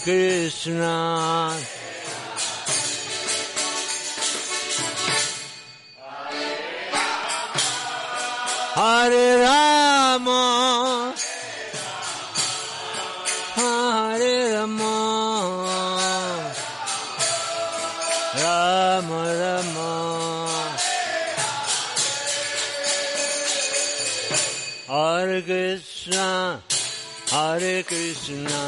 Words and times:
Krishna. 0.00 1.54
Hare 8.74 9.42
Rama. 9.42 11.14
Hare 13.56 14.54
Rama. 14.54 14.94
Rama 18.42 19.22
Rama. 19.40 19.90
Hare 24.86 25.42
Krishna. 25.42 26.62
Hare 27.30 27.82
Krishna 27.82 28.67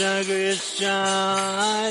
Krishna 0.00 0.24
Krishna, 0.24 1.90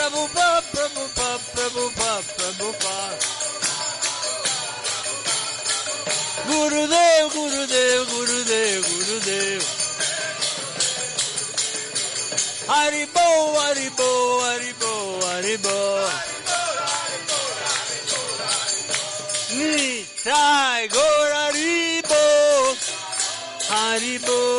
Prabhupada. 0.00 0.62
Prabhupada, 0.72 1.38
Prabhupada, 1.52 2.24
Prabhupada. 2.36 3.18
Gurudev, 6.48 7.24
Gurudev, 7.34 8.00
Gurudev, 8.12 8.80
Gurudev. 8.88 9.62
Haribo, 12.70 13.28
Haribo, 13.60 14.10
Haribo, 14.46 14.92
Haribo. 15.28 15.78
Nitai 19.52 20.82
Gor 20.88 21.28
Haribo, 21.40 22.24
Haribo, 23.68 24.40
Haribo, 24.40 24.49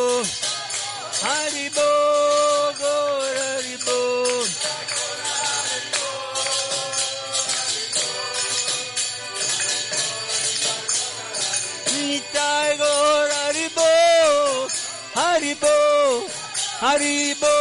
Haribo, 16.82 17.58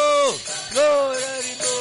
Gor 0.72 1.14
Haribo. 1.14 1.76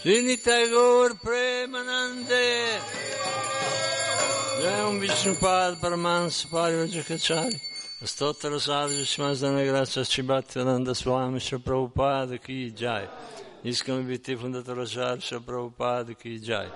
Srinita 0.00 0.70
Gaur 0.70 1.10
Premanande. 1.22 2.80
Jai 4.62 4.80
Om 4.84 5.00
Vishnupad 5.00 5.76
Paramans 5.76 6.46
Parivajakachari 6.46 7.60
Stottara 8.02 8.58
Sadhu 8.58 9.04
Shimazdana 9.04 9.62
Gracia 9.66 10.04
Chibatyananda 10.04 10.96
Swami 10.96 11.38
Shri 11.38 11.58
Prabhupada 11.58 12.42
Ki 12.42 12.70
Jai 12.70 13.06
Iskam 13.62 14.06
Viti 14.06 14.36
Fundatora 14.36 14.86
Shri 15.20 15.38
Prabhupada 15.40 16.18
Ki 16.18 16.38
Jai 16.38 16.68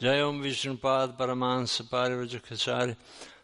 Jai 0.00 0.22
Om 0.22 0.40
Vishnupad 0.40 1.16
Paramans 1.18 1.82
Parivajakachari 1.90 2.94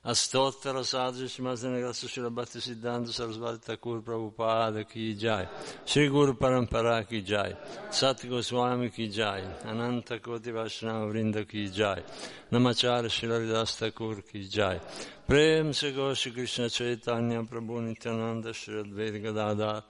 Astottara 0.07 0.85
Sadhu 0.85 1.25
Shimazdana 1.25 1.81
Gracia 1.81 2.09
Shri 2.09 2.31
Bhakti 2.31 2.61
Siddhanta 2.61 3.09
Sarasvati 3.09 3.61
Thakur 3.61 4.03
Prabhupada 4.03 4.89
Ki 4.89 5.15
Jai. 5.15 5.49
Shri 5.85 6.09
Guru 6.09 6.35
Parampara 6.35 7.09
Ki 7.09 7.23
Jai. 7.23 7.57
Sat 7.91 8.29
Goswami 8.29 8.91
Ki 8.91 9.09
Jai. 9.09 9.43
Ananta 9.65 10.21
Koti 10.21 10.53
Vaishnava 10.53 11.13
Vrinda 11.13 11.45
Ki 11.49 11.69
Jai. 11.71 12.01
Namachara 12.53 13.11
Shri 13.11 13.29
Haridas 13.29 13.75
Thakur 13.77 14.23
Ki 14.23 14.49
Jai. 14.49 14.79
Prem 15.27 15.73
Se 15.73 15.91
Goshi 15.91 16.31
Krishna 16.31 16.69
Chaitanya 16.69 17.43
Prabhu 17.43 17.83
Nityananda 17.83 18.53
Shri 18.53 18.75
Advaita 18.85 19.21
Gadadhar 19.21 19.83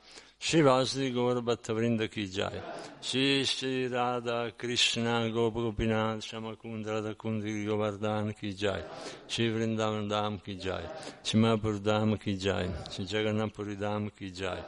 Shri 0.46 0.60
Vasdi 0.60 1.10
Gaur 1.10 1.40
Bhatta 1.40 1.72
Vrinda 1.72 2.06
Ki 2.06 2.26
Jai. 2.26 2.60
Shri 3.00 3.44
Shri 3.46 3.88
Radha 3.88 4.52
Krishna 4.58 5.30
Gopa 5.32 5.60
Gopinath 5.60 6.20
Shamakund 6.20 6.86
Radha 6.86 7.14
Kundi 7.14 7.64
Govardhan 7.66 8.34
Ki 8.38 8.52
Jai. 8.52 8.82
Shri 9.26 9.48
Vrindavan 9.48 10.06
Dham 10.06 10.44
Ki 10.44 10.56
Jai. 10.56 10.82
Shri 11.22 11.40
Mahapur 11.40 11.78
Dham 11.78 12.20
Ki 12.20 12.36
Jai. 12.36 12.68
Shri 12.90 13.06
Jagannathpuri 13.06 13.78
Dham 13.78 14.10
Ki 14.14 14.30
Jai. 14.32 14.58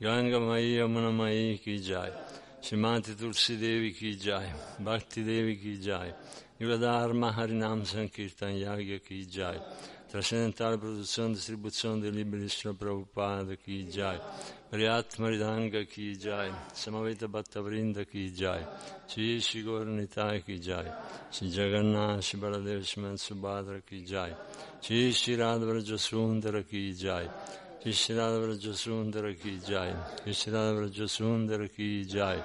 Ganga 0.00 0.38
Mai 0.38 0.60
Yamuna 0.60 1.12
Mai 1.12 1.58
Ki 1.60 1.80
Jai. 1.80 2.12
Shrimati 2.62 3.18
Tulsi 3.18 3.56
Devi 3.56 3.90
Ki 3.94 4.14
Jai. 4.14 4.46
Bhakti 4.78 5.24
Devi 5.24 5.56
Ki 5.56 5.80
Jai. 5.82 6.14
Yugadharma 6.60 7.34
Harinam 7.34 7.84
Trascendentale 10.08 10.78
produzione 10.78 11.30
e 11.30 11.34
distribuzione 11.34 11.98
dei 11.98 12.12
libri 12.12 12.38
di 12.38 12.48
Srila 12.48 12.76
Prabhupada 12.76 13.56
Ki 13.56 13.88
Jai 13.88 14.16
Priyat 14.68 15.18
Maridanga 15.18 15.82
Ki 15.82 16.16
Jai 16.16 16.48
Samaveta 16.72 17.26
Bhattavrinda 17.26 18.04
Ki 18.04 18.30
Jai 18.32 18.64
Shri 19.06 19.40
Shri 19.40 19.64
Gauranitai 19.64 20.44
Ki 20.44 20.60
Jai 20.60 20.88
Shri 21.28 21.48
Jagannath 21.48 22.36
Baladev 22.36 22.84
Shri 22.84 23.02
Subhadra 23.18 23.82
Ki 23.84 24.04
Jai 24.04 24.32
Shri 24.80 25.10
Shri 25.10 25.36
Radhavraja 25.36 25.98
Sundara 25.98 26.62
Ki 26.62 26.94
Jai 26.94 27.28
Shri 27.82 27.92
Shri 27.92 28.14
Radhavraja 28.14 28.74
Sundara 28.74 29.34
Ki 29.34 29.58
Jai 29.58 29.92
Shri 30.32 30.52
Radhavraja 30.52 31.08
Sundara 31.08 31.68
Ki 31.68 32.04
Jai 32.04 32.40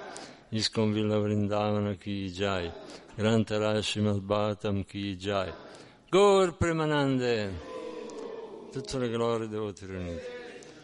Iskon 0.51 0.93
Villa 0.95 1.17
Vrindavana 1.17 1.95
Ki 1.99 2.27
Jai 2.29 2.71
Grantara 3.15 3.83
Srimad 3.83 4.87
Ki 4.87 5.15
Jai 5.15 5.53
Gaur 6.13 6.57
Premanande. 6.57 7.53
Tutte 8.69 8.97
le 8.97 9.09
glorie 9.09 9.47
devoti 9.47 9.85
riuniti. 9.85 10.25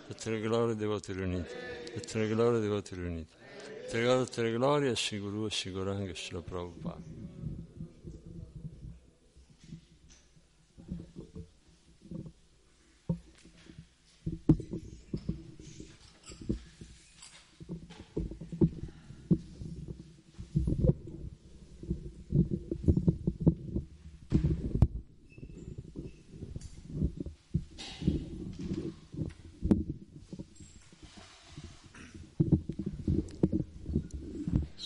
Tutte 0.08 0.30
le 0.30 0.40
glorie 0.40 0.74
devoti 0.74 1.12
riuniti. 1.12 1.54
Tutte 1.96 2.20
le 2.20 2.28
glorie 2.30 2.62
devoti 2.62 2.96
riuniti. 2.96 3.36
Tutte 3.84 3.98
le 3.98 4.04
glorie, 4.04 4.24
tutte 4.24 4.42
le 4.44 4.52
glorie 4.54 4.90
a 4.92 4.96
Shiguru 4.96 5.46
e 5.46 5.50
Shiguranga 5.50 6.14
Shila 6.14 6.42
Prabhupada 6.42 7.17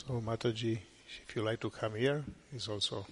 So 0.08 0.20
Mataji, 0.20 0.80
if 1.28 1.36
you 1.36 1.44
like 1.44 1.60
to 1.60 1.70
come 1.70 1.94
here, 1.94 2.24
is 2.56 2.68
also 2.68 3.06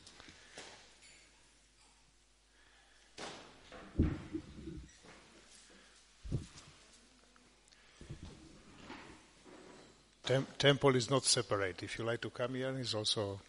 Tem- 10.24 10.48
temple 10.58 10.96
is 10.96 11.12
not 11.12 11.26
separate. 11.26 11.84
If 11.84 12.00
you 12.00 12.06
like 12.06 12.22
to 12.22 12.30
come 12.32 12.56
here, 12.56 12.78
is 12.80 12.96
also 12.96 13.40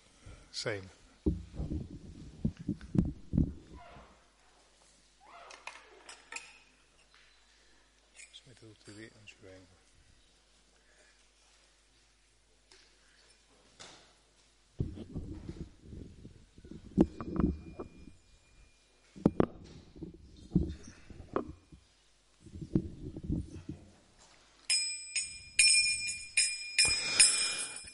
same. 0.53 0.91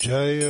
Jai 0.07 0.46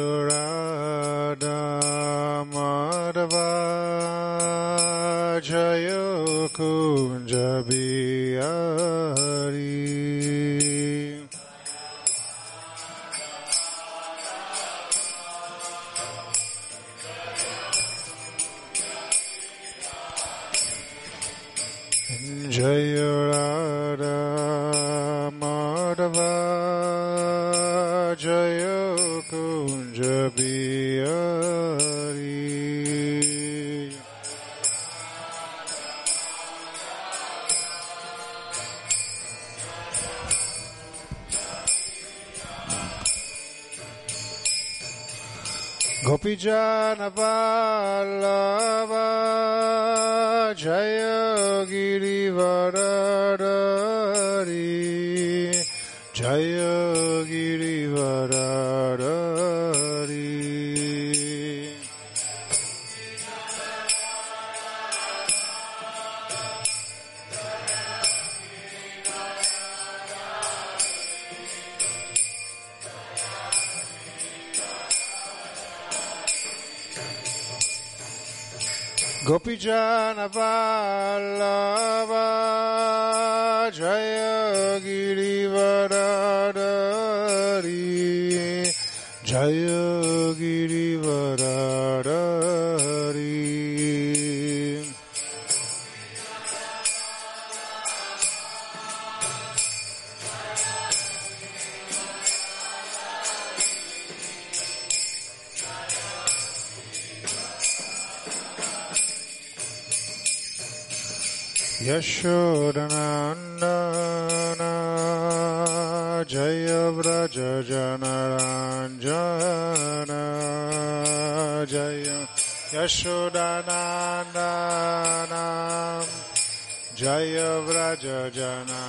जयव्रज 126.98 128.04
जना 128.34 128.84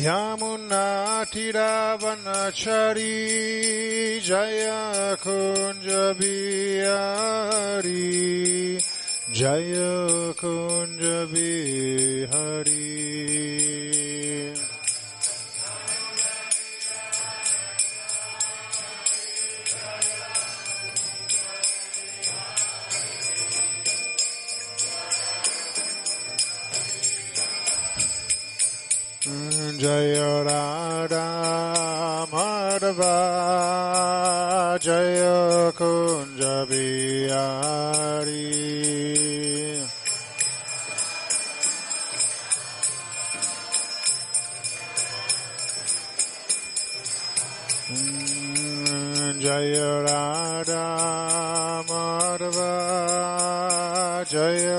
Yamuna 0.00 1.28
Tiravanachari 1.28 4.24
Jaya 4.24 5.12
Kunja 5.20 6.16
Bihari 11.30 13.07
Jaya 29.88 30.44
Radha 30.44 31.26
Madhava 32.30 33.16
Jaya 34.78 35.72
Kunja 35.72 36.56
Bihari 36.68 38.52
Jaya 49.40 49.90
Radha 50.04 50.88
Madhava 51.88 52.72
Jaya 54.28 54.78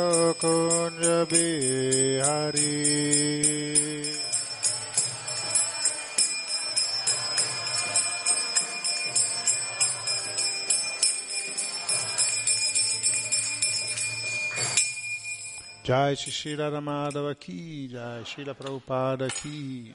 Jai 15.89 16.13
Shri 16.13 16.31
Srila 16.31 16.69
Ramadava 16.72 17.34
Ki 17.39 17.88
Jai 17.88 18.22
Srila 18.22 18.53
Prabhupada 18.55 19.27
Ki 19.34 19.91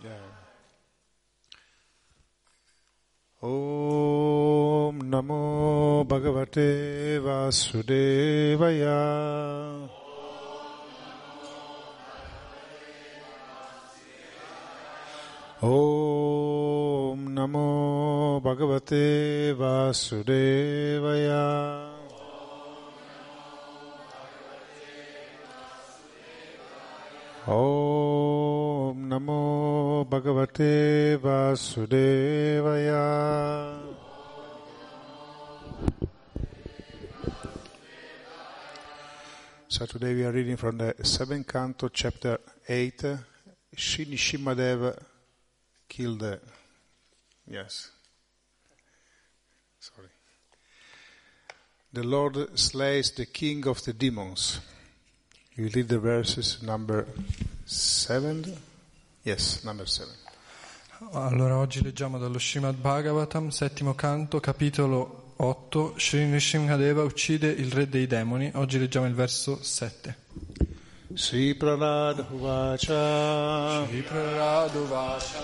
Om 3.40 5.02
Namo 5.02 6.04
Bhagavate 6.04 7.20
Vasudevaya. 7.22 8.98
Om 15.62 17.28
Namo 17.28 18.40
Bhagavate 18.42 19.54
Vasudevaya 19.54 20.53
Bhagavate 30.14 31.18
Vasudevaya. 31.18 31.74
So 39.66 39.86
today 39.86 40.14
we 40.14 40.24
are 40.24 40.30
reading 40.30 40.56
from 40.56 40.78
the 40.78 40.94
seventh 41.02 41.48
canto, 41.48 41.88
chapter 41.88 42.38
8. 42.68 43.04
Sri 43.76 44.06
Nishimadeva 44.06 44.96
killed 45.88 46.20
the. 46.20 46.38
Yes. 47.50 47.90
Sorry. 49.80 50.10
The 51.92 52.04
Lord 52.04 52.56
slays 52.56 53.10
the 53.10 53.26
king 53.26 53.66
of 53.66 53.82
the 53.82 53.92
demons. 53.92 54.60
You 55.56 55.68
read 55.74 55.88
the 55.88 55.98
verses 55.98 56.62
number 56.62 57.04
7? 57.66 58.56
Yes, 59.26 59.62
number 59.62 59.88
7. 59.88 60.12
Allora 61.12 61.56
oggi 61.56 61.82
leggiamo 61.82 62.18
dallo 62.18 62.38
Srimad 62.38 62.74
Bhagavatam, 62.74 63.48
settimo 63.48 63.94
canto, 63.94 64.38
capitolo 64.38 65.32
8, 65.36 65.94
Sri 65.96 66.26
Nrsimhadeva 66.26 67.02
uccide 67.02 67.48
il 67.48 67.72
re 67.72 67.88
dei 67.88 68.06
demoni. 68.06 68.50
Oggi 68.54 68.78
leggiamo 68.78 69.06
il 69.06 69.14
verso 69.14 69.62
7. 69.62 70.16
Sri 71.14 71.54
Pralad 71.54 72.26
Uvacha 72.32 73.84
Vipraraduvasha 73.84 75.40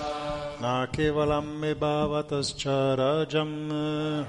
Na 0.59 0.87
Kevalam 0.90 1.46
Me 1.46 1.74
Bhavatascha 1.74 2.94
Rajam 2.94 4.26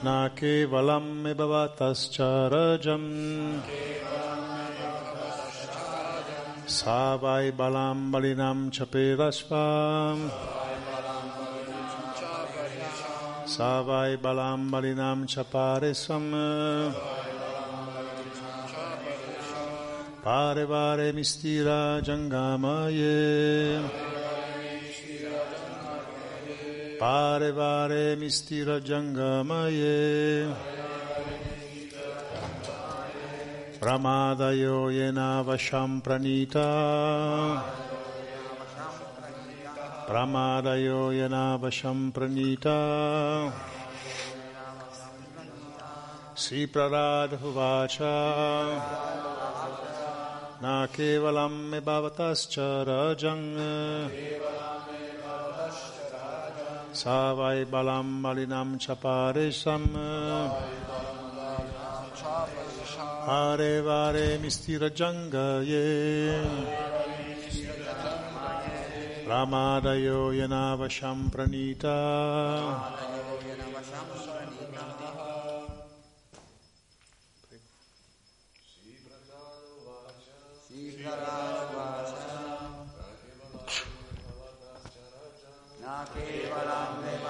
Na 0.00 0.30
Kevalam 0.34 1.20
Me 1.20 1.32
Bhavatascha 1.32 2.48
Rajam 2.48 3.62
Savai 6.80 7.52
Balam 7.52 8.10
Balinam 8.10 8.70
Chapirashvam 8.70 10.30
Savai 13.44 14.16
Balam 14.16 14.70
Balinam 14.70 15.26
Chaparesvam 15.28 16.94
Pare 20.24 20.64
Vare 20.64 21.12
Mistira 21.12 22.00
Jangamaye. 22.00 23.82
Pare 26.98 27.52
Vare 27.52 28.16
Mistira 28.16 28.80
Jangamaye. 28.80 30.50
Pramadayo 30.50 30.79
Yena 33.80 35.42
Vasham 35.42 36.02
Pranita 36.02 37.62
Pramadayo 40.06 41.10
Yena 41.10 41.58
Vasham 41.58 42.12
Pranita 42.12 43.50
Sri 46.34 46.66
Praradhuvacha 46.66 48.06
Na 50.60 50.86
kevalam 50.88 51.70
me 51.70 51.80
bhavatascha 51.80 52.84
rajang 52.84 54.10
Savai 56.92 57.64
balam 57.64 58.20
malinam 58.20 58.78
chaparesam 58.78 59.88
Hare 63.30 63.80
vare 63.80 64.38
mistira 64.38 64.90
jangaye. 64.90 66.42
Ramadayo 69.24 70.34
yanavasham 70.34 71.30
pranita 71.30 71.94
Pare 86.50 87.29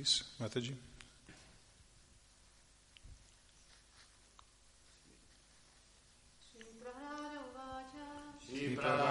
Please, 0.00 0.24
Mataji. 0.40 0.72
Shri 6.40 6.64
Prahara 6.80 7.42
Vaja. 7.54 9.09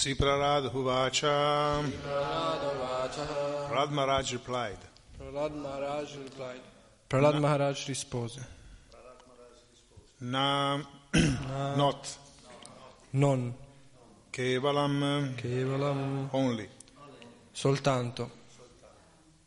Sri 0.00 0.14
Prarad 0.14 0.72
Huvacha. 0.72 1.84
Prad 3.68 3.92
Maharaj 3.92 4.32
replied, 4.32 4.78
Prahlad 5.18 5.54
Maharaj 5.54 6.16
replied. 6.16 6.60
Prahlad 7.06 7.38
Maharaj 7.38 7.86
rispose. 7.86 8.40
Na, 10.22 10.80
not 11.76 12.16
Non 13.12 13.52
Kevalam 14.32 15.34
Kevalam 15.36 16.30
only. 16.32 16.66
soltanto 17.52 18.30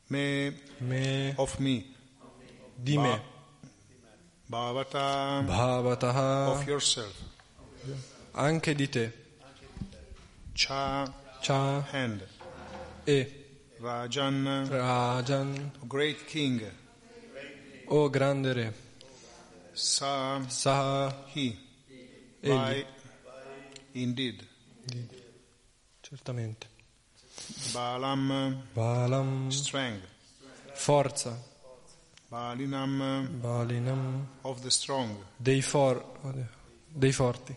me 0.10 0.54
me, 0.82 1.34
of 1.36 1.60
me, 1.60 1.84
di 2.76 2.96
me, 3.00 3.20
bhavata 4.48 5.42
bhavataha, 5.48 6.52
of 6.52 6.68
yourself, 6.68 7.16
anche 8.34 8.76
di 8.76 8.88
te, 8.88 9.23
cha 10.54 11.12
cha 11.42 11.82
hand, 11.92 12.26
e. 13.06 13.28
Rajan, 13.82 14.66
Rajan, 14.70 15.72
great 15.88 16.26
king, 16.26 16.62
o 17.88 18.10
grande 18.10 18.54
re, 18.54 18.74
sa. 19.74 20.40
Saha, 20.48 21.14
he, 21.34 21.58
egli, 22.42 22.56
by. 22.56 22.86
Indeed, 23.96 24.48
certamente, 26.02 26.68
Balam. 27.74 28.64
Balam, 28.74 29.52
strength, 29.52 30.08
forza, 30.74 31.38
Balinam. 32.32 33.28
Balinam, 33.42 34.28
of 34.44 34.62
the 34.62 34.72
strong, 34.72 35.26
dei, 35.36 35.62
for, 35.62 36.02
dei 36.88 37.12
forti, 37.12 37.56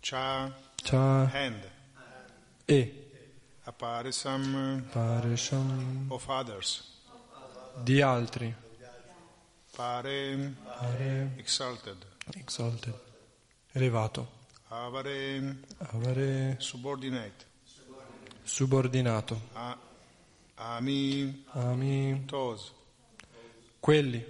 cha 0.00 0.52
cha. 0.84 1.24
Hand, 1.32 1.70
e. 2.66 3.02
Aparisam 3.66 4.84
Paresham, 4.92 6.06
of 6.10 6.28
others, 6.28 6.82
di 7.82 8.02
altri, 8.02 8.54
Pare 9.74 10.54
Pare, 10.78 11.30
exalted, 11.38 11.96
exalted, 12.36 12.94
elevato, 13.72 14.28
Avare 14.68 15.56
avere 15.78 16.56
subordinate, 16.58 17.46
subordinato, 18.42 19.40
A- 19.54 19.78
Ami 20.56 21.44
ami 21.52 22.22
tos, 22.26 22.70
quelli, 23.80 24.22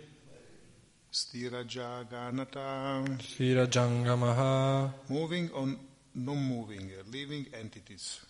Stiraja 1.11 2.03
Ganata, 2.09 3.03
Sira 3.21 3.67
Jangamaha, 3.67 4.93
moving 5.09 5.51
on 5.53 5.77
non 6.15 6.39
moving, 6.47 6.93
living 7.11 7.47
entities. 7.53 8.21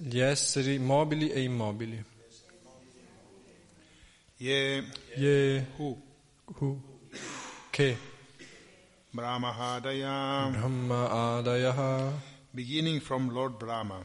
gli 0.00 0.20
esseri 0.20 0.78
mobili 0.78 1.30
e 1.30 1.42
immobili, 1.42 2.04
Ye 4.36 4.84
Ye, 5.16 5.66
Hu. 5.76 6.00
Hu, 6.44 6.80
che, 7.70 7.98
Brahmahadaya, 9.10 10.48
Brahma 10.50 11.10
Adayaha, 11.38 12.12
beginning 12.52 13.00
from 13.00 13.30
Lord 13.30 13.56
Brahma, 13.56 14.04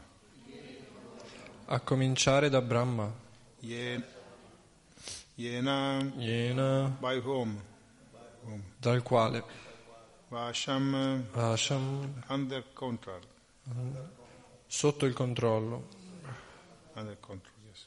a 1.66 1.80
cominciare 1.80 2.48
da 2.50 2.60
Brahma, 2.60 3.12
Ye, 3.60 4.02
Yena, 5.36 6.12
Yena, 6.18 6.96
by 7.00 7.20
whom? 7.20 7.60
dal 8.78 9.02
quale 9.02 9.42
Vasham, 10.34 11.26
Asham, 11.32 12.08
under 12.26 12.64
control, 12.72 13.20
sotto 14.66 15.06
il 15.06 15.12
controllo, 15.12 15.84
under 16.94 17.16
control, 17.20 17.54
yes. 17.68 17.86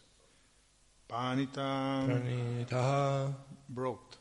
Panita, 1.05 2.03
Pranitaha, 2.05 3.33
brought. 3.65 4.15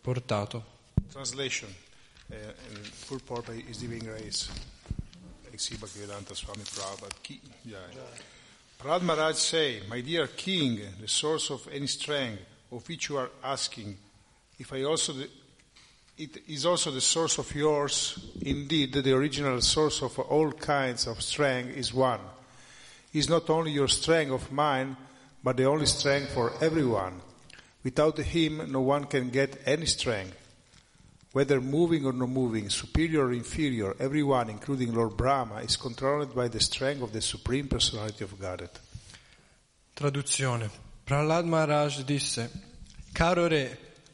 portato. 0.00 0.64
Translation. 1.10 1.68
Uh, 2.30 2.34
purport 3.06 3.50
is 3.68 3.78
giving 3.78 4.04
grace. 4.04 4.48
Exi 5.50 5.76
Bhaktivedanta 5.76 6.34
Swami 6.34 6.62
Prabhupada 6.62 7.14
Ki 7.22 7.40
Jai. 7.66 7.76
Prahlad 8.78 9.02
Maharaj 9.02 9.36
say, 9.36 9.82
My 9.86 10.00
dear 10.00 10.28
king, 10.28 10.80
the 10.98 11.08
source 11.08 11.50
of 11.50 11.68
any 11.70 11.88
strength 11.88 12.40
of 12.72 12.88
which 12.88 13.10
you 13.10 13.18
are 13.18 13.30
asking, 13.42 13.98
if 14.58 14.72
I 14.72 14.84
also 14.84 15.12
the, 15.12 15.28
it 16.18 16.42
is 16.48 16.66
also 16.66 16.90
the 16.90 17.00
source 17.00 17.38
of 17.38 17.54
yours, 17.54 18.18
indeed 18.40 18.92
the 18.92 19.14
original 19.14 19.60
source 19.60 20.02
of 20.02 20.18
all 20.18 20.50
kinds 20.50 21.06
of 21.06 21.22
strength 21.22 21.76
is 21.76 21.94
one. 21.94 22.20
Is 23.12 23.28
not 23.28 23.48
only 23.48 23.70
your 23.70 23.88
strength 23.88 24.32
of 24.32 24.52
mind, 24.52 24.96
but 25.42 25.56
the 25.56 25.64
only 25.64 25.86
strength 25.86 26.32
for 26.32 26.52
everyone. 26.60 27.20
Without 27.84 28.18
him, 28.18 28.70
no 28.70 28.80
one 28.80 29.04
can 29.04 29.30
get 29.30 29.62
any 29.64 29.86
strength. 29.86 30.36
Whether 31.32 31.60
moving 31.60 32.04
or 32.04 32.12
not 32.12 32.28
moving, 32.30 32.68
superior 32.68 33.26
or 33.26 33.32
inferior, 33.32 33.94
everyone, 34.00 34.50
including 34.50 34.94
Lord 34.94 35.16
Brahma, 35.16 35.56
is 35.56 35.76
controlled 35.76 36.34
by 36.34 36.48
the 36.48 36.60
strength 36.60 37.02
of 37.02 37.12
the 37.12 37.20
Supreme 37.20 37.68
Personality 37.68 38.24
of 38.24 38.38
Godhead. 38.38 38.70
Traduzione. 39.94 40.68
Prahlad 41.06 41.44
Maharaj 41.46 42.02
disse, 42.02 42.48
Caro 43.14 43.48
re, 43.48 43.70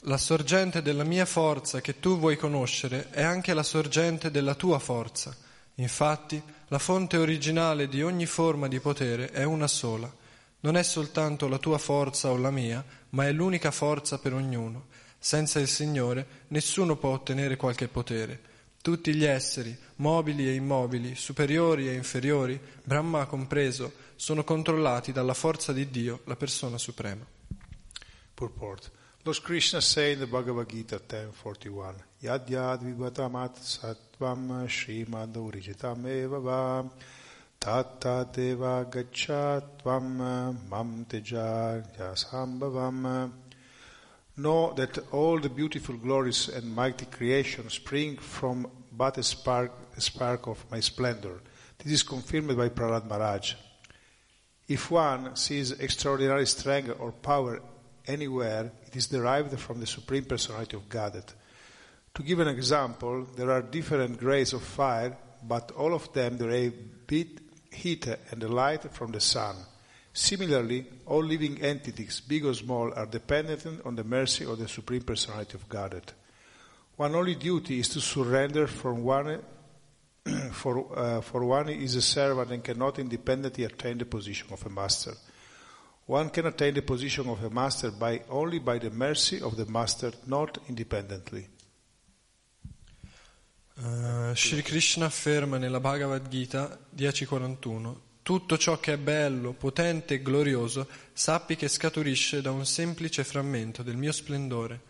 la 0.06 0.18
sorgente 0.18 0.82
della 0.82 1.04
mia 1.04 1.24
forza 1.24 1.80
che 1.80 1.98
tu 1.98 2.18
vuoi 2.18 2.36
conoscere 2.36 3.08
è 3.08 3.22
anche 3.22 3.54
la 3.54 3.62
sorgente 3.62 4.30
della 4.30 4.54
tua 4.54 4.78
forza. 4.78 5.34
Infatti, 5.76 6.42
la 6.68 6.78
fonte 6.78 7.16
originale 7.16 7.88
di 7.88 8.02
ogni 8.02 8.26
forma 8.26 8.68
di 8.68 8.80
potere 8.80 9.30
è 9.30 9.44
una 9.44 9.66
sola. 9.66 10.12
Non 10.60 10.76
è 10.76 10.82
soltanto 10.82 11.48
la 11.48 11.56
tua 11.56 11.78
forza 11.78 12.30
o 12.30 12.36
la 12.36 12.50
mia, 12.50 12.84
ma 13.10 13.26
è 13.26 13.32
l'unica 13.32 13.70
forza 13.70 14.18
per 14.18 14.34
ognuno. 14.34 14.88
Senza 15.18 15.58
il 15.58 15.68
Signore 15.68 16.42
nessuno 16.48 16.96
può 16.96 17.10
ottenere 17.10 17.56
qualche 17.56 17.88
potere. 17.88 18.52
Tutti 18.82 19.14
gli 19.14 19.24
esseri, 19.24 19.74
mobili 19.96 20.46
e 20.46 20.52
immobili, 20.52 21.14
superiori 21.14 21.88
e 21.88 21.94
inferiori, 21.94 22.60
Brahma 22.82 23.24
compreso, 23.24 23.92
sono 24.16 24.44
controllati 24.44 25.12
dalla 25.12 25.32
forza 25.32 25.72
di 25.72 25.88
Dio, 25.88 26.20
la 26.24 26.36
persona 26.36 26.76
suprema. 26.76 27.24
Purport. 28.34 28.90
Lord 29.26 29.42
Krishna 29.42 29.80
say 29.80 30.12
in 30.12 30.20
the 30.20 30.26
Bhagavad 30.26 30.68
Gita 30.68 30.98
10.41 30.98 31.94
Yad 32.22 32.46
yad 32.46 32.82
vivatamat 32.82 33.56
sattvam 33.56 34.68
srimad 34.68 35.32
urijitam 35.32 36.06
eva 36.06 36.38
va 36.40 36.84
tatta 37.58 38.28
deva 38.30 38.84
gachatvam 38.84 40.58
mam 40.68 41.06
teja 41.08 41.82
yasambhavam 41.98 43.32
Know 44.36 44.74
that 44.74 44.98
all 45.10 45.38
the 45.38 45.48
beautiful 45.48 45.96
glories 45.96 46.50
and 46.50 46.76
mighty 46.76 47.06
creation 47.06 47.70
spring 47.70 48.18
from 48.18 48.66
but 48.92 49.16
a 49.16 49.22
spark, 49.22 49.72
a 49.96 50.02
spark 50.02 50.46
of 50.48 50.62
my 50.70 50.80
splendor. 50.80 51.40
This 51.78 51.94
is 51.94 52.02
confirmed 52.02 52.54
by 52.58 52.68
Prahlad 52.68 53.08
Maharaj. 53.08 53.54
If 54.68 54.90
one 54.90 55.34
sees 55.34 55.72
extraordinary 55.72 56.46
strength 56.46 56.94
or 56.98 57.12
power 57.12 57.62
anywhere, 58.06 58.72
it 58.86 58.96
is 58.96 59.06
derived 59.06 59.58
from 59.58 59.80
the 59.80 59.86
Supreme 59.86 60.24
Personality 60.24 60.76
of 60.76 60.88
Godhead. 60.88 61.32
To 62.14 62.22
give 62.22 62.40
an 62.40 62.48
example, 62.48 63.26
there 63.36 63.50
are 63.50 63.62
different 63.62 64.18
grades 64.18 64.52
of 64.52 64.62
fire, 64.62 65.16
but 65.42 65.72
all 65.72 65.94
of 65.94 66.12
them 66.12 66.36
derive 66.36 66.74
heat 67.72 68.06
and 68.30 68.50
light 68.50 68.92
from 68.92 69.12
the 69.12 69.20
sun. 69.20 69.56
Similarly, 70.12 70.86
all 71.06 71.24
living 71.24 71.60
entities, 71.60 72.20
big 72.20 72.44
or 72.46 72.54
small, 72.54 72.92
are 72.94 73.06
dependent 73.06 73.84
on 73.84 73.96
the 73.96 74.04
mercy 74.04 74.44
of 74.44 74.58
the 74.58 74.68
Supreme 74.68 75.02
Personality 75.02 75.54
of 75.54 75.68
Godhead. 75.68 76.12
One 76.96 77.16
only 77.16 77.34
duty 77.34 77.80
is 77.80 77.88
to 77.90 78.00
surrender 78.00 78.68
from 78.68 79.02
one 79.02 79.42
for, 80.52 80.96
uh, 80.96 81.20
for 81.20 81.44
one 81.44 81.68
is 81.68 81.96
a 81.96 82.02
servant 82.02 82.52
and 82.52 82.62
cannot 82.62 82.98
independently 83.00 83.64
attain 83.64 83.98
the 83.98 84.04
position 84.04 84.48
of 84.52 84.64
a 84.64 84.70
master. 84.70 85.14
One 86.06 86.30
can 86.30 86.46
attain 86.46 86.74
the 86.74 86.82
position 86.82 87.28
of 87.28 87.42
a 87.42 87.48
master 87.48 87.90
by 87.90 88.22
only 88.28 88.60
by 88.60 88.78
the 88.78 88.90
mercy 88.90 89.40
of 89.40 89.54
the 89.54 89.64
master, 89.66 90.12
not 90.24 90.60
independently. 90.66 91.48
Uh, 93.76 94.34
Sri 94.34 94.62
Krishna 94.62 95.06
afferma 95.06 95.58
nella 95.58 95.80
Bhagavad 95.80 96.28
Gita 96.28 96.78
10.41 96.94 98.12
Tutto 98.24 98.56
ciò 98.56 98.80
che 98.80 98.94
è 98.94 98.96
bello, 98.96 99.52
potente 99.52 100.14
e 100.14 100.22
glorioso 100.22 100.88
sappi 101.12 101.56
che 101.56 101.68
scaturisce 101.68 102.40
da 102.40 102.52
un 102.52 102.64
semplice 102.64 103.22
frammento 103.22 103.82
del 103.82 103.96
mio 103.96 104.12
splendore. 104.12 104.80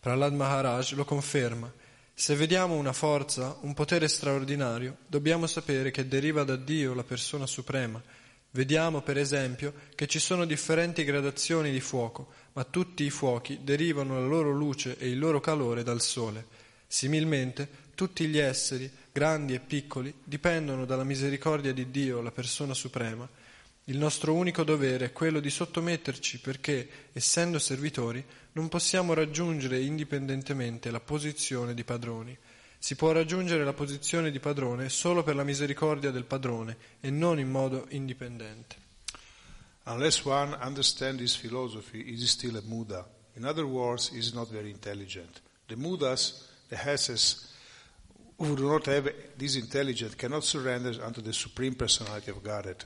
Prahlad 0.00 0.32
Maharaj 0.32 0.92
lo 0.92 1.04
conferma. 1.04 1.70
Se 2.14 2.34
vediamo 2.36 2.76
una 2.76 2.94
forza, 2.94 3.58
un 3.60 3.74
potere 3.74 4.08
straordinario, 4.08 4.96
dobbiamo 5.06 5.46
sapere 5.46 5.90
che 5.90 6.08
deriva 6.08 6.42
da 6.42 6.56
Dio, 6.56 6.94
la 6.94 7.04
persona 7.04 7.46
suprema. 7.46 8.02
Vediamo, 8.52 9.00
per 9.00 9.16
esempio, 9.16 9.72
che 9.94 10.08
ci 10.08 10.18
sono 10.18 10.44
differenti 10.44 11.04
gradazioni 11.04 11.70
di 11.70 11.80
fuoco, 11.80 12.32
ma 12.54 12.64
tutti 12.64 13.04
i 13.04 13.10
fuochi 13.10 13.60
derivano 13.62 14.18
la 14.18 14.26
loro 14.26 14.50
luce 14.50 14.96
e 14.98 15.08
il 15.08 15.18
loro 15.18 15.38
calore 15.38 15.84
dal 15.84 16.00
sole. 16.00 16.46
Similmente, 16.86 17.68
tutti 17.94 18.26
gli 18.26 18.38
esseri, 18.38 18.90
grandi 19.12 19.54
e 19.54 19.60
piccoli, 19.60 20.12
dipendono 20.24 20.84
dalla 20.84 21.04
misericordia 21.04 21.72
di 21.72 21.92
Dio, 21.92 22.20
la 22.20 22.32
persona 22.32 22.74
suprema. 22.74 23.28
Il 23.84 23.98
nostro 23.98 24.34
unico 24.34 24.64
dovere 24.64 25.06
è 25.06 25.12
quello 25.12 25.38
di 25.38 25.50
sottometterci 25.50 26.40
perché, 26.40 26.88
essendo 27.12 27.60
servitori, 27.60 28.24
non 28.52 28.68
possiamo 28.68 29.14
raggiungere 29.14 29.80
indipendentemente 29.80 30.90
la 30.90 31.00
posizione 31.00 31.72
di 31.72 31.84
padroni. 31.84 32.36
Si 32.82 32.96
può 32.96 33.12
raggiungere 33.12 33.62
la 33.62 33.74
posizione 33.74 34.30
di 34.30 34.40
padrone 34.40 34.88
solo 34.88 35.22
per 35.22 35.36
la 35.36 35.44
misericordia 35.44 36.10
del 36.10 36.24
padrone 36.24 36.78
e 37.00 37.10
non 37.10 37.38
in 37.38 37.50
modo 37.50 37.84
indipendente. 37.90 38.74
Unless 39.84 40.24
one 40.24 40.56
understands 40.62 41.20
this 41.20 41.36
philosophy, 41.36 42.02
he 42.02 42.14
is 42.14 42.30
still 42.30 42.56
a 42.56 42.62
Muda. 42.64 43.06
In 43.34 43.44
other 43.44 43.64
words, 43.66 44.08
he 44.08 44.16
is 44.16 44.32
not 44.32 44.48
very 44.48 44.70
intelligent. 44.70 45.42
The 45.68 45.76
Mudas, 45.76 46.48
the 46.68 46.76
Hesses, 46.76 47.52
who 48.38 48.56
do 48.56 48.66
not 48.70 48.86
have 48.86 49.12
this 49.36 49.56
intelligence, 49.56 50.14
cannot 50.14 50.44
surrender 50.44 51.04
unto 51.04 51.20
the 51.20 51.34
Supreme 51.34 51.74
Personality 51.74 52.30
of 52.30 52.42
Godhead. 52.42 52.82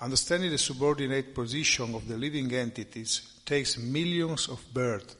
Understanding 0.00 0.50
the 0.50 0.58
subordinate 0.58 1.34
position 1.34 1.92
of 1.92 2.06
the 2.06 2.16
living 2.16 2.52
entities 2.52 3.40
takes 3.44 3.78
millions 3.78 4.48
of 4.48 4.62
births. 4.72 5.16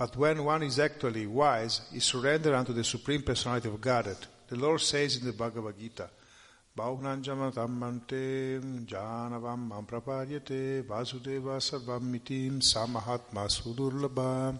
But 0.00 0.16
when 0.16 0.44
one 0.44 0.62
is 0.62 0.78
actually 0.78 1.26
wise, 1.26 1.82
he 1.92 2.00
surrenders 2.00 2.54
unto 2.54 2.72
the 2.72 2.82
Supreme 2.82 3.20
Personality 3.20 3.68
of 3.68 3.78
Godhead. 3.82 4.16
The 4.48 4.56
Lord 4.56 4.80
says 4.80 5.18
in 5.18 5.26
the 5.26 5.34
Bhagavad 5.34 5.78
Gita, 5.78 6.08
Bhaunanjamatammante 6.74 8.86
janavam 8.86 9.68
mamprapadyate 9.68 10.84
vasudeva 10.84 11.60
sarvam 11.60 12.10
mitim 12.10 12.62
samahatma 12.62 13.46
sudurlabha. 13.50 14.58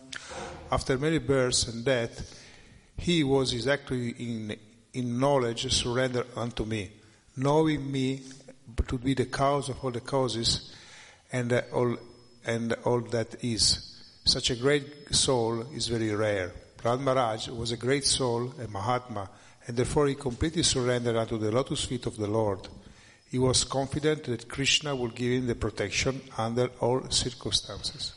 After 0.71 0.99
many 0.99 1.17
births 1.17 1.69
and 1.69 1.87
death, 1.87 2.39
he 2.99 3.25
was 3.25 3.55
exactly 3.55 4.11
in, 4.11 4.55
in 4.93 5.19
knowledge 5.19 5.73
surrendered 5.73 6.27
unto 6.37 6.67
me, 6.67 6.93
knowing 7.35 7.91
me 7.91 8.21
to 8.87 8.99
be 8.99 9.15
the 9.15 9.25
cause 9.25 9.71
of 9.71 9.83
all 9.83 9.91
the 9.91 10.03
causes 10.03 10.77
and 11.33 11.51
all 11.73 11.97
and 12.45 12.75
all 12.85 13.01
that 13.01 13.43
is. 13.43 13.90
Such 14.25 14.51
a 14.51 14.57
great 14.57 15.15
soul 15.15 15.67
is 15.75 15.89
very 15.89 16.15
rare. 16.15 16.53
Prahlad 16.77 17.01
Maharaj 17.01 17.49
was 17.49 17.73
a 17.73 17.77
great 17.77 18.05
soul, 18.05 18.53
a 18.63 18.69
Mahatma, 18.69 19.29
and 19.67 19.77
therefore 19.77 20.09
he 20.09 20.15
completely 20.15 20.63
surrendered 20.63 21.17
unto 21.17 21.39
the 21.39 21.51
lotus 21.51 21.85
feet 21.85 22.07
of 22.07 22.17
the 22.17 22.27
Lord. 22.27 22.69
He 23.31 23.39
was 23.39 23.65
confident 23.65 24.25
that 24.25 24.49
Krishna 24.49 24.95
would 24.95 25.15
give 25.15 25.33
him 25.33 25.47
the 25.47 25.55
protection 25.55 26.21
under 26.37 26.71
all 26.81 27.11
circumstances. 27.11 28.15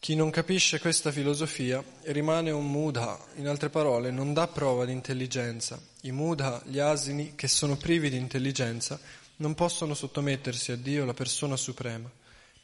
Chi 0.00 0.14
non 0.14 0.30
capisce 0.30 0.80
questa 0.80 1.10
filosofia 1.10 1.82
rimane 2.08 2.50
un 2.50 2.70
mudha, 2.70 3.18
in 3.36 3.48
altre 3.48 3.70
parole 3.70 4.10
non 4.10 4.34
dà 4.34 4.46
prova 4.48 4.84
di 4.84 4.92
intelligenza. 4.92 5.80
I 6.02 6.12
mudha, 6.12 6.62
gli 6.66 6.78
asini 6.78 7.34
che 7.34 7.48
sono 7.48 7.76
privi 7.76 8.10
di 8.10 8.18
intelligenza, 8.18 9.00
non 9.36 9.54
possono 9.54 9.94
sottomettersi 9.94 10.72
a 10.72 10.76
Dio, 10.76 11.06
la 11.06 11.14
persona 11.14 11.56
suprema. 11.56 12.10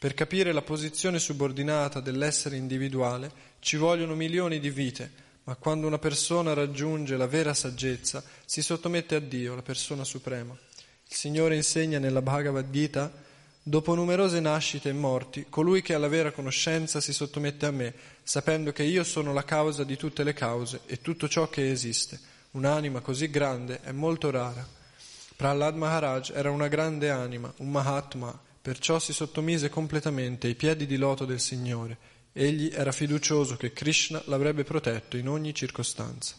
Per 0.01 0.15
capire 0.15 0.53
la 0.53 0.63
posizione 0.63 1.19
subordinata 1.19 2.01
dell'essere 2.01 2.57
individuale 2.57 3.31
ci 3.59 3.77
vogliono 3.77 4.15
milioni 4.15 4.59
di 4.59 4.71
vite, 4.71 5.13
ma 5.45 5.57
quando 5.57 5.87
una 5.87 5.99
persona 5.99 6.55
raggiunge 6.55 7.19
la 7.19 7.27
vera 7.27 7.53
saggezza 7.53 8.25
si 8.47 8.63
sottomette 8.63 9.17
a 9.17 9.21
Dio, 9.21 9.55
la 9.55 9.61
persona 9.61 10.03
suprema. 10.05 10.57
Il 11.07 11.15
Signore 11.15 11.55
insegna 11.55 11.99
nella 11.99 12.23
Bhagavad 12.23 12.71
Gita, 12.71 13.13
dopo 13.63 13.95
numerose 13.95 14.41
nascite 14.41 14.89
e 14.89 14.95
morti, 14.95 15.45
colui 15.51 15.83
che 15.83 15.93
ha 15.93 15.99
la 15.99 16.09
vera 16.09 16.33
conoscenza 16.33 16.99
si 16.99 17.13
sottomette 17.13 17.67
a 17.67 17.71
me, 17.71 17.93
sapendo 18.23 18.73
che 18.73 18.85
io 18.85 19.05
sono 19.05 19.35
la 19.35 19.45
causa 19.45 19.85
di 19.85 19.99
tutte 19.99 20.25
le 20.25 20.33
cause 20.33 20.81
e 20.87 21.03
tutto 21.03 21.29
ciò 21.29 21.51
che 21.51 21.71
esiste. 21.71 22.19
Un'anima 22.53 23.01
così 23.01 23.29
grande 23.29 23.83
è 23.83 23.93
molto 23.93 24.31
rara. 24.31 24.67
Prahlad 25.37 25.77
Maharaj 25.77 26.31
era 26.31 26.51
una 26.51 26.69
grande 26.69 27.11
anima, 27.11 27.53
un 27.59 27.71
Mahatma, 27.71 28.49
perciò 28.61 28.99
si 28.99 29.13
sottomise 29.13 29.69
completamente 29.69 30.47
ai 30.47 30.55
piedi 30.55 30.87
di 30.87 30.97
loto 30.97 31.25
del 31.25 31.41
Signore. 31.41 31.97
Egli 32.33 32.71
era 32.73 32.93
fiducioso 32.93 33.57
che 33.57 33.73
Krishna 33.73 34.23
l'avrebbe 34.27 34.65
protetto 34.65 35.17
in 35.17 35.29
ogni 35.29 35.55
circostanza. 35.55 36.37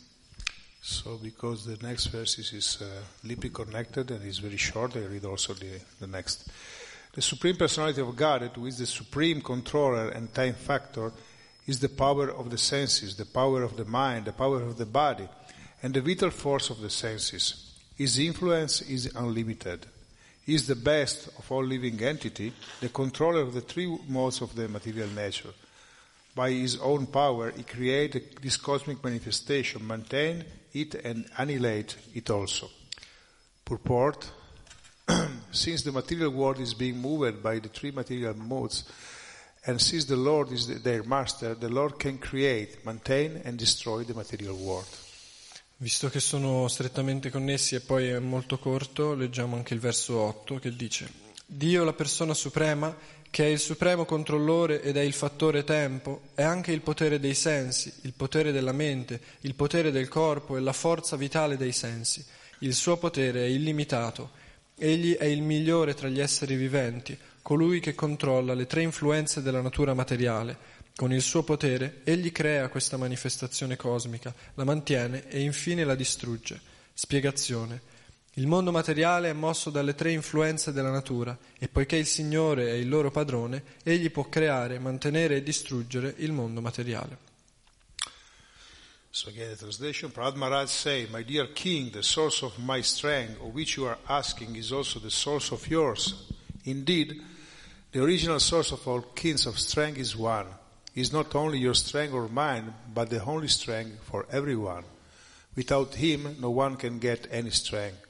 So, 0.84 1.17
because 1.17 1.63
the 1.63 1.77
next 1.86 2.10
verse 2.10 2.39
is, 2.39 2.79
uh, 2.79 2.86
deeply 3.21 3.51
connected 3.51 4.10
and 4.10 4.25
is 4.25 4.39
very 4.39 4.57
short, 4.57 4.95
I 4.95 5.05
read 5.05 5.25
also 5.25 5.53
the, 5.53 5.79
the 5.99 6.07
next. 6.07 6.49
The 7.13 7.21
Supreme 7.21 7.55
Personality 7.55 8.01
of 8.01 8.15
God, 8.15 8.49
who 8.55 8.65
is 8.65 8.77
the 8.77 8.88
supreme 8.88 9.41
controller 9.41 10.10
and 10.10 10.34
time 10.34 10.55
factor, 10.55 11.12
is 11.67 11.79
the 11.79 11.89
power 11.89 12.31
of 12.31 12.49
the 12.49 12.57
senses, 12.57 13.15
the 13.15 13.25
power 13.25 13.63
of 13.63 13.75
the 13.75 13.86
mind, 13.86 14.25
the 14.25 14.31
power 14.31 14.63
of 14.63 14.77
the 14.77 14.86
body, 14.86 15.27
and 15.84 15.93
the 15.93 16.01
vital 16.01 16.31
force 16.31 16.71
of 16.71 16.79
the 16.79 16.89
senses. 16.89 17.75
His 17.95 18.17
influence 18.17 18.81
is 18.81 19.12
unlimited. 19.13 19.86
Is 20.51 20.67
the 20.67 20.75
best 20.75 21.29
of 21.37 21.49
all 21.49 21.63
living 21.63 22.03
entity, 22.03 22.51
the 22.81 22.89
controller 22.89 23.39
of 23.39 23.53
the 23.53 23.61
three 23.61 23.87
modes 24.09 24.41
of 24.41 24.53
the 24.53 24.67
material 24.67 25.07
nature. 25.07 25.53
By 26.35 26.51
his 26.51 26.77
own 26.77 27.07
power, 27.07 27.51
he 27.51 27.63
created 27.63 28.35
this 28.41 28.57
cosmic 28.57 29.01
manifestation, 29.01 29.87
maintain 29.87 30.43
it 30.73 30.95
and 30.95 31.25
annihilate 31.37 31.95
it 32.13 32.29
also. 32.29 32.69
Purport 33.63 34.29
Since 35.53 35.83
the 35.83 35.93
material 35.93 36.31
world 36.31 36.59
is 36.59 36.73
being 36.73 36.97
moved 36.97 37.41
by 37.41 37.59
the 37.59 37.69
three 37.69 37.91
material 37.91 38.35
modes, 38.35 38.83
and 39.65 39.79
since 39.79 40.03
the 40.03 40.17
Lord 40.17 40.51
is 40.51 40.67
their 40.83 41.03
master, 41.03 41.55
the 41.55 41.69
Lord 41.69 41.97
can 41.97 42.17
create, 42.17 42.85
maintain, 42.85 43.41
and 43.45 43.57
destroy 43.57 44.03
the 44.03 44.15
material 44.15 44.57
world. 44.57 44.87
Visto 45.81 46.09
che 46.09 46.19
sono 46.19 46.67
strettamente 46.67 47.31
connessi 47.31 47.73
e 47.73 47.79
poi 47.79 48.09
è 48.09 48.19
molto 48.19 48.59
corto, 48.59 49.15
leggiamo 49.15 49.55
anche 49.55 49.73
il 49.73 49.79
verso 49.79 50.15
8 50.15 50.59
che 50.59 50.75
dice 50.75 51.09
Dio, 51.43 51.83
la 51.83 51.93
persona 51.93 52.35
suprema, 52.35 52.95
che 53.31 53.45
è 53.45 53.47
il 53.47 53.57
supremo 53.57 54.05
controllore 54.05 54.83
ed 54.83 54.95
è 54.95 55.01
il 55.01 55.13
fattore 55.13 55.63
tempo, 55.63 56.21
è 56.35 56.43
anche 56.43 56.71
il 56.71 56.81
potere 56.81 57.19
dei 57.19 57.33
sensi, 57.33 57.91
il 58.01 58.13
potere 58.13 58.51
della 58.51 58.73
mente, 58.73 59.19
il 59.39 59.55
potere 59.55 59.89
del 59.89 60.07
corpo 60.07 60.55
e 60.55 60.59
la 60.59 60.71
forza 60.71 61.15
vitale 61.15 61.57
dei 61.57 61.71
sensi. 61.71 62.23
Il 62.59 62.75
suo 62.75 62.97
potere 62.97 63.45
è 63.45 63.47
illimitato. 63.47 64.33
Egli 64.77 65.15
è 65.15 65.25
il 65.25 65.41
migliore 65.41 65.95
tra 65.95 66.09
gli 66.09 66.21
esseri 66.21 66.57
viventi, 66.57 67.17
colui 67.41 67.79
che 67.79 67.95
controlla 67.95 68.53
le 68.53 68.67
tre 68.67 68.83
influenze 68.83 69.41
della 69.41 69.61
natura 69.61 69.95
materiale. 69.95 70.55
Con 71.01 71.11
il 71.11 71.23
suo 71.23 71.41
potere 71.41 72.01
egli 72.03 72.31
crea 72.31 72.69
questa 72.69 72.95
manifestazione 72.95 73.75
cosmica, 73.75 74.31
la 74.53 74.63
mantiene 74.63 75.27
e 75.29 75.39
infine 75.39 75.83
la 75.83 75.95
distrugge. 75.95 76.61
Spiegazione. 76.93 77.81
Il 78.35 78.45
mondo 78.45 78.71
materiale 78.71 79.31
è 79.31 79.33
mosso 79.33 79.71
dalle 79.71 79.95
tre 79.95 80.11
influenze 80.11 80.71
della 80.71 80.91
natura 80.91 81.35
e 81.57 81.67
poiché 81.69 81.95
il 81.95 82.05
Signore 82.05 82.67
è 82.67 82.73
il 82.73 82.87
loro 82.87 83.09
padrone, 83.09 83.63
egli 83.81 84.11
può 84.11 84.29
creare, 84.29 84.77
mantenere 84.77 85.37
e 85.37 85.41
distruggere 85.41 86.13
il 86.17 86.33
mondo 86.33 86.61
materiale. 86.61 87.17
So 89.09 89.29
again, 89.29 89.49
the 89.49 89.57
translation, 89.57 90.11
Prahlad 90.11 90.35
Maharaj 90.35 90.69
say, 90.69 91.07
My 91.09 91.23
dear 91.23 91.51
king, 91.51 91.89
the 91.89 92.03
source 92.03 92.45
of 92.45 92.55
my 92.57 92.83
strength, 92.83 93.41
of 93.41 93.55
which 93.55 93.75
you 93.75 93.87
are 93.87 93.97
asking, 94.05 94.55
is 94.55 94.71
also 94.71 94.99
the 94.99 95.09
source 95.09 95.51
of 95.51 95.67
yours. 95.67 96.27
Indeed, 96.65 97.19
the 97.89 97.99
original 98.03 98.39
source 98.39 98.71
of 98.71 98.87
all 98.87 99.01
kings 99.15 99.47
of 99.47 99.57
strength 99.57 99.97
is 99.97 100.15
one. 100.15 100.59
Is 100.93 101.13
not 101.13 101.34
only 101.36 101.60
your 101.60 101.73
strength 101.73 102.13
or 102.13 102.27
mine, 102.27 102.73
but 102.93 103.10
the 103.10 103.23
only 103.23 103.47
strength 103.47 104.04
for 104.04 104.25
everyone. 104.30 104.84
Without 105.56 105.95
him, 105.95 106.36
no 106.39 106.49
one 106.49 106.75
can 106.75 106.99
get 106.99 107.27
any 107.32 107.49
strength. 107.51 108.06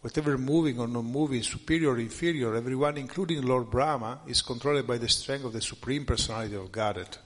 Whatever 0.00 0.38
moving 0.38 0.78
or 0.78 0.86
non 0.86 1.04
moving, 1.04 1.42
superior 1.42 1.90
or 1.90 1.98
inferior, 1.98 2.54
everyone, 2.54 2.96
including 2.96 3.42
Lord 3.42 3.70
Brahma, 3.70 4.20
is 4.26 4.42
controlled 4.42 4.86
by 4.86 4.98
the 4.98 5.08
strength 5.08 5.44
of 5.44 5.52
the 5.52 5.60
Supreme 5.60 6.04
Personality 6.04 6.54
of 6.54 6.70
Godhead. 6.70 7.16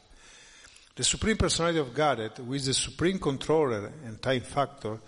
The 0.96 1.04
Supreme 1.04 1.36
Personality 1.36 1.78
of 1.78 1.94
Godhead, 1.94 2.32
who 2.36 2.52
is 2.52 2.66
the 2.66 2.74
supreme 2.74 3.18
controller 3.18 3.92
and 4.04 4.20
time 4.20 4.42
factor, 4.42 4.98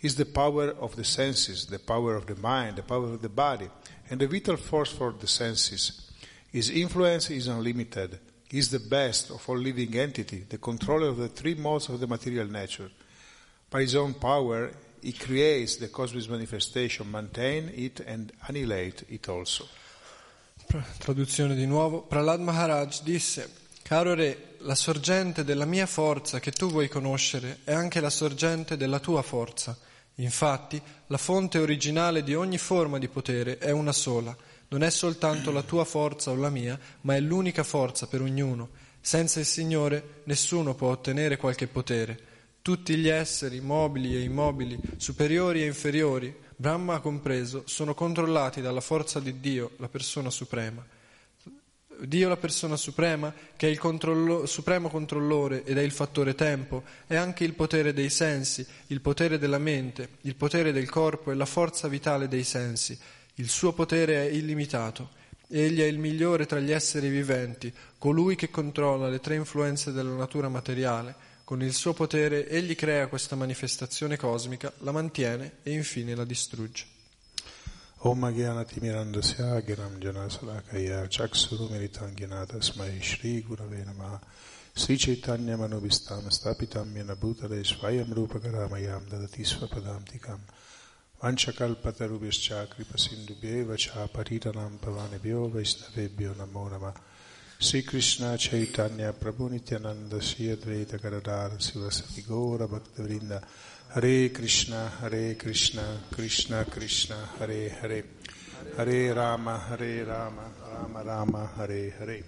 is 0.00 0.16
the 0.16 0.26
power 0.26 0.70
of 0.70 0.96
the 0.96 1.04
senses, 1.04 1.66
the 1.66 1.78
power 1.78 2.16
of 2.16 2.26
the 2.26 2.36
mind, 2.36 2.76
the 2.76 2.82
power 2.82 3.04
of 3.04 3.22
the 3.22 3.28
body, 3.28 3.68
and 4.10 4.20
the 4.20 4.26
vital 4.26 4.56
force 4.56 4.92
for 4.92 5.12
the 5.12 5.26
senses. 5.26 6.10
His 6.50 6.70
influence 6.70 7.30
is 7.30 7.48
unlimited. 7.48 8.18
Is 8.52 8.68
the 8.68 8.80
best 8.80 9.30
of 9.30 9.48
all 9.48 9.56
living 9.56 9.96
entity, 9.96 10.44
the 10.46 10.58
controller 10.58 11.08
of 11.08 11.16
the 11.16 11.28
three 11.28 11.54
modes 11.54 11.88
of 11.88 11.98
the 11.98 12.06
material 12.06 12.46
nature. 12.46 12.90
By 13.70 13.80
his 13.80 13.94
own 13.94 14.12
power, 14.18 14.70
he 15.00 15.12
creates 15.12 15.78
the 15.78 15.88
cosmic 15.88 16.28
manifestation, 16.28 17.10
maintain 17.10 17.70
it 17.74 18.00
and 18.06 18.30
annihilate 18.46 19.06
it 19.08 19.26
also. 19.28 19.66
Traduzione 20.98 21.54
di 21.54 21.64
nuovo. 21.64 22.02
Prahlad 22.02 22.40
Maharaj 22.40 23.00
disse, 23.00 23.50
caro 23.82 24.12
re, 24.12 24.56
la 24.58 24.74
sorgente 24.74 25.44
della 25.44 25.64
mia 25.64 25.86
forza 25.86 26.38
che 26.38 26.52
tu 26.52 26.68
vuoi 26.68 26.88
conoscere 26.88 27.60
è 27.64 27.72
anche 27.72 28.00
la 28.00 28.10
sorgente 28.10 28.76
della 28.76 29.00
tua 29.00 29.22
forza. 29.22 29.74
Infatti, 30.16 30.80
la 31.06 31.16
fonte 31.16 31.58
originale 31.58 32.22
di 32.22 32.34
ogni 32.34 32.58
forma 32.58 32.98
di 32.98 33.08
potere 33.08 33.56
è 33.56 33.70
una 33.70 33.92
sola. 33.92 34.36
Non 34.72 34.82
è 34.82 34.88
soltanto 34.88 35.50
la 35.52 35.62
tua 35.62 35.84
forza 35.84 36.30
o 36.30 36.34
la 36.34 36.48
mia, 36.48 36.80
ma 37.02 37.14
è 37.14 37.20
l'unica 37.20 37.62
forza 37.62 38.06
per 38.06 38.22
ognuno. 38.22 38.70
Senza 39.02 39.38
il 39.38 39.44
Signore 39.44 40.22
nessuno 40.24 40.74
può 40.74 40.88
ottenere 40.88 41.36
qualche 41.36 41.66
potere. 41.66 42.18
Tutti 42.62 42.96
gli 42.96 43.08
esseri, 43.08 43.60
mobili 43.60 44.16
e 44.16 44.20
immobili, 44.20 44.80
superiori 44.96 45.60
e 45.60 45.66
inferiori, 45.66 46.34
Brahma 46.56 47.00
compreso, 47.00 47.64
sono 47.66 47.92
controllati 47.92 48.62
dalla 48.62 48.80
forza 48.80 49.20
di 49.20 49.40
Dio, 49.40 49.72
la 49.76 49.88
persona 49.88 50.30
suprema. 50.30 50.82
Dio 52.00 52.28
la 52.28 52.38
persona 52.38 52.76
suprema, 52.78 53.30
che 53.54 53.66
è 53.66 53.70
il 53.70 53.78
controllo- 53.78 54.46
supremo 54.46 54.88
controllore 54.88 55.64
ed 55.64 55.76
è 55.76 55.82
il 55.82 55.92
fattore 55.92 56.34
tempo, 56.34 56.82
è 57.06 57.16
anche 57.16 57.44
il 57.44 57.52
potere 57.52 57.92
dei 57.92 58.08
sensi, 58.08 58.66
il 58.86 59.02
potere 59.02 59.38
della 59.38 59.58
mente, 59.58 60.08
il 60.22 60.34
potere 60.34 60.72
del 60.72 60.88
corpo 60.88 61.30
e 61.30 61.34
la 61.34 61.44
forza 61.44 61.88
vitale 61.88 62.26
dei 62.26 62.42
sensi. 62.42 62.98
Il 63.36 63.48
suo 63.48 63.72
potere 63.72 64.28
è 64.28 64.30
illimitato. 64.30 65.10
Egli 65.48 65.80
è 65.80 65.84
il 65.84 65.98
migliore 65.98 66.46
tra 66.46 66.60
gli 66.60 66.70
esseri 66.70 67.08
viventi, 67.08 67.72
colui 67.98 68.36
che 68.36 68.50
controlla 68.50 69.08
le 69.08 69.20
tre 69.20 69.36
influenze 69.36 69.92
della 69.92 70.14
natura 70.14 70.48
materiale. 70.48 71.14
Con 71.44 71.62
il 71.62 71.72
suo 71.72 71.92
potere 71.92 72.48
egli 72.48 72.74
crea 72.74 73.08
questa 73.08 73.36
manifestazione 73.36 74.16
cosmica, 74.16 74.72
la 74.78 74.92
mantiene 74.92 75.58
e 75.62 75.72
infine 75.72 76.14
la 76.14 76.24
distrugge. 76.24 76.86
Om 78.04 78.32
Gyanatimirandasya 78.32 79.62
Ginam 79.62 79.96
Janasalakaya 79.98 81.06
Chaksurumiritam 81.08 82.12
Gyanatasmai 82.14 83.00
Shri 83.00 83.42
Gurave 83.42 83.84
Namaha 83.84 84.20
Sri 84.72 84.96
Chaitanya 84.96 85.56
Manobhistam 85.56 86.28
Stapitam 86.28 86.92
Yena 86.96 87.14
Bhutale 87.14 87.62
Vanchakalpatarubhyaschа 91.22 92.66
Kripasindubhyeva 92.66 93.76
Paritanam 94.08 94.76
Pavanebhyo 94.80 95.52
Vaisnavebhyo 95.52 96.34
Namo 96.34 96.68
Namah 96.68 96.96
Sri 97.60 97.82
Krishna 97.82 98.36
Chaitanya 98.36 99.12
Prabhu 99.12 99.48
Nityananda 99.48 100.20
Sri 100.20 100.48
Advaita 100.48 101.00
Gadadhar 101.00 101.50
Sivasati 101.58 102.26
Gaura 102.26 102.66
Bhaktavrinda 102.66 103.40
Hare 103.94 104.30
Krishna 104.30 104.90
Hare 105.00 105.36
Krishna 105.36 106.00
Krishna 106.10 106.64
Krishna 106.64 107.14
Hare 107.38 107.68
Hare. 107.68 108.02
Hare 108.76 109.14
Rama 109.14 109.58
Hare 109.58 110.04
Rama 110.04 110.50
Rama 110.72 111.04
Rama 111.04 111.50
Hare 111.56 111.90
Hare. 112.00 112.24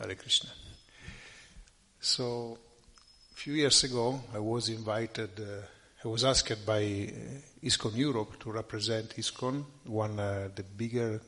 Hare 0.00 0.14
Krishna. 0.16 0.50
So 2.00 2.58
a 3.30 3.34
few 3.36 3.52
years 3.52 3.84
ago 3.84 4.20
I 4.34 4.40
was 4.40 4.68
invited 4.68 5.30
uh, 5.38 5.64
I 6.04 6.08
was 6.08 6.24
asked 6.24 6.66
by 6.66 7.12
ISKCON 7.60 7.96
Europe 7.96 8.36
to 8.38 8.50
represent 8.50 9.16
ISKCON, 9.16 9.64
one 9.86 10.18
uh, 10.18 10.48
the 10.54 10.62
bigger 10.62 11.20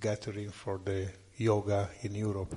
gathering 0.00 0.50
for 0.50 0.80
the 0.82 1.10
yoga 1.36 1.90
in 2.00 2.14
Europe. 2.14 2.56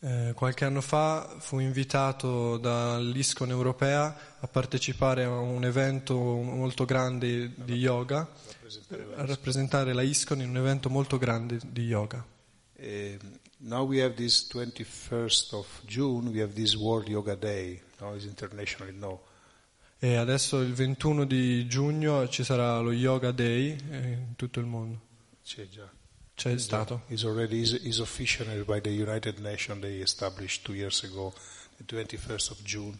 Eh, 0.00 0.32
qualche 0.36 0.64
anno 0.64 0.80
fa 0.80 1.36
fu 1.40 1.58
invitato 1.58 2.56
dall'ISCON 2.56 3.50
europea 3.50 4.16
a 4.38 4.46
partecipare 4.46 5.24
a 5.24 5.40
un 5.40 5.64
evento 5.64 6.16
molto 6.16 6.84
grande 6.84 7.50
di 7.56 7.74
yoga, 7.74 8.28
a 9.16 9.26
rappresentare 9.26 9.92
la 9.92 10.02
ISCON 10.02 10.40
in 10.40 10.50
un 10.50 10.56
evento 10.58 10.88
molto 10.88 11.18
grande 11.18 11.58
di 11.66 11.82
yoga. 11.82 12.24
Um, 12.80 13.18
now 13.56 13.84
we 13.84 14.00
have 14.00 14.14
this 14.14 14.46
21st 14.52 15.52
of 15.54 15.66
June, 15.84 16.28
we 16.28 16.40
have 16.40 16.52
this 16.52 16.76
World 16.76 17.08
Yoga 17.08 17.34
Day. 17.34 17.82
Now 17.98 18.14
it's 18.14 18.24
internationally 18.24 18.94
known. 18.96 19.18
E 20.00 20.14
adesso 20.14 20.60
il 20.60 20.72
21 20.72 21.24
di 21.24 21.66
giugno 21.66 22.28
ci 22.28 22.44
sarà 22.44 22.78
lo 22.78 22.92
Yoga 22.92 23.32
Day 23.32 23.76
eh, 23.90 23.96
in 23.96 24.34
tutto 24.36 24.60
il 24.60 24.66
mondo. 24.66 25.00
C'è 25.42 25.68
già. 25.68 25.90
C'è 26.36 26.56
stato. 26.56 27.02
Is 27.08 27.24
already 27.24 27.60
is, 27.60 27.72
is 27.82 27.98
officially 27.98 28.62
by 28.62 28.80
the 28.80 28.90
United 28.90 29.38
Nations. 29.40 29.80
They 29.80 30.00
established 30.00 30.64
two 30.64 30.74
years 30.74 31.02
ago, 31.02 31.32
the 31.78 31.84
21st 31.84 32.50
of 32.52 32.62
June, 32.62 32.96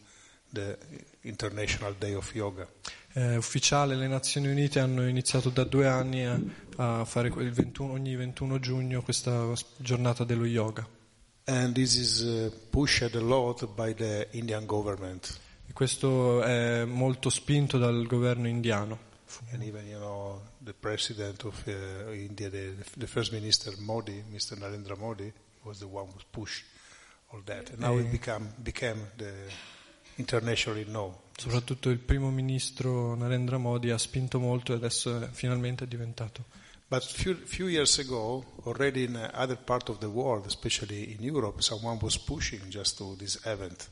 the 0.52 0.76
International 1.20 1.94
Day 1.96 2.14
of 2.14 2.34
Yoga. 2.34 2.68
È 3.12 3.36
ufficiale, 3.36 3.94
le 3.94 4.08
Nazioni 4.08 4.48
Unite 4.48 4.80
hanno 4.80 5.06
iniziato 5.06 5.50
da 5.50 5.62
due 5.62 5.86
anni 5.86 6.24
a, 6.24 6.36
a 6.78 7.04
fare 7.04 7.28
il 7.28 7.52
21 7.52 7.92
ogni 7.92 8.16
21 8.16 8.58
giugno 8.58 9.02
questa 9.02 9.52
giornata 9.76 10.24
dello 10.24 10.46
yoga. 10.46 10.84
And 11.44 11.74
this 11.74 11.94
is 11.94 12.22
uh, 12.22 12.52
pushed 12.70 13.14
a 13.14 13.20
lot 13.20 13.64
by 13.66 13.94
the 13.94 14.26
Indian 14.32 14.66
government. 14.66 15.46
Questo 15.78 16.42
è 16.42 16.84
molto 16.84 17.30
spinto 17.30 17.78
dal 17.78 18.04
governo 18.08 18.48
indiano. 18.48 18.98
And 19.52 19.62
even, 19.62 19.86
you 19.86 20.00
know, 20.00 20.42
the 20.58 20.74
president 20.74 21.44
of 21.44 21.54
uh, 21.66 22.10
India, 22.10 22.50
the, 22.50 22.74
the 22.96 23.06
first 23.06 23.30
minister 23.30 23.72
Modi, 23.78 24.24
Mr. 24.28 24.58
Narendra 24.58 24.96
Modi, 24.96 25.32
was 25.62 25.78
the 25.78 25.84
one 25.84 26.08
who 26.08 26.18
pushed 26.32 26.64
all 27.28 27.42
that. 27.44 27.70
And 27.70 27.78
now 27.78 27.96
it 27.96 28.10
become, 28.10 28.48
became 28.60 29.12
the 29.18 29.32
internationally 30.16 30.84
known. 30.84 31.14
Soprattutto 31.36 31.90
il 31.90 32.00
primo 32.00 32.30
ministro 32.30 33.14
Narendra 33.14 33.58
Modi 33.58 33.90
ha 33.90 33.98
spinto 33.98 34.40
molto 34.40 34.72
e 34.72 34.74
adesso 34.74 35.20
è 35.20 35.28
finalmente 35.30 35.84
è 35.84 35.86
diventato. 35.86 36.46
But 36.88 37.04
few, 37.04 37.36
few 37.36 37.68
years 37.68 37.98
ago, 37.98 38.44
already 38.64 39.04
in 39.04 39.30
other 39.32 39.56
part 39.56 39.90
of 39.90 39.98
the 39.98 40.06
world, 40.06 40.44
especially 40.44 41.12
in 41.12 41.22
Europe, 41.22 41.62
someone 41.62 41.98
was 42.00 42.18
pushing 42.18 42.68
just 42.68 42.96
to 42.96 43.14
this 43.16 43.40
event. 43.44 43.88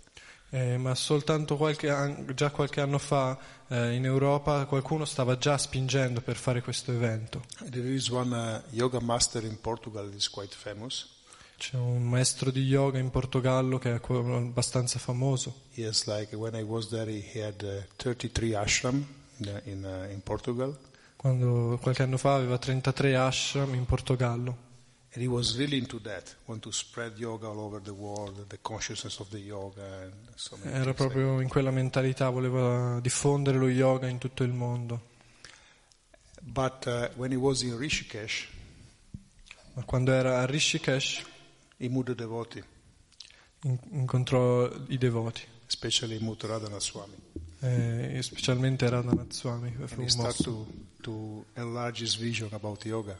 Eh, 0.51 0.79
ma 0.79 0.95
soltanto 0.95 1.57
qualche 1.57 1.91
an- 1.91 2.33
già 2.35 2.51
qualche 2.51 2.81
anno 2.81 2.99
fa 2.99 3.37
eh, 3.69 3.95
in 3.95 4.05
Europa 4.05 4.65
qualcuno 4.67 5.05
stava 5.05 5.37
già 5.37 5.59
spingendo 5.59 6.21
per 6.21 6.37
fare 6.37 6.63
questo 6.63 6.93
evento. 6.93 7.43
There 7.69 7.89
is 7.93 8.09
one 8.09 8.63
uh, 8.71 8.75
yoga 8.75 9.01
master 9.01 9.45
in 9.45 9.61
Portugal 9.61 10.13
is 10.15 10.31
quite 10.31 10.55
famous. 10.55 11.15
C'è 11.59 11.77
un 11.77 12.03
maestro 12.03 12.51
di 12.51 12.63
yoga 12.63 12.99
in 12.99 13.11
Portogallo 13.11 13.79
che 13.79 13.95
è 13.95 14.01
abbastanza 14.01 14.99
famoso. 14.99 15.63
Has 15.79 16.05
like 16.07 16.37
when 16.37 16.55
I 16.55 16.63
was 16.63 16.89
there, 16.89 17.11
he 17.11 17.43
had 17.43 17.63
uh, 17.63 17.83
33 17.97 18.55
ashram 18.55 19.05
in, 19.65 19.85
uh, 19.85 20.11
in 20.13 20.23
Portugal, 20.23 20.77
Quando 21.17 21.79
qualche 21.81 22.03
anno 22.03 22.19
fa 22.19 22.35
aveva 22.35 22.59
33 22.59 23.17
ashram 23.17 23.75
in 23.75 23.87
Portogallo 23.87 24.66
and 25.17 25.23
he 25.25 25.27
was 25.27 25.57
really 25.57 25.79
into 25.79 25.99
that. 26.03 26.37
Want 26.45 26.61
to 26.63 26.71
spread 26.71 27.17
yoga 27.19 27.47
all 27.49 27.59
over 27.61 27.81
the 27.81 27.93
world, 27.93 28.45
the 28.49 28.59
consciousness 28.61 29.19
of 29.19 29.31
the 29.31 29.39
yoga, 29.39 29.83
and 30.03 30.13
so 30.35 30.59
many 30.63 30.77
era 30.77 30.93
proprio 30.93 31.41
in 31.41 31.49
quella 31.49 31.71
mentalità, 31.71 32.29
voleva 32.29 33.01
diffondere 33.01 33.57
lo 33.59 33.69
yoga 33.69 34.09
in 34.09 34.19
tutto 34.19 34.43
il 34.45 34.53
mondo. 34.53 35.01
like- 36.43 36.51
But 36.53 36.87
uh, 36.87 37.09
when 37.17 37.31
he 37.33 37.37
was 37.39 37.63
in 37.63 37.77
Rishikesh, 37.79 38.49
Ma 39.75 39.83
quando 39.85 40.13
era 40.13 40.41
a 40.41 40.47
Rishikesh 40.47 41.25
he 41.79 41.89
met 41.89 42.05
the 42.05 42.15
devotee, 42.15 42.63
in- 43.65 43.79
incontrò 43.93 44.71
i 44.89 44.99
devoti, 44.99 45.43
especially 45.67 46.19
Muthuradhana 46.21 46.79
Swami. 46.79 47.15
eh, 47.61 48.21
specialmente 48.23 48.89
Radhana 48.89 49.25
Swami, 49.31 49.75
And 49.79 50.03
he 50.03 50.09
started 50.11 50.45
to, 50.45 50.67
to 51.03 51.45
enlarge 51.55 52.01
his 52.03 52.15
vision 52.17 52.49
about 52.53 52.85
yoga. 52.85 53.19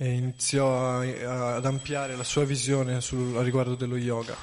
E 0.00 0.12
iniziò 0.12 1.00
a- 1.00 1.56
ad 1.56 1.66
ampliare 1.66 2.14
la 2.16 2.22
sua 2.22 2.44
visione 2.44 3.00
sul, 3.00 3.36
a 3.36 3.42
riguardo 3.42 3.74
dello 3.74 3.96
yoga. 3.96 4.36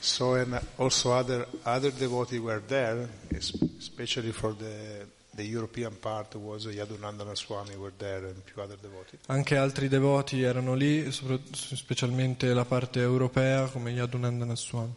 So, 0.00 0.34
and 0.34 0.60
also 0.76 1.12
other 1.12 1.46
other 1.62 1.92
devotees 1.92 2.40
were 2.40 2.62
there, 2.66 3.08
es- 3.28 3.52
especially 3.78 4.32
for 4.32 4.54
the 4.56 5.06
the 5.36 5.42
European 5.42 5.98
part 6.00 6.34
was 6.36 6.64
Yadunandana 6.64 7.34
Swami 7.36 7.74
were 7.76 7.92
there 7.98 8.26
and 8.26 8.36
a 8.38 8.50
few 8.50 8.62
other 8.62 8.78
devotees. 8.80 9.20
Anche 9.26 9.56
altri 9.56 9.86
devoti 9.88 10.40
erano 10.42 10.74
lì, 10.74 11.10
specialmente 11.12 12.54
la 12.54 12.64
parte 12.64 13.00
europea 13.00 13.66
come 13.66 13.90
Yadunandana 13.90 14.56
Swami, 14.56 14.94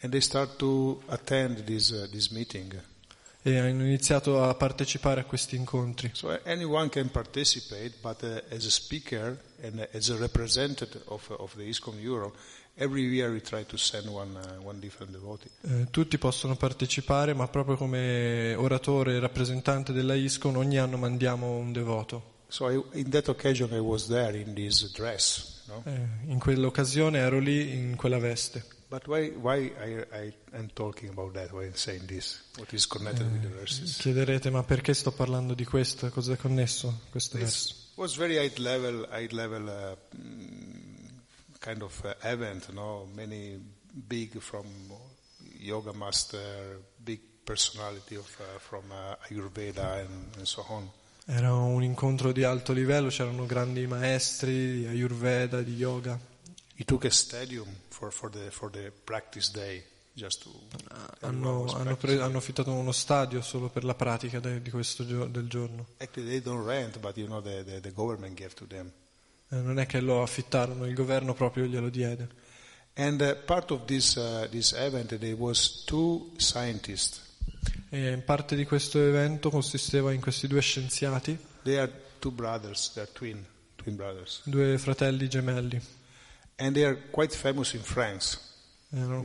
And 0.00 0.10
they 0.12 0.20
start 0.20 0.56
to 0.58 1.00
attend 1.06 1.64
this 1.64 1.90
uh, 1.90 2.06
this 2.10 2.28
meeting. 2.28 2.78
E 3.46 3.58
hanno 3.58 3.84
iniziato 3.84 4.42
a 4.42 4.54
partecipare 4.54 5.20
a 5.20 5.24
questi 5.24 5.54
incontri. 5.54 6.10
So 6.14 6.36
anyone 6.44 6.88
can 6.88 7.08
participate, 7.10 7.92
but 8.00 8.22
uh, 8.22 8.52
as 8.52 8.64
a 8.64 8.70
speaker 8.70 9.38
and 9.62 9.88
as 9.92 10.08
a 10.08 10.16
representative 10.16 11.02
of, 11.06 11.30
of 11.38 11.54
the 11.54 11.62
ISKCON 11.62 12.00
Europe, 12.00 12.36
every 12.74 13.02
year 13.02 13.30
we 13.30 13.40
try 13.40 13.64
to 13.64 13.76
send 13.76 14.08
one 14.08 14.36
uh, 14.36 14.60
one 14.64 14.80
different 14.80 15.12
devotee. 15.12 15.48
Eh, 15.60 15.86
tutti 15.90 16.18
possono 16.18 16.56
partecipare, 16.56 17.34
ma 17.34 17.46
proprio 17.46 17.76
come 17.76 18.52
oratore 18.56 19.14
e 19.14 19.20
rappresentante 19.20 19.92
della 19.92 20.14
ISCON 20.14 20.56
ogni 20.56 20.78
anno 20.78 20.96
mandiamo 20.96 21.56
un 21.56 21.70
devoto. 21.70 22.34
So 22.48 22.68
I, 22.68 22.82
in 22.98 23.10
that 23.10 23.28
occasion 23.28 23.72
I 23.72 23.78
was 23.78 24.08
there 24.08 24.36
in 24.36 24.54
this 24.54 24.90
dress. 24.92 25.62
No? 25.68 25.82
Eh, 25.84 26.30
in 26.32 26.40
quell'occasione 26.40 27.18
ero 27.18 27.38
lì 27.38 27.72
in 27.74 27.94
quella 27.94 28.18
veste. 28.18 28.74
But 28.88 29.08
why, 29.08 29.30
why 29.30 29.72
I, 29.80 30.06
I 30.12 30.32
am 30.52 30.68
talking 30.72 31.08
about 31.08 31.34
that, 31.34 31.52
why 31.52 31.64
I'm 31.64 31.74
saying 31.74 32.06
this? 32.06 32.40
What 32.56 32.72
is 32.72 32.86
connected 32.86 33.30
with 33.32 33.42
the 33.42 33.48
verses? 33.48 33.96
Chiederete, 33.98 34.50
ma 34.50 34.62
perché 34.62 34.94
sto 34.94 35.10
parlando 35.10 35.54
di 35.54 35.64
questo? 35.64 36.08
Cosa 36.10 36.34
è 36.34 36.36
connesso 36.36 37.00
questo 37.10 37.36
verso? 37.38 37.74
Was 37.96 38.16
very 38.16 38.36
high 38.36 38.56
level, 38.58 39.08
high 39.10 39.32
level 39.32 39.66
uh, 39.66 40.16
mm, 40.16 41.06
kind 41.58 41.82
of 41.82 42.00
uh, 42.04 42.14
event, 42.22 42.70
no? 42.72 43.08
Many 43.12 43.58
big 43.92 44.38
from 44.38 44.66
yoga 45.58 45.92
master, 45.92 46.80
big 46.96 47.20
personality 47.42 48.14
of, 48.14 48.28
uh, 48.38 48.58
from 48.58 48.84
uh, 48.92 49.16
Ayurveda 49.28 49.98
and, 50.00 50.36
and 50.36 50.46
so 50.46 50.64
on. 50.68 50.88
Era 51.24 51.52
un 51.52 51.82
incontro 51.82 52.30
di 52.30 52.44
alto 52.44 52.72
livello, 52.72 53.08
c'erano 53.08 53.46
grandi 53.46 53.84
maestri 53.88 54.78
di 54.78 54.86
Ayurveda, 54.86 55.60
di 55.60 55.74
yoga. 55.74 56.16
He 56.78 56.84
took 56.84 57.04
a 57.04 57.10
stadium 57.10 57.66
for, 57.88 58.10
for, 58.12 58.30
the, 58.30 58.50
for 58.50 58.70
the 58.70 58.92
practice 59.04 59.50
day, 59.50 59.82
just 60.14 60.42
to... 60.42 60.50
everyone 61.22 61.64
Hanno, 61.64 61.64
hanno, 61.72 61.96
pre- 61.96 62.20
hanno 62.20 62.38
affittato 62.38 62.70
uno 62.70 62.92
stadio 62.92 63.40
solo 63.40 63.68
per 63.70 63.82
la 63.84 63.94
pratica 63.94 64.40
de- 64.40 64.60
di 64.60 64.70
questo 64.70 65.06
gio- 65.06 65.26
del 65.26 65.48
giorno. 65.48 65.86
Rent, 66.64 66.98
but 66.98 67.16
you 67.16 67.26
know, 67.26 67.40
the, 67.40 67.64
the, 67.64 67.80
the. 67.80 68.84
Eh, 69.48 69.56
non 69.56 69.78
è 69.78 69.86
che 69.86 70.00
lo 70.00 70.22
affittarono, 70.22 70.84
il 70.86 70.94
governo 70.94 71.32
proprio 71.32 71.64
glielo 71.64 71.88
diede. 71.88 72.28
And 72.94 73.20
uh, 73.20 73.44
part 73.44 73.70
of 73.70 73.84
this, 73.86 74.14
uh, 74.16 74.46
this 74.50 74.72
event, 74.72 75.16
there 75.18 75.32
was 75.34 75.84
two 75.84 76.30
scientists. 76.36 77.22
E 77.90 78.20
parte 78.24 78.56
di 78.56 78.64
questo 78.64 78.98
evento 79.00 79.48
consisteva 79.50 80.12
in 80.12 80.20
questi 80.20 80.46
due 80.46 80.60
scienziati, 80.60 81.38
They 81.62 81.76
are 81.78 81.92
two 82.18 82.30
brothers, 82.32 82.92
they 82.92 83.02
are 83.02 83.12
twin, 83.12 83.44
twin 83.76 83.96
brothers. 83.96 84.40
due 84.44 84.76
fratelli 84.78 85.28
gemelli. 85.28 85.80
And 86.58 86.74
they 86.74 86.84
are 86.84 86.96
quite 87.10 87.34
famous 87.34 87.74
in 87.74 87.82
France. 87.82 88.38
Erano 88.90 89.24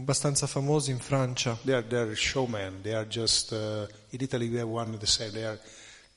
abbastanza 0.00 0.46
famosi 0.46 0.90
in 0.90 0.98
Francia. 0.98 1.56
They 1.62 1.74
are, 1.74 1.86
they 1.86 1.98
are 2.00 2.14
showmen. 2.16 2.82
They 2.82 2.94
are 2.94 3.06
just, 3.06 3.52
uh, 3.52 3.86
in 4.10 4.20
Italy 4.20 4.48
we 4.48 4.56
have 4.58 4.68
one 4.68 4.96
the 4.98 5.06
same. 5.06 5.30
They 5.32 5.44
are 5.44 5.58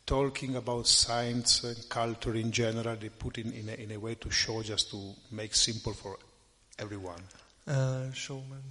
talking 0.06 0.56
about 0.56 0.88
science 0.88 1.64
and 1.66 1.88
culture 1.88 2.36
in 2.36 2.52
general. 2.52 2.96
They 2.98 3.10
put 3.10 3.38
in, 3.38 3.52
in, 3.54 3.70
a, 3.70 3.74
in 3.74 3.92
a 3.92 3.98
way 3.98 4.16
to 4.16 4.32
show 4.32 4.64
just 4.64 4.90
to 4.92 5.14
make 5.32 5.54
simple 5.54 5.94
for 5.94 6.18
everyone. 6.78 7.22
Eh, 7.68 8.10
showman. 8.14 8.64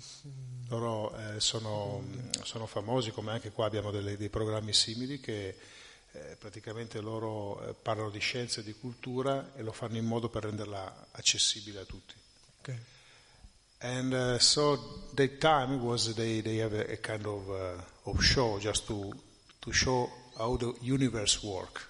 Loro 0.70 1.14
eh, 1.16 1.38
sono, 1.38 2.02
sono 2.42 2.66
famosi, 2.66 3.12
come 3.12 3.30
anche 3.30 3.52
qua 3.52 3.66
abbiamo 3.66 3.92
delle- 3.92 4.16
dei 4.16 4.30
programmi 4.30 4.72
simili 4.72 5.20
che 5.20 5.54
eh, 6.20 6.36
praticamente 6.36 7.00
loro 7.00 7.60
eh, 7.60 7.74
parlano 7.74 8.10
di 8.10 8.18
scienza 8.18 8.60
e 8.60 8.64
di 8.64 8.74
cultura 8.74 9.52
e 9.54 9.62
lo 9.62 9.72
fanno 9.72 9.96
in 9.96 10.04
modo 10.04 10.28
per 10.28 10.44
renderla 10.44 11.08
accessibile 11.12 11.80
a 11.80 11.84
tutti. 11.84 12.14
Ok. 12.60 12.78
And 13.80 14.12
uh, 14.12 14.38
so 14.38 15.10
the 15.14 15.38
time 15.38 15.76
was 15.76 16.12
they, 16.14 16.42
they 16.42 16.60
have 16.60 16.74
a, 16.74 16.92
a 16.92 16.96
kind 16.96 17.24
of, 17.26 17.48
uh, 17.48 18.10
of 18.10 18.20
show 18.20 18.58
just 18.58 18.86
to, 18.86 19.12
to 19.60 19.72
show 19.72 20.10
how 20.36 20.56
the 20.56 20.74
universe 20.80 21.46
work. 21.46 21.86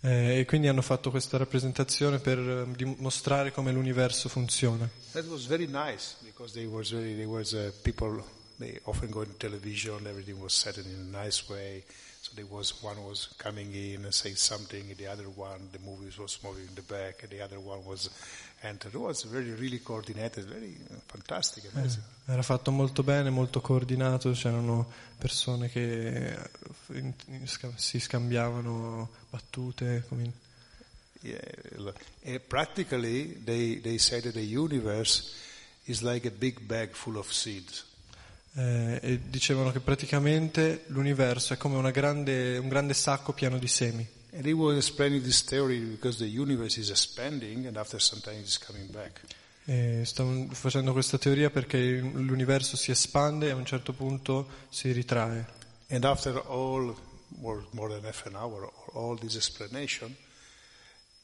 Eh, 0.00 0.40
e 0.40 0.44
quindi 0.44 0.68
hanno 0.68 0.82
fatto 0.82 1.10
questa 1.10 1.36
rappresentazione 1.36 2.18
per 2.18 2.38
eh, 2.38 2.66
dimostrare 2.76 3.50
come 3.50 3.72
l'universo 3.72 4.28
funziona. 4.28 4.88
That 5.12 5.26
was 5.26 5.46
very 5.46 5.66
nice 5.66 6.16
because 6.22 6.52
they 6.52 6.66
was 6.66 6.90
very, 6.90 7.14
they 7.14 7.24
was 7.24 7.52
uh, 7.52 7.72
people, 7.82 8.22
they 8.58 8.78
often 8.84 9.10
go 9.10 9.22
in 9.22 9.36
television, 9.36 10.06
everything 10.06 10.38
was 10.40 10.54
set 10.54 10.76
in 10.76 10.86
a 10.86 11.22
nice 11.22 11.44
way. 11.48 11.82
So 12.26 12.32
there 12.34 12.46
was 12.46 12.82
one 12.82 12.96
was 13.04 13.28
coming 13.38 13.72
in 13.72 14.04
and 14.04 14.12
saying 14.12 14.36
something, 14.36 14.82
the 14.96 15.06
other 15.06 15.28
one, 15.28 15.68
the 15.70 15.78
movie 15.78 16.10
was 16.18 16.38
moving 16.42 16.66
in 16.66 16.74
the 16.74 16.82
back, 16.82 17.22
and 17.22 17.30
the 17.30 17.40
other 17.40 17.60
one 17.60 17.84
was 17.84 18.10
entered. 18.62 18.94
It 18.94 18.98
was 18.98 19.22
very, 19.24 19.52
really 19.52 19.78
coordinated, 19.78 20.44
very 20.46 20.76
uh, 20.90 20.96
fantastic, 21.06 21.64
amazing. 21.72 22.02
Era 22.26 22.42
fatto 22.42 22.72
molto 22.72 23.04
bene, 23.04 23.30
molto 23.30 23.60
coordinato, 23.60 24.32
c'erano 24.32 24.90
persone 25.18 25.68
che 25.70 26.32
eh, 26.32 26.48
in- 26.94 27.14
in- 27.28 27.46
sca- 27.46 27.70
si 27.76 28.00
scambiavano 28.00 29.08
battute. 29.30 30.02
come- 30.08 30.32
Yeah, 31.20 31.38
eh, 32.22 32.40
practically, 32.40 33.40
they, 33.44 33.80
they 33.80 33.98
say 33.98 34.20
that 34.20 34.32
the 34.34 34.40
universe 34.42 35.32
is 35.84 36.00
like 36.02 36.26
a 36.26 36.30
big 36.32 36.60
bag 36.66 36.92
full 36.94 37.16
of 37.18 37.30
seeds. 37.32 37.84
Eh, 38.56 38.98
e 39.02 39.20
dicevano 39.28 39.70
che 39.70 39.80
praticamente 39.80 40.84
l'universo 40.86 41.52
è 41.52 41.56
come 41.56 41.76
una 41.76 41.90
grande- 41.90 42.56
un 42.56 42.68
grande 42.68 42.94
sacco 42.94 43.32
pieno 43.32 43.58
di 43.58 43.68
semi. 43.68 44.06
And 44.32 44.44
he 44.44 44.52
was 44.52 44.76
explaining 44.76 45.22
this 45.22 45.44
theory 45.44 45.78
because 45.78 46.18
the 46.18 46.28
universe 46.28 46.78
is 46.78 46.90
expanding 46.90 47.66
and 47.66 47.76
after 47.76 48.00
some 48.00 48.20
time 48.20 48.38
it's 48.38 48.58
coming 48.58 48.90
back. 48.90 49.20
E 49.64 50.02
stavano 50.04 50.48
facendo 50.52 50.92
questa 50.92 51.18
teoria 51.18 51.50
perché 51.50 51.78
l'universo 51.78 52.76
si 52.76 52.90
espande 52.90 53.48
e 53.48 53.50
a 53.50 53.54
un 53.54 53.66
certo 53.66 53.92
punto 53.92 54.46
si 54.68 54.92
ritrae. 54.92 55.46
And 55.88 56.04
after 56.04 56.42
all, 56.46 56.94
more, 57.38 57.64
more 57.70 57.92
than 57.92 58.04
half 58.04 58.26
an 58.26 58.36
hour, 58.36 58.70
all 58.92 59.18
this 59.18 59.36
explanation, 59.36 60.14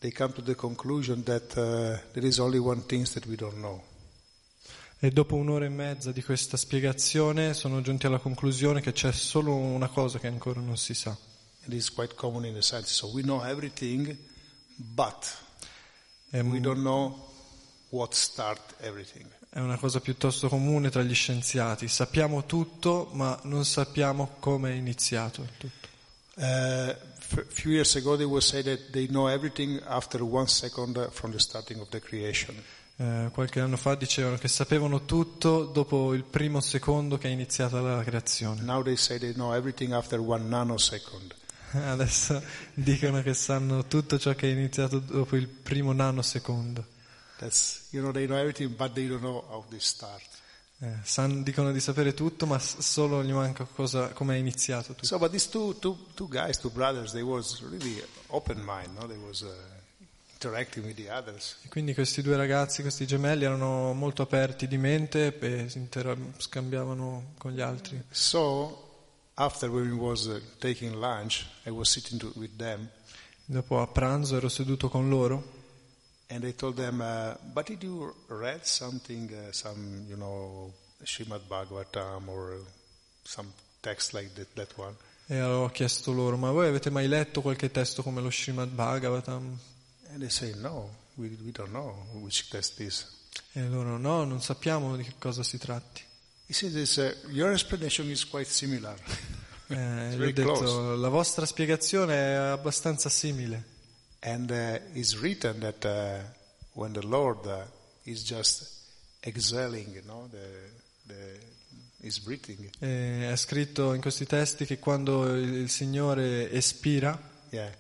they 0.01 0.11
come 0.11 0.33
to 0.33 0.43
the 0.43 0.55
conclusion 0.55 1.22
that 1.24 1.57
uh, 1.57 1.99
there 2.12 2.26
is 2.26 2.39
only 2.39 2.59
one 2.59 2.83
thing 2.87 3.07
that 3.12 3.26
we 3.26 3.37
don't 3.37 3.59
know. 3.59 3.83
E 5.05 5.11
dopo 5.11 5.34
un'ora 5.34 5.64
e 5.64 5.68
mezza 5.68 6.12
di 6.12 6.22
questa 6.22 6.57
spiegazione 6.57 7.55
sono 7.55 7.80
giunti 7.80 8.07
alla 8.07 8.20
conclusione 8.20 8.80
che 8.80 8.92
c'è 8.92 9.11
solo 9.11 9.53
una 9.53 9.88
cosa 9.88 10.20
che 10.20 10.28
ancora 10.28 10.61
non 10.61 10.76
si 10.76 10.94
sa. 10.94 11.16
Science. 12.62 12.92
So 12.92 13.11
È, 19.50 19.59
una 19.59 19.76
cosa 19.76 19.98
piuttosto 19.98 20.48
comune 20.48 20.88
tra 20.88 21.03
gli 21.03 21.14
scienziati. 21.14 21.88
Sappiamo 21.88 22.46
tutto, 22.46 23.11
ma 23.14 23.36
non 23.42 23.64
sappiamo 23.64 24.36
come 24.38 24.70
è 24.70 24.74
iniziato 24.74 25.42
il 25.42 25.50
tutto. 25.59 25.88
Uh, 26.36 26.94
f- 27.18 27.44
few 27.48 27.72
years 27.72 27.96
ago, 27.96 28.16
they 28.16 28.24
would 28.24 28.40
say 28.40 28.62
that 28.62 28.90
they 28.92 29.09
know 29.09 29.26
everything 29.26 29.82
after 29.84 30.22
one 30.22 30.46
second 30.46 31.11
from 31.11 31.32
the 31.32 31.40
starting 31.40 31.80
of 31.80 31.88
the 31.88 31.98
creation. 31.98 32.55
Eh, 33.03 33.30
qualche 33.32 33.59
anno 33.59 33.76
fa 33.76 33.96
dicevano 33.96 34.36
che 34.36 34.46
sapevano 34.46 35.05
tutto 35.05 35.64
dopo 35.64 36.14
il 36.14 36.22
primo 36.22 36.61
secondo 36.61 37.18
che 37.18 37.26
è 37.26 37.32
iniziata 37.32 37.80
la 37.80 38.05
creazione. 38.05 38.62
Now 38.62 38.84
they 38.84 38.96
say 38.96 39.18
they 39.18 39.32
know 39.32 39.53
everything 39.53 39.90
after 39.92 40.20
one 40.20 40.44
nanosecond. 40.44 41.34
Adesso 41.72 42.40
dicono 42.74 43.20
che 43.22 43.34
sanno 43.34 43.86
tutto 43.86 44.20
ciò 44.20 44.34
che 44.36 44.48
è 44.48 44.53
iniziato 44.53 45.00
dopo 45.00 45.34
il 45.34 45.48
primo 45.48 45.92
nanosecondo. 45.92 46.86
That's 47.38 47.86
you 47.90 48.03
know 48.03 48.12
they 48.12 48.26
know 48.26 48.36
everything, 48.38 48.70
but 48.76 48.92
they 48.92 49.09
don't 49.09 49.20
know 49.20 49.42
how 49.48 49.64
they 49.68 49.80
start. 49.80 50.22
Eh, 50.78 50.98
san- 51.03 51.42
dicono 51.42 51.72
di 51.72 51.80
sapere 51.80 52.14
tutto, 52.14 52.46
ma 52.46 52.61
solo 52.61 53.24
gli 53.24 53.32
manca 53.32 53.64
cosa, 53.64 54.11
come 54.11 54.36
è 54.36 54.38
iniziato 54.38 54.92
tutto. 54.92 55.07
So, 55.07 55.18
but 55.18 55.32
these 55.32 55.48
two, 55.48 55.76
two, 55.80 55.96
two 56.14 56.28
guys, 56.28 56.57
two 56.57 56.70
brothers, 56.70 57.11
they 57.11 57.22
was 57.22 57.61
really 57.62 58.00
open 58.28 58.59
mind, 58.59 58.96
no? 58.96 59.09
They 59.09 59.16
was 59.16 59.40
uh, 59.40 59.50
interacting 59.50 60.07
with 60.07 60.11
the 60.11 60.30
others. 60.30 60.32
E 60.51 61.68
quindi 61.68 61.95
questi 61.95 62.22
due 62.22 62.36
ragazzi, 62.36 62.82
questi 62.82 63.07
gemelli, 63.07 63.45
erano 63.45 63.93
molto 63.93 64.22
aperti 64.22 64.66
di 64.66 64.78
mente 64.78 65.38
e 65.38 65.68
si 65.68 65.78
intera- 65.78 66.16
scambiavano 66.36 67.34
con 67.38 67.53
gli 67.53 67.61
altri. 67.61 68.03
So, 68.11 68.90
after 69.34 69.70
when 69.70 69.90
we 69.90 69.97
was 69.97 70.24
uh, 70.24 70.40
taking 70.59 70.95
lunch, 70.95 71.47
I 71.64 71.70
was 71.70 71.90
sitting 71.90 72.20
to, 72.20 72.32
with 72.36 72.57
them, 72.57 72.88
Dopo 73.45 73.80
a 73.80 73.86
pranzo 73.86 74.36
ero 74.36 74.49
seduto 74.49 74.88
con 74.88 75.09
loro 75.09 75.61
and 76.28 76.45
I 76.45 76.55
told 76.55 76.76
them, 76.76 77.01
uh, 77.01 77.36
"But 77.53 77.66
did 77.68 77.82
you 77.82 78.14
read 78.28 78.62
something, 78.62 79.30
uh, 79.30 79.53
some 79.53 80.05
you 80.09 80.16
know, 80.16 80.72
Srimad 81.03 81.43
Bhagavatam 81.49 82.28
or 82.28 82.53
uh, 82.53 82.64
some 83.24 83.53
text 83.82 84.14
like 84.14 84.32
that, 84.34 84.55
that 84.55 84.72
one?" 84.76 84.97
e 85.26 85.40
ho 85.40 85.68
chiesto 85.68 86.12
loro, 86.12 86.36
ma 86.36 86.51
voi 86.51 86.68
avete 86.68 86.90
mai 86.90 87.09
letto 87.09 87.43
qualche 87.43 87.70
testo 87.70 88.03
come 88.03 88.20
lo 88.20 88.30
Srimad 88.30 88.68
Bhagavatam? 88.68 89.59
And 90.12 90.20
they 90.20 90.30
say, 90.30 90.54
"No, 90.60 90.90
we, 91.16 91.36
we 91.42 91.52
don't 91.52 91.70
know 91.70 91.94
which 92.20 92.48
text 92.48 92.78
is." 92.80 93.06
E 93.52 93.66
loro 93.66 93.96
no, 93.96 94.24
non 94.24 94.42
sappiamo 94.42 94.96
di 94.96 95.04
che 95.04 95.14
cosa 95.18 95.42
si 95.42 95.58
tratti. 95.58 96.02
He 96.46 96.52
says, 96.52 96.72
this, 96.72 96.96
uh, 96.96 97.14
"Your 97.30 97.52
explanation 97.52 98.10
is 98.10 98.26
quite 98.26 98.50
similar." 98.50 98.96
Eh, 99.68 100.12
ho 100.12 100.16
very 100.18 100.34
detto, 100.34 100.52
close. 100.52 100.96
la 100.98 101.08
vostra 101.08 101.46
spiegazione 101.46 102.14
è 102.14 102.34
abbastanza 102.34 103.08
simile. 103.08 103.64
And 104.20 104.50
uh, 104.50 104.78
it's 104.92 105.16
written 105.16 105.60
that 105.60 105.84
uh, 105.84 106.20
when 106.74 106.92
the 106.92 107.02
Lord 107.06 107.46
uh, 107.46 107.62
is 108.04 108.22
just 108.22 108.68
exhaling, 109.20 109.94
you 109.94 110.02
know, 110.02 110.28
the, 110.28 110.70
the, 111.06 111.40
is 112.06 112.18
breathing, 112.20 112.70
E 112.80 113.30
è 113.30 113.36
scritto 113.36 113.94
in 113.94 114.00
questi 114.00 114.26
testi 114.26 114.66
che 114.66 114.78
quando 114.78 115.34
il 115.34 115.54
il 115.54 115.70
Signore 115.70 116.50
espira, 116.50 117.18
yeah, 117.50 117.72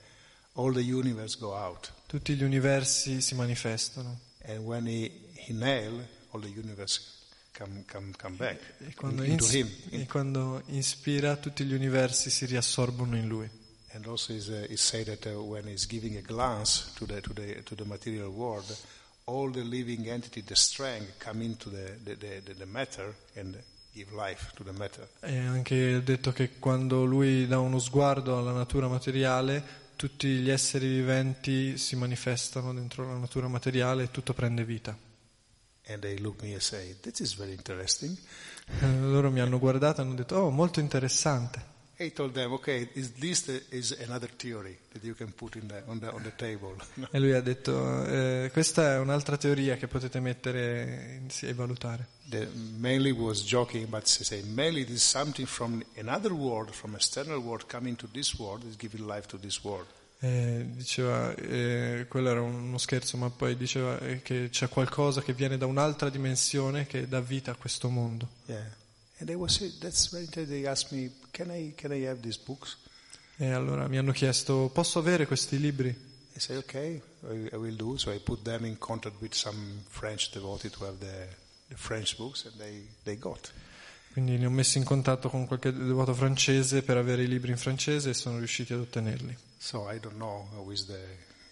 all 0.54 0.72
the 0.72 0.80
universe 0.80 1.36
go 1.38 1.54
out. 1.54 1.92
Tutti 2.12 2.34
gli 2.34 2.42
universi 2.42 3.20
si 3.22 3.34
manifestano. 3.34 4.18
And 4.44 4.58
when 4.66 4.86
he 4.86 5.10
the 6.42 6.48
universe 6.54 7.00
come, 7.56 7.84
come, 7.90 8.12
come 8.18 8.36
back 8.36 8.58
E 8.86 8.92
quando, 8.94 9.22
ins- 9.22 9.54
him. 9.54 9.66
e 9.88 10.04
quando 10.06 10.62
inspira, 10.66 11.36
tutti 11.36 11.64
gli 11.64 11.72
universi 11.72 12.28
si 12.28 12.44
riassorbono 12.44 13.16
in 13.16 13.28
Lui. 13.28 13.48
And 13.94 14.04
also 14.06 14.34
is 14.34 14.48
uh, 14.48 14.66
is 14.70 14.82
said 14.82 15.06
that 15.06 15.24
uh, 15.24 15.40
when 15.42 15.66
he's 15.66 15.86
giving 15.86 16.18
a 16.18 16.20
glance 16.20 16.92
to 16.96 17.06
the, 17.06 17.22
to, 17.22 17.32
the, 17.32 17.62
to 17.62 17.74
the 17.74 17.84
material 17.86 18.28
world, 18.30 18.76
all 19.24 19.50
the 19.50 19.62
living 19.62 20.06
entity, 20.10 20.42
the 20.42 20.54
strength, 20.54 21.16
come 21.18 21.42
into 21.42 21.70
the, 21.70 21.96
the, 22.04 22.14
the, 22.16 22.40
the, 22.44 22.54
the 22.54 22.66
matter 22.66 23.14
and 23.36 23.56
give 23.94 24.12
life 24.12 24.52
to 24.56 24.64
the 24.64 24.72
matter. 24.72 25.08
E 25.22 25.38
anche 25.38 26.02
detto 26.02 26.30
che 26.32 26.58
quando 26.58 27.04
Lui 27.04 27.46
dà 27.46 27.58
uno 27.58 27.78
sguardo 27.78 28.36
alla 28.36 28.52
natura 28.52 28.86
materiale, 28.86 29.80
tutti 30.02 30.26
gli 30.26 30.50
esseri 30.50 30.88
viventi 30.88 31.78
si 31.78 31.94
manifestano 31.94 32.74
dentro 32.74 33.06
la 33.06 33.16
natura 33.16 33.46
materiale 33.46 34.02
e 34.02 34.10
tutto 34.10 34.34
prende 34.34 34.64
vita. 34.64 34.98
And 35.86 36.00
they 36.00 36.18
look 36.18 36.42
me 36.42 36.54
and 36.54 36.60
say, 36.60 36.96
this 37.00 37.20
is 37.20 37.36
very 37.36 37.52
interesting. 37.52 38.18
Eh, 38.80 38.98
Loro 38.98 39.30
mi 39.30 39.38
hanno 39.38 39.60
guardato 39.60 40.00
e 40.00 40.04
hanno 40.04 40.14
detto, 40.14 40.34
oh, 40.34 40.50
molto 40.50 40.80
interessante. 40.80 41.64
I 42.02 42.12
told 42.12 42.32
them, 42.32 42.52
okay, 42.52 42.88
is 42.94 43.12
this 43.12 43.48
is 43.70 43.96
another 44.04 44.28
theory 44.36 44.76
that 44.92 45.02
you 45.02 45.14
can 45.14 45.32
put 45.32 45.56
in 45.56 45.66
the, 45.68 45.82
on, 45.86 46.00
the, 46.00 46.10
on 46.12 46.22
the 46.22 46.32
table. 46.36 46.74
E 47.10 47.18
lui 47.18 47.32
ha 47.32 47.40
detto, 47.40 48.04
eh, 48.06 48.50
questa 48.52 48.94
è 48.94 48.98
un'altra 48.98 49.36
teoria 49.36 49.76
che 49.76 49.86
potete 49.86 50.20
mettere 50.20 51.18
in- 51.20 51.48
e 51.48 51.54
valutare. 51.54 52.06
the, 52.28 52.48
mainly 52.78 53.10
was 53.10 53.44
joking, 53.44 53.86
but 53.88 54.06
she 54.08 54.24
said, 54.24 54.44
mainly 54.46 54.84
this 54.84 54.96
is 54.96 55.02
something 55.02 55.46
from 55.46 55.82
another 55.96 56.32
world, 56.32 56.70
from 56.70 56.94
external 56.94 57.38
world, 57.38 57.66
coming 57.66 57.96
to 57.96 58.08
this 58.12 58.34
world, 58.38 58.64
is 58.64 58.76
giving 58.76 59.06
life 59.06 59.26
to 59.28 59.38
this 59.38 59.62
world. 59.62 59.86
Eh, 60.24 60.64
diceva, 60.76 61.34
eh, 61.34 62.06
quello 62.08 62.30
era 62.30 62.40
uno 62.40 62.78
scherzo, 62.78 63.16
ma 63.16 63.28
poi 63.28 63.56
diceva 63.56 63.98
eh, 63.98 64.22
che 64.22 64.48
c'è 64.50 64.68
qualcosa 64.68 65.20
che 65.20 65.32
viene 65.32 65.58
da 65.58 65.66
un'altra 65.66 66.10
dimensione 66.10 66.86
che 66.86 67.08
dà 67.08 67.20
vita 67.20 67.50
a 67.50 67.54
questo 67.56 67.88
mondo. 67.88 68.28
Yeah. 68.46 68.80
And 69.18 69.26
they 69.28 69.34
was 69.34 69.58
that's 69.78 70.08
very 70.10 70.24
interesting. 70.24 70.48
They 70.48 70.66
asked 70.66 70.96
me, 70.96 71.10
"Can 71.32 71.50
I 71.50 71.72
can 71.74 71.90
I 71.92 72.06
have 72.06 72.20
these 72.20 72.38
books?" 72.44 72.76
E 73.36 73.50
allora 73.50 73.88
mi 73.88 73.98
hanno 73.98 74.12
chiesto, 74.12 74.70
posso 74.72 75.00
avere 75.00 75.26
questi 75.26 75.58
libri? 75.58 75.88
I 76.34 76.38
said, 76.38 76.58
"Okay, 76.58 77.02
I, 77.28 77.48
I 77.52 77.56
will 77.56 77.74
do." 77.74 77.96
So 77.96 78.12
I 78.12 78.18
put 78.18 78.42
them 78.42 78.64
in 78.64 78.78
contact 78.78 79.16
with 79.20 79.34
some 79.34 79.82
French 79.88 80.30
devotee 80.30 80.70
to 80.70 80.84
have 80.84 80.98
the, 80.98 81.28
the 81.68 81.76
French 81.76 82.16
books, 82.16 82.44
and 82.44 82.54
they 82.56 82.86
they 83.02 83.18
got. 83.18 83.52
Quindi 84.12 84.36
li 84.36 84.44
ho 84.44 84.50
messi 84.50 84.76
in 84.76 84.84
contatto 84.84 85.30
con 85.30 85.46
qualche 85.46 85.72
devoto 85.72 86.12
francese 86.12 86.82
per 86.82 86.98
avere 86.98 87.22
i 87.22 87.28
libri 87.28 87.50
in 87.50 87.56
francese 87.56 88.10
e 88.10 88.14
sono 88.14 88.36
riusciti 88.38 88.74
ad 88.74 88.80
ottenerli. 88.80 89.34
So 89.58 89.90
I 89.90 89.98
don't 89.98 90.16
know 90.16 90.48
how 90.52 90.70
is 90.70 90.84
the 90.86 91.00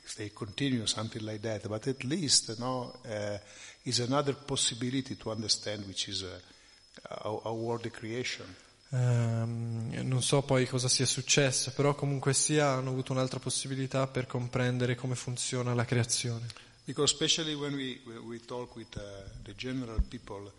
if 0.04 0.14
they 0.16 0.30
continue 0.32 0.86
something 0.86 1.22
like 1.24 1.40
that, 1.40 1.66
but 1.68 1.86
at 1.86 2.02
least 2.02 2.48
you 2.48 2.56
know 2.58 2.92
uh, 3.06 3.38
is 3.82 4.00
another 4.00 4.34
possibility 4.34 5.16
to 5.16 5.30
understand, 5.30 5.86
which 5.86 6.08
is 6.08 6.22
a, 6.22 6.40
a, 7.02 7.40
a 7.44 7.52
world 7.52 7.88
creation. 7.90 8.44
Ehm, 8.92 10.00
non 10.02 10.22
so 10.22 10.42
poi 10.42 10.66
cosa 10.66 10.88
sia 10.88 11.06
successo, 11.06 11.70
però 11.72 11.94
comunque 11.94 12.34
sia 12.34 12.70
hanno 12.70 12.90
avuto 12.90 13.12
un'altra 13.12 13.38
possibilità 13.38 14.06
per 14.08 14.26
comprendere 14.26 14.96
come 14.96 15.14
funziona 15.14 15.74
la 15.74 15.84
creazione. 15.84 16.46
Because 16.84 17.12
especially 17.12 17.54
when 17.54 17.74
we 17.74 18.00
we- 18.24 18.40
talk 18.44 18.74
with 18.74 18.96
uh, 18.96 19.02
the 19.44 19.54
general 19.54 20.00
people, 20.08 20.50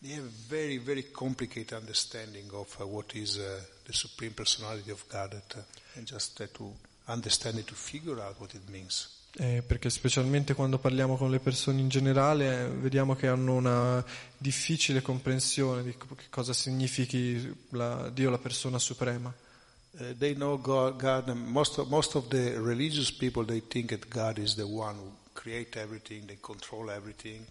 they 0.00 0.12
have 0.14 0.28
very 0.48 0.78
very 0.78 1.10
complicated 1.12 1.78
understanding 1.78 2.50
of 2.52 2.74
uh, 2.80 2.84
what 2.84 3.14
is 3.14 3.36
uh, 3.36 3.62
the 3.84 3.92
supreme 3.92 4.32
personality 4.32 4.90
of 4.90 5.04
God, 5.08 5.34
uh, 5.34 5.62
and 5.94 6.06
just 6.06 6.40
uh, 6.40 6.46
to 6.52 6.74
understand 7.06 7.58
it, 7.58 7.66
to 7.66 7.74
figure 7.74 8.20
out 8.20 8.40
what 8.40 8.52
it 8.54 8.68
means. 8.68 9.19
Eh, 9.38 9.62
perché 9.64 9.90
specialmente 9.90 10.54
quando 10.54 10.78
parliamo 10.78 11.16
con 11.16 11.30
le 11.30 11.38
persone 11.38 11.80
in 11.80 11.88
generale 11.88 12.64
eh, 12.64 12.68
vediamo 12.68 13.14
che 13.14 13.28
hanno 13.28 13.54
una 13.54 14.04
difficile 14.36 15.02
comprensione 15.02 15.84
di 15.84 15.94
cosa 16.28 16.52
significhi 16.52 17.68
la- 17.70 18.10
Dio 18.10 18.28
la 18.28 18.38
persona 18.38 18.78
suprema. 18.80 19.32
Uh, 19.92 20.16
they 20.18 20.34
know 20.34 20.60
God, 20.60 21.00
God 21.00 21.28
most 21.28 21.78
of, 21.78 21.88
most 21.88 22.16
of 22.16 22.26
the 22.28 22.58
religious 22.58 23.12
people 23.12 23.44
they 23.44 23.62
think 23.66 23.90
that 23.90 24.08
God 24.08 24.38
is 24.38 24.54
the 24.56 24.62
one 24.62 24.96
who 24.98 25.12
create 25.32 25.78
everything, 25.78 26.24
they 26.26 26.38
control 26.40 26.90
everything. 26.90 27.44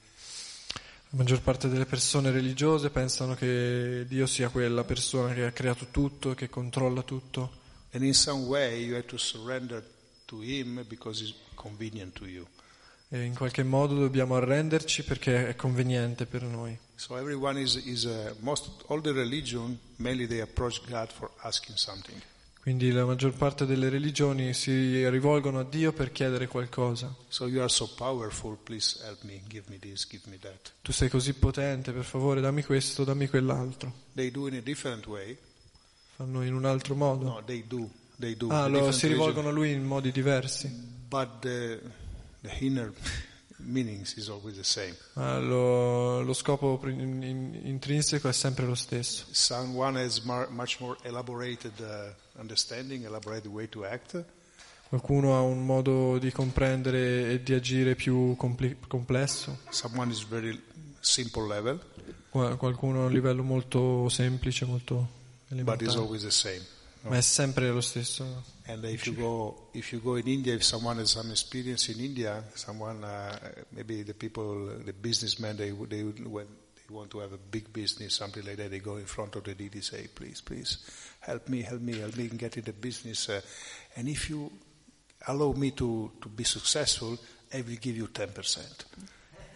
La 1.11 1.17
maggior 1.17 1.41
parte 1.41 1.69
delle 1.69 1.85
persone 1.85 2.29
religiose 2.29 2.89
pensano 2.89 3.35
che 3.35 4.05
Dio 4.07 4.25
sia 4.25 4.49
quella 4.49 4.83
persona 4.83 5.33
che 5.33 5.45
ha 5.45 5.51
creato 5.51 5.87
tutto, 5.91 6.35
che 6.35 6.49
controlla 6.49 7.03
tutto. 7.03 7.57
And 7.91 8.03
in 8.03 8.13
some 8.13 8.45
way 8.45 8.83
you 8.83 8.95
have 8.95 9.07
to 9.07 9.17
surrender 9.17 9.83
to 10.29 10.41
Him 10.41 10.85
because 10.87 11.21
it's 11.21 11.35
convenient 11.55 12.13
to 12.13 12.25
you. 12.25 12.47
E 13.09 13.23
in 13.23 13.33
qualche 13.33 13.63
modo 13.63 13.95
dobbiamo 13.95 14.35
arrenderci 14.35 15.03
perché 15.03 15.47
è 15.47 15.55
conveniente 15.55 16.25
per 16.25 16.43
noi. 16.43 16.77
So 16.95 17.17
everyone 17.17 17.59
is, 17.59 17.75
is 17.85 18.03
uh, 18.03 18.35
most, 18.39 18.83
all 18.87 19.01
the 19.01 19.11
religion, 19.11 19.77
mainly 19.97 20.27
they 20.27 20.41
approach 20.41 20.81
God 20.87 21.11
for 21.11 21.31
asking 21.41 21.75
something. 21.75 22.21
Quindi 22.61 22.91
la 22.91 23.05
maggior 23.05 23.33
parte 23.33 23.65
delle 23.65 23.89
religioni 23.89 24.53
si 24.53 25.09
rivolgono 25.09 25.59
a 25.59 25.63
Dio 25.63 25.91
per 25.93 26.11
chiedere 26.11 26.47
qualcosa. 26.47 27.15
So 27.29 27.47
so 27.67 27.89
powerful, 27.95 28.57
me, 29.21 29.41
me 29.49 29.79
this. 29.79 30.07
Tu 30.81 30.91
sei 30.91 31.09
così 31.09 31.33
potente, 31.33 31.91
per 31.93 32.03
favore 32.03 32.41
dammi 32.41 32.63
questo, 32.63 33.05
dammi 33.05 33.27
quell'altro. 33.27 33.91
They 34.13 34.29
do 34.29 34.47
in 34.47 34.55
a 34.55 34.61
different 34.61 35.07
way. 35.07 35.35
Fanno 36.15 36.43
in 36.43 36.53
un 36.53 36.65
altro 36.65 36.95
modo. 36.95 37.23
No, 37.23 37.43
they 38.19 38.35
do. 38.35 38.49
Ah, 38.51 38.67
lo, 38.67 38.91
si 38.91 39.07
rivolgono 39.07 39.49
a 39.49 39.51
lui 39.51 39.71
in 39.71 39.83
modi 39.83 40.11
diversi. 40.11 40.67
But 41.07 41.39
the, 41.41 41.79
the 42.41 42.51
inner 42.59 42.91
meanings 43.57 44.15
is 44.15 44.29
always 44.29 44.55
the 44.55 44.63
same. 44.63 44.95
Ma 45.13 45.37
lo, 45.39 46.21
lo 46.21 46.33
scopo 46.33 46.77
prin- 46.77 46.99
in- 47.23 47.59
intrinseco 47.63 48.27
è 48.29 48.33
sempre 48.33 48.65
lo 48.65 48.75
stesso. 48.75 49.25
Someone 49.31 49.99
has 50.01 50.19
mar- 50.21 50.49
much 50.49 50.77
more 50.79 50.97
elaborated 51.03 51.71
uh, 51.79 52.13
understanding, 52.39 53.03
elaborated 53.05 53.51
way 53.51 53.67
to 53.69 53.83
act. 53.85 54.23
Qualcuno 54.89 55.35
ha 55.35 55.41
un 55.41 55.63
modo 55.65 56.17
di 56.17 56.31
comprendere 56.31 57.31
e 57.33 57.43
di 57.43 57.53
agire 57.53 57.93
più 57.95 58.35
compli- 58.37 58.75
complesso, 58.87 59.59
Someone 59.69 60.11
is 60.11 60.25
very 60.25 60.59
simple 60.99 61.45
level, 61.47 61.79
Qua- 62.29 62.55
qualcuno 62.55 63.03
a 63.03 63.05
un 63.05 63.11
livello 63.11 63.43
molto 63.43 64.09
semplice, 64.09 64.65
molto 64.65 64.95
but 64.95 65.81
is 65.81 65.89
elementare. 65.89 65.99
always 65.99 66.21
the 66.23 66.31
same. 66.31 66.61
Ma 67.09 67.17
è 67.17 67.21
sempre 67.21 67.71
lo 67.71 67.81
stesso. 67.81 68.43
And 68.67 68.83
if 68.83 69.07
you 69.07 69.15
go, 69.15 69.69
if 69.73 69.91
you 69.91 69.99
go 69.99 70.15
in 70.15 70.27
India, 70.27 70.53
if 70.53 70.63
someone 70.63 70.99
has 70.99 71.09
some 71.09 71.31
experience 71.31 71.89
in 71.89 71.99
India, 71.99 72.43
someone, 72.53 73.03
uh, 73.03 73.35
maybe 73.71 74.03
the 74.03 74.13
people, 74.13 74.77
the 74.85 74.93
businessmen, 74.93 75.57
they 75.57 75.71
they 75.71 76.03
when 76.03 76.45
they 76.75 76.93
want 76.93 77.09
to 77.09 77.19
have 77.19 77.33
a 77.33 77.37
big 77.37 77.73
business, 77.73 78.13
something 78.13 78.45
like 78.45 78.57
that, 78.57 78.69
they 78.69 78.79
go 78.79 78.97
in 78.97 79.05
front 79.05 79.35
of 79.35 79.43
the 79.43 79.55
deity, 79.55 79.81
say, 79.81 80.07
please, 80.13 80.41
please, 80.41 80.77
help 81.21 81.49
me, 81.49 81.63
help 81.63 81.81
me, 81.81 81.97
help 81.97 82.15
me 82.15 82.27
in 82.29 82.37
getting 82.37 82.63
the 82.63 82.73
business. 82.73 83.27
Uh, 83.27 83.41
and 83.95 84.07
if 84.07 84.29
you 84.29 84.51
allow 85.27 85.51
me 85.53 85.71
to, 85.71 86.11
to 86.21 86.29
be 86.29 86.43
successful, 86.43 87.17
I 87.51 87.61
will 87.61 87.75
give 87.81 87.97
you 87.97 88.07
10%. 88.07 88.85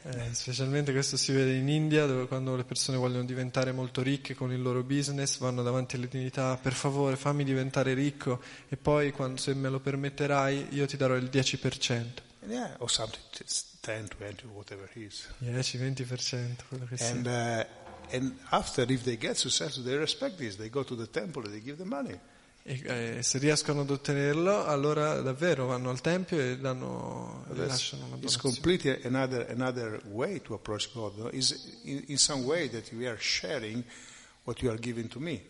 Eh, 0.06 0.34
specialmente 0.34 0.92
questo 0.92 1.16
si 1.16 1.32
vede 1.32 1.56
in 1.56 1.70
India 1.70 2.06
dove 2.06 2.28
quando 2.28 2.58
le 2.58 2.66
persone 2.66 2.98
vogliono 2.98 3.24
diventare 3.24 3.72
molto 3.72 4.02
ricche 4.02 4.36
con 4.36 4.52
il 4.52 4.62
loro 4.62 4.84
business 4.84 5.38
vanno 5.38 5.64
davanti 5.64 5.96
alle 5.96 6.10
divinità 6.10 6.58
per 6.62 6.74
favore 6.74 7.16
fammi 7.16 7.46
diventare 7.46 7.94
ricco 7.94 8.42
e 8.68 8.76
poi 8.76 9.14
quando, 9.14 9.40
se 9.40 9.54
me 9.54 9.70
lo 9.70 9.80
permetterai 9.80 10.68
io 10.72 10.86
ti 10.86 10.98
darò 10.98 11.16
il 11.16 11.30
10%. 11.32 12.32
And 12.44 12.52
yeah, 12.52 12.76
or 12.80 12.92
something, 12.92 13.22
it's 13.40 13.78
10, 13.82 14.18
20, 14.18 14.48
whatever 14.48 14.90
it 14.94 14.96
is. 14.98 15.30
10-20%, 15.40 16.68
quello 16.68 16.86
che 16.86 16.98
sia. 16.98 17.12
And, 17.12 17.26
uh, 17.26 18.16
and 18.16 18.38
after, 18.50 18.90
if 18.92 19.04
they 19.04 19.18
get 19.18 19.38
successful, 19.38 19.84
they 19.84 19.96
respect 19.96 20.36
this. 20.36 20.58
They 20.58 20.70
go 20.70 20.84
to 20.84 20.96
the 20.96 21.10
temple 21.10 21.44
and 21.44 21.54
they 21.54 21.62
give 21.62 21.78
the 21.78 21.86
money. 21.86 22.20
E 22.66 22.82
eh, 23.18 23.24
se 23.24 23.40
riescono 23.40 23.82
ad 23.82 23.90
ottenerlo 23.90 24.64
allora 24.66 25.20
davvero 25.20 25.66
vanno 25.66 25.90
al 25.90 26.00
tempio 26.00 26.40
e 26.40 26.58
danno, 26.58 27.46
e 27.52 27.56
lasciano 27.56 28.06
una 28.06 28.16
it's 28.16 28.38
donazione. 28.38 28.54
completely 28.56 29.02
another 29.04 29.50
another 29.50 30.02
way 30.12 30.42
to 30.42 30.54
approach 30.54 30.90
God. 30.94 31.18
No? 31.18 31.30
Is 31.30 31.80
in, 31.84 32.06
in 32.08 32.18
some 32.18 32.44
way 32.46 32.70
that 32.70 32.90
we 32.94 33.06
are 33.06 33.18
sharing 33.20 33.84
what 34.46 34.62
you 34.62 34.72
are 34.72 34.80
giving 34.80 35.10
to 35.10 35.20
me. 35.20 35.42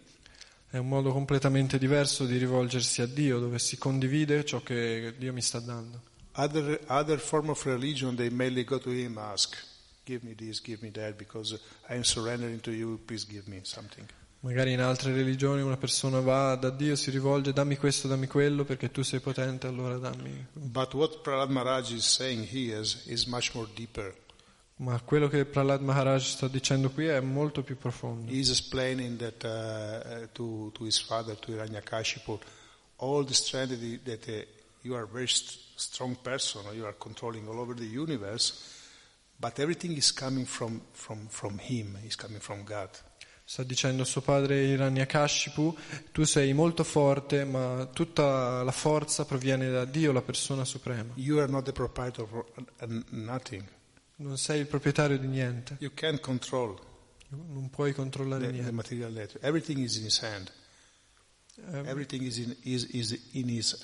È 0.72 0.78
un 0.78 0.88
modo 0.88 1.12
completamente 1.12 1.78
diverso 1.78 2.26
di 2.26 2.38
rivolgersi 2.38 3.04
a 3.04 3.06
Dio 3.06 3.38
dove 3.38 3.60
si 3.60 3.78
condivide 3.78 4.44
ciò 4.44 4.64
che 4.64 5.14
Dio 5.16 5.32
mi 5.32 5.42
sta 5.42 5.60
dando. 5.60 6.02
Other 6.36 6.80
other 6.88 7.20
form 7.20 7.50
of 7.50 7.64
religion, 7.66 8.16
they 8.16 8.30
mainly 8.30 8.64
go 8.64 8.80
to 8.80 8.90
Him, 8.90 9.20
ask, 9.20 9.56
give 10.04 10.26
me 10.26 10.34
this, 10.34 10.60
give 10.60 10.80
me 10.82 10.90
that, 10.90 11.16
because 11.16 11.60
I 11.88 11.94
am 11.94 12.04
surrendering 12.04 12.60
to 12.62 12.72
you. 12.72 13.00
Please 13.06 13.28
give 13.28 13.48
me 13.48 13.60
something. 13.62 14.10
Magari 14.44 14.74
in 14.74 14.82
altre 14.82 15.14
religioni 15.14 15.62
una 15.62 15.78
persona 15.78 16.20
va 16.20 16.56
da 16.56 16.70
Dio, 16.70 16.98
si 16.98 17.10
rivolge, 17.12 17.54
dammi 17.54 17.78
questo, 17.78 18.10
dammi 18.10 18.28
quello, 18.28 18.66
perché 18.66 18.92
tu 18.92 19.02
sei 19.02 19.22
potente, 19.22 19.68
allora 19.68 19.96
dammi. 19.96 20.48
But 20.52 20.94
what 20.96 21.22
Prahlad 21.22 21.50
Maharaj 21.50 21.92
is 21.94 22.06
saying 22.06 22.46
here 22.52 22.78
is, 22.82 23.06
is 23.06 23.26
much 23.26 23.52
more 23.54 23.70
deeper. 23.74 24.14
Ma 24.78 25.00
quello 25.00 25.30
che 25.30 25.46
Prahlad 25.46 25.80
Maharaj 25.80 26.26
sta 26.26 26.50
dicendo 26.50 26.90
qui 26.90 27.06
è 27.06 27.22
molto 27.22 27.64
più 27.64 27.78
profondo. 27.78 28.30
He 28.30 28.40
is 28.40 28.50
explaining 28.50 29.18
that 29.18 29.44
uh, 29.46 30.24
uh, 30.24 30.28
to, 30.34 30.72
to 30.74 30.84
his 30.84 31.00
father, 31.00 31.40
to 31.40 31.52
Hiranyakashipu, 31.54 32.38
all 32.98 33.24
the 33.24 33.34
strength 33.34 33.80
that, 34.04 34.28
uh, 34.28 34.46
you 34.82 34.94
are 34.94 35.04
a 35.04 35.08
very 35.10 35.28
st- 35.28 35.58
strong 35.76 36.18
person, 36.22 36.64
you 36.74 36.84
are 36.84 36.96
controlling 36.98 37.48
all 37.48 37.62
over 37.62 37.74
the 37.74 37.88
universe, 37.88 38.62
but 39.40 39.58
everything 39.58 39.96
is 39.96 40.12
coming 40.12 40.46
from, 40.46 40.82
from, 40.92 41.28
from 41.30 41.60
him, 41.60 41.98
is 42.06 42.18
coming 42.18 42.42
from 42.42 42.66
God. 42.66 42.90
Sta 43.54 43.62
dicendo 43.62 44.04
suo 44.04 44.22
padre 44.22 44.64
Hiranyakashipu, 44.64 45.78
tu 46.12 46.24
sei 46.24 46.54
molto 46.54 46.84
forte, 46.84 47.46
ma 47.46 47.88
tutta 47.94 48.64
la 48.64 48.72
forza 48.72 49.26
proviene 49.26 49.70
da 49.70 49.86
Dio, 49.86 50.12
la 50.12 50.24
persona 50.24 50.66
suprema. 50.66 51.14
You 51.18 51.38
are 51.38 51.52
not 51.52 51.64
the 51.66 51.72
proprietor 51.72 52.24
of 52.24 53.04
nothing. 53.12 53.64
Non 54.16 54.40
sei 54.40 54.62
il 54.62 54.66
proprietario 54.66 55.20
di 55.20 55.28
niente, 55.28 55.76
You 55.82 55.92
can't 55.94 56.20
control 56.20 56.80
non 57.30 57.70
puoi 57.70 57.94
controllare 57.94 58.42
the, 58.42 58.48
the 58.48 58.54
niente. 58.54 58.72
material 58.72 59.12
nature. 59.12 59.40
Everything 59.44 59.78
is 59.78 59.98
in 59.98 60.06
his 60.06 60.20
hand. 60.20 60.52
Everything 61.86 62.24
is 62.24 62.38
in, 62.40 62.56
is, 62.64 63.78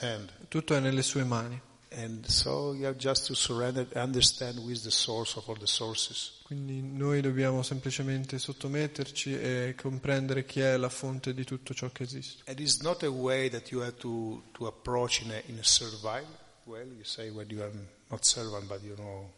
tutto 0.47 0.73
è 0.73 0.79
nelle 0.79 1.03
sue 1.03 1.23
mani. 1.23 1.61
And 1.91 2.23
so 2.27 2.73
you 2.73 2.85
have 2.85 2.97
just 2.97 3.25
to 3.27 3.33
surrender 3.35 3.81
and 3.81 3.93
understand 3.95 4.59
who 4.59 4.69
is 4.69 4.83
the 4.83 4.91
source 4.91 5.35
of 5.37 5.47
all 5.49 5.57
the 5.57 5.65
sources. 5.65 6.39
Quindi 6.43 6.81
noi 6.81 7.19
dobbiamo 7.21 7.63
semplicemente 7.63 8.37
sottometterci 8.37 9.33
e 9.33 9.75
comprendere 9.75 10.45
chi 10.45 10.59
è 10.61 10.77
la 10.77 10.89
fonte 10.89 11.33
di 11.33 11.43
tutto 11.43 11.73
ciò 11.73 11.89
che 11.91 12.03
esiste. 12.03 12.43
It 12.51 12.59
is 12.59 12.81
not 12.81 13.01
a 13.03 13.09
way 13.09 13.49
that 13.49 13.71
you 13.71 13.81
have 13.81 13.95
to, 13.97 14.43
to 14.53 14.67
approach 14.67 15.21
in 15.21 15.31
a, 15.31 15.41
in 15.47 15.57
a 15.57 15.63
servile 15.63 16.25
way. 16.65 16.85
You 16.85 17.03
say 17.03 17.29
when 17.31 17.49
you 17.49 17.61
are 17.63 17.71
not 18.09 18.23
servant, 18.23 18.67
but 18.67 18.81
you 18.83 18.95
know, 18.95 19.31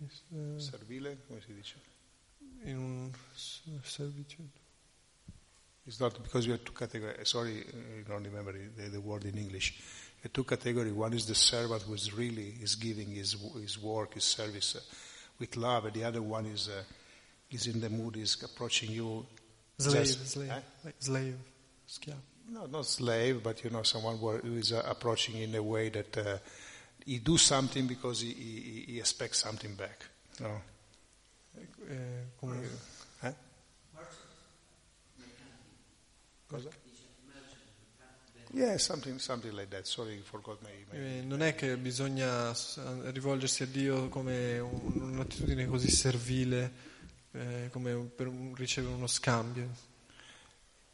Eh, 0.00 0.60
servile, 0.60 1.18
come 1.26 1.40
si 1.44 1.52
dice? 1.54 1.74
In 2.62 2.76
un 2.76 3.12
s- 3.34 3.62
servizio. 3.82 4.44
It's 5.84 5.98
not 5.98 6.20
because 6.20 6.46
you 6.46 6.52
have 6.52 6.62
two 6.64 6.72
categories. 6.74 7.26
Sorry, 7.28 7.64
uh, 7.66 7.98
I 7.98 8.02
don't 8.06 8.22
remember 8.24 8.52
the, 8.76 8.90
the 8.90 9.00
word 9.00 9.24
in 9.24 9.36
English. 9.38 9.74
Two 10.32 10.44
categories. 10.44 10.92
One 10.92 11.12
is 11.14 11.26
the 11.26 11.34
servant 11.34 11.82
who 11.82 11.94
is 11.94 12.12
really 12.12 12.54
is 12.60 12.74
giving 12.74 13.08
his 13.08 13.36
his 13.60 13.78
work, 13.80 14.14
his 14.14 14.24
service 14.24 14.76
uh, 14.76 14.80
with 15.38 15.56
love, 15.56 15.86
and 15.86 15.94
the 15.94 16.04
other 16.04 16.20
one 16.22 16.44
is 16.46 16.68
uh, 16.68 16.82
is 17.50 17.66
in 17.66 17.80
the 17.80 17.88
mood, 17.88 18.16
is 18.16 18.42
approaching 18.42 18.90
you. 18.90 19.24
Slave, 19.78 20.04
just- 20.06 20.28
slave, 20.28 20.50
eh? 20.50 20.60
like 20.84 20.94
slave. 20.98 21.36
No, 22.50 22.66
not 22.66 22.86
slave, 22.86 23.42
but 23.42 23.62
you 23.62 23.70
know, 23.70 23.82
someone 23.84 24.16
who 24.18 24.56
is 24.56 24.72
uh, 24.72 24.82
approaching 24.86 25.36
in 25.36 25.54
a 25.54 25.62
way 25.62 25.88
that 25.90 26.16
uh, 26.18 26.38
he 27.06 27.18
do 27.18 27.36
something 27.38 27.86
because 27.86 28.20
he, 28.22 28.32
he, 28.32 28.84
he 28.92 28.98
expects 28.98 29.38
something 29.38 29.74
back. 29.74 30.04
No. 30.40 30.60
Eh, 31.56 31.94
come- 32.40 32.62
Eh? 33.22 33.32
Cosa? 36.50 36.68
Yeah, 38.58 38.76
something, 38.76 39.20
something 39.20 39.52
like 39.54 39.68
that. 39.68 39.86
Sorry, 39.86 40.20
forgot 40.20 40.58
my, 40.62 40.98
eh, 40.98 41.22
non 41.22 41.42
è 41.42 41.54
che 41.54 41.76
bisogna 41.76 42.52
s- 42.52 42.80
rivolgersi 43.12 43.62
a 43.62 43.66
Dio 43.66 44.08
come 44.08 44.58
un- 44.58 45.12
un'attitudine 45.12 45.66
così 45.66 45.88
servile, 45.88 46.72
eh, 47.30 47.68
come 47.70 47.94
per 47.94 48.28
ricevere 48.56 48.94
uno 48.94 49.06
scambio. 49.06 49.68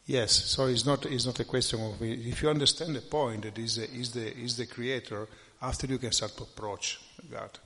Yes, 0.04 0.44
so 0.44 0.66
it's 0.68 0.82
not, 0.84 1.06
it's 1.06 1.24
not 1.24 1.38
a 1.38 1.44
question 1.46 1.80
of 1.80 1.98
if 2.02 2.42
you 2.42 2.50
understand 2.50 2.92
the 2.94 3.00
point 3.00 3.44
that 3.44 3.56
is 3.56 3.76
the, 3.76 3.88
is 3.98 4.10
the, 4.10 4.30
is 4.38 4.56
the 4.56 4.66
creator, 4.66 5.26
after 5.60 5.88
you 5.88 5.98
can 5.98 6.12
start 6.12 6.34
to 6.36 6.42
approach 6.42 7.00
God. 7.30 7.58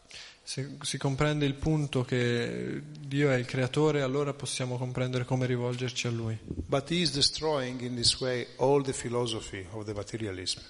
Se 0.49 0.67
si 0.81 0.97
comprende 0.97 1.45
il 1.45 1.53
punto 1.53 2.07
che 2.07 2.81
Dio 2.99 3.31
è 3.31 3.35
il 3.35 3.45
creatore, 3.45 4.01
allora 4.01 4.33
possiamo 4.33 4.79
comprendere 4.79 5.27
come 5.27 5.45
rivolgerci 5.45 6.07
a 6.07 6.11
Lui. 6.11 6.39
But 6.43 6.91
he 6.91 7.03
is 7.03 7.13
destroying 7.13 7.83
in 7.83 7.95
this 7.95 8.19
way 8.19 8.47
all 8.57 8.83
the 8.83 8.95
philosophy 8.95 9.67
of 9.73 9.85
the 9.85 9.93
materialism. 9.93 10.63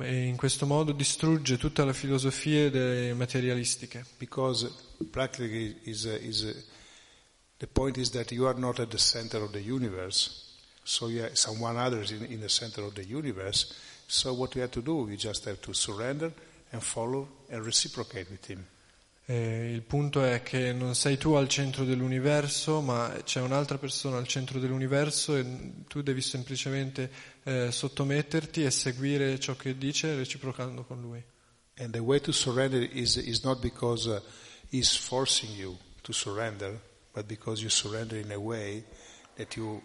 E 0.00 0.24
in 0.24 0.36
questo 0.36 0.64
modo 0.64 0.92
distrugge 0.92 1.58
tutte 1.58 1.84
le 1.84 1.92
filosofie 1.92 2.70
de- 2.70 3.12
materialistiche, 3.12 4.06
Because 4.16 4.72
practically 5.10 5.80
is, 5.82 6.04
is, 6.04 6.64
the 7.58 7.66
point 7.66 7.98
is 7.98 8.08
that 8.12 8.30
you 8.30 8.46
are 8.46 8.58
not 8.58 8.78
at 8.78 8.88
the 8.88 8.96
center 8.96 9.42
of 9.42 9.50
the 9.50 9.60
universe, 9.60 10.54
so 10.82 11.10
you 11.10 11.22
are 11.22 11.36
someone 11.36 11.78
other 11.78 12.00
is 12.00 12.10
in, 12.10 12.24
in 12.24 12.40
the 12.40 12.48
center 12.48 12.82
of 12.84 12.94
the 12.94 13.04
universe. 13.04 13.70
So 14.06 14.32
what 14.32 14.54
you 14.54 14.62
have 14.62 14.72
to 14.72 14.80
do, 14.80 15.06
you 15.10 15.18
just 15.18 15.44
have 15.44 15.60
to 15.60 15.74
surrender 15.74 16.32
and 16.72 16.82
follow 16.82 17.28
and 17.50 17.62
reciprocate 17.62 18.30
with 18.30 18.46
him. 18.46 18.66
E 19.28 19.72
il 19.72 19.82
punto 19.82 20.22
è 20.22 20.40
che 20.44 20.72
non 20.72 20.94
sei 20.94 21.18
tu 21.18 21.32
al 21.32 21.48
centro 21.48 21.84
dell'universo, 21.84 22.80
ma 22.80 23.12
c'è 23.24 23.40
un'altra 23.40 23.76
persona 23.76 24.18
al 24.18 24.28
centro 24.28 24.60
dell'universo 24.60 25.34
e 25.34 25.72
tu 25.88 26.00
devi 26.00 26.20
semplicemente 26.20 27.10
eh, 27.42 27.72
sottometterti 27.72 28.62
e 28.62 28.70
seguire 28.70 29.40
ciò 29.40 29.56
che 29.56 29.76
dice 29.76 30.14
reciprocando 30.14 30.84
con 30.84 31.00
lui. 31.00 31.20
And 31.78 31.92
the 31.92 31.98
way 31.98 32.20
to 32.20 32.30
surrender 32.30 32.80
is, 32.80 33.16
is 33.16 33.42
not 33.42 33.60
because 33.60 34.08
uh, 34.08 34.20
he's 34.70 34.96
forcing 34.96 35.50
you 35.56 35.76
to 36.02 36.12
surrender, 36.12 36.78
but 37.12 37.26
because 37.26 37.60
you 37.60 37.68
surrender 37.68 38.16
in 38.16 38.30
a 38.30 38.38
way 38.38 38.84
that 39.34 39.56
you 39.56 39.82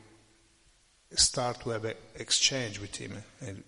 start 1.10 1.60
to 1.64 1.72
have 1.72 1.86
an 1.86 1.96
exchange 2.14 2.80
with 2.80 2.96
him, 2.96 3.24
and. 3.40 3.64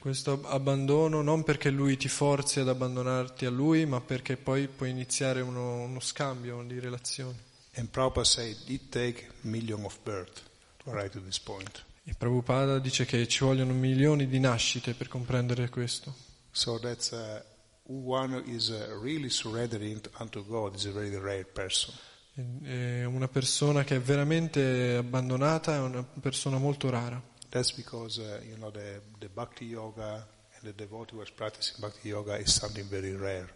Questo 0.00 0.40
abbandono 0.44 1.22
non 1.22 1.42
perché 1.44 1.70
lui 1.70 1.96
ti 1.96 2.08
forzi 2.08 2.60
ad 2.60 2.68
abbandonarti 2.68 3.46
a 3.46 3.50
lui, 3.50 3.86
ma 3.86 4.00
perché 4.00 4.36
poi 4.36 4.66
puoi 4.66 4.90
iniziare 4.90 5.40
uno, 5.40 5.82
uno 5.82 6.00
scambio 6.00 6.62
di 6.62 6.80
relazioni. 6.80 7.38
And 7.76 7.88
Prabhupada 7.88 8.24
said 8.24 8.56
it 8.66 8.88
take 8.88 9.30
million 9.42 9.84
of 9.84 9.98
birth 10.02 10.42
to 10.78 10.90
arrive 10.90 11.10
to 11.10 11.22
this 11.22 11.38
point. 11.38 11.84
E 12.04 12.14
Prabhupada 12.14 12.78
dice 12.78 13.04
che 13.04 13.26
ci 13.28 13.44
vogliono 13.44 13.72
milioni 13.72 14.26
di 14.26 14.40
nascite 14.40 14.94
per 14.94 15.08
comprendere 15.08 15.68
questo. 15.68 16.14
So 16.50 16.78
that's 16.78 17.10
uh, 17.10 17.42
one 17.82 18.42
is 18.46 18.68
uh, 18.68 18.98
really 19.02 19.28
surrendering 19.28 20.00
unto 20.18 20.44
God 20.44 20.74
is 20.74 20.86
a 20.86 20.92
very 20.92 21.14
rare 21.16 21.44
person. 21.44 21.94
E- 22.34 23.00
e 23.00 23.04
una 23.04 23.28
persona 23.28 23.84
che 23.84 23.96
è 23.96 24.00
veramente 24.00 24.96
abbandonata 24.96 25.74
è 25.74 25.78
una 25.78 26.02
persona 26.02 26.58
molto 26.58 26.88
rara. 26.90 27.20
That's 27.56 27.72
because 27.72 28.18
uh, 28.18 28.42
you 28.46 28.58
know 28.58 28.70
the, 28.70 29.00
the 29.18 29.30
bhakti 29.30 29.64
yoga 29.64 30.26
and 30.56 30.62
the 30.62 30.74
devotee 30.74 31.16
who 31.16 31.22
is 31.22 31.30
practicing 31.30 31.80
bhakti 31.80 32.10
yoga 32.10 32.36
is 32.36 32.52
something 32.52 32.84
very 32.84 33.16
rare. 33.16 33.48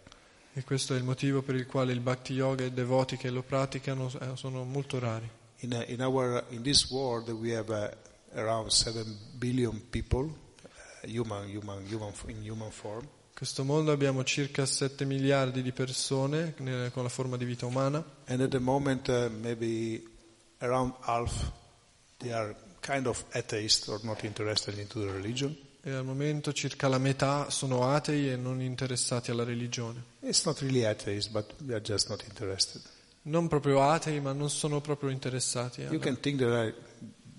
E 0.55 0.63
questo 0.63 0.95
è 0.95 0.97
il 0.97 1.03
motivo 1.03 1.43
per 1.43 1.53
il 1.53 1.67
quale 1.67 1.91
il 1.91 1.99
bhakti 1.99 2.33
yoga 2.33 2.63
e 2.63 2.67
i 2.67 2.73
devoti 2.73 3.15
che 3.15 3.29
lo 3.29 3.43
praticano 3.43 4.11
eh, 4.19 4.35
sono 4.35 4.63
molto 4.63 4.97
rari. 4.97 5.29
In, 5.57 5.73
uh, 5.73 5.91
in 5.91 6.01
our 6.01 6.43
in 6.49 6.63
this 6.63 6.89
world 6.89 7.29
we 7.29 7.55
have 7.55 7.69
uh, 7.69 7.91
around 8.39 8.71
seven 8.71 9.05
billion 9.37 9.79
people, 9.91 10.33
uh, 10.63 11.07
human 11.07 11.47
human 11.47 11.85
human 11.85 12.11
in 12.25 12.41
human 12.41 12.71
form, 12.71 13.03
In 13.03 13.37
questo 13.37 13.63
mondo 13.63 13.91
abbiamo 13.91 14.23
circa 14.23 14.65
7 14.65 15.05
miliardi 15.05 15.61
di 15.61 15.71
persone 15.71 16.55
ne- 16.57 16.89
con 16.91 17.03
la 17.03 17.09
forma 17.09 17.37
di 17.37 17.45
vita 17.45 17.67
umana 17.67 18.03
and 18.25 18.41
at 18.41 18.49
the 18.49 18.57
moment 18.57 19.07
uh, 19.09 19.29
maybe 19.29 20.03
around 20.57 20.91
half 21.01 21.51
they 22.17 22.31
are 22.31 22.55
kind 22.81 23.05
of 23.07 23.23
atheist 23.31 23.87
or 23.87 23.99
not 24.03 24.23
interested 24.23 24.77
into 24.77 24.99
the 24.99 25.11
religion. 25.11 25.55
e 25.83 25.91
al 25.91 26.05
momento 26.05 26.53
circa 26.53 26.87
la 26.87 26.99
metà 26.99 27.49
sono 27.49 27.91
atei 27.91 28.29
e 28.29 28.35
non 28.35 28.61
interessati 28.61 29.31
alla 29.31 29.43
religione. 29.43 30.03
It's 30.19 30.43
not 30.43 30.59
really 30.59 30.83
atheist, 30.85 31.31
but 31.31 31.55
they 31.57 31.73
are 31.73 31.81
just 31.81 32.09
not 32.09 32.23
interested. 32.27 32.81
Non 33.23 33.47
proprio 33.47 33.81
atei, 33.81 34.19
ma 34.19 34.31
non 34.33 34.49
sono 34.49 34.79
proprio 34.81 35.09
interessati. 35.09 35.81
alla- 35.81 35.91
You 35.91 35.99
can 35.99 36.19
think 36.19 36.37
there 36.37 36.55
are 36.55 36.73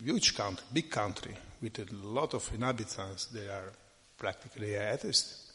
huge 0.02 0.32
country, 0.32 0.64
big 0.70 0.88
country 0.88 1.36
with 1.60 1.78
a 1.78 1.84
lot 2.02 2.34
of 2.34 2.50
inhabitants. 2.52 3.28
They 3.30 3.48
are 3.48 3.72
practically 4.16 4.76
atheists. 4.76 5.50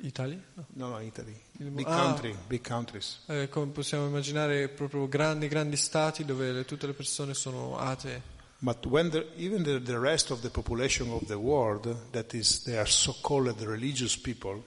Italia? 0.00 0.40
No. 0.54 0.64
No, 0.74 0.88
no, 0.90 1.00
Italy. 1.00 1.34
Big 1.52 1.86
ah. 1.86 1.96
country, 1.96 2.36
big 2.46 2.60
countries. 2.60 3.20
Eh, 3.26 3.48
come 3.48 3.72
possiamo 3.72 4.06
immaginare 4.06 4.68
proprio 4.68 5.08
grandi, 5.08 5.48
grandi 5.48 5.76
stati 5.76 6.24
dove 6.24 6.52
le- 6.52 6.64
tutte 6.64 6.86
le 6.86 6.92
persone 6.92 7.34
sono 7.34 7.78
atee. 7.78 8.36
But 8.60 8.86
when 8.86 9.10
the, 9.10 9.24
even 9.36 9.62
the, 9.62 9.78
the 9.78 9.98
rest 9.98 10.30
of 10.30 10.42
the 10.42 10.50
population 10.50 11.12
of 11.12 11.28
the 11.28 11.38
world, 11.38 11.86
that 12.12 12.34
is, 12.34 12.64
they 12.64 12.76
are 12.76 12.88
so-called 12.88 13.60
religious 13.62 14.16
people, 14.16 14.64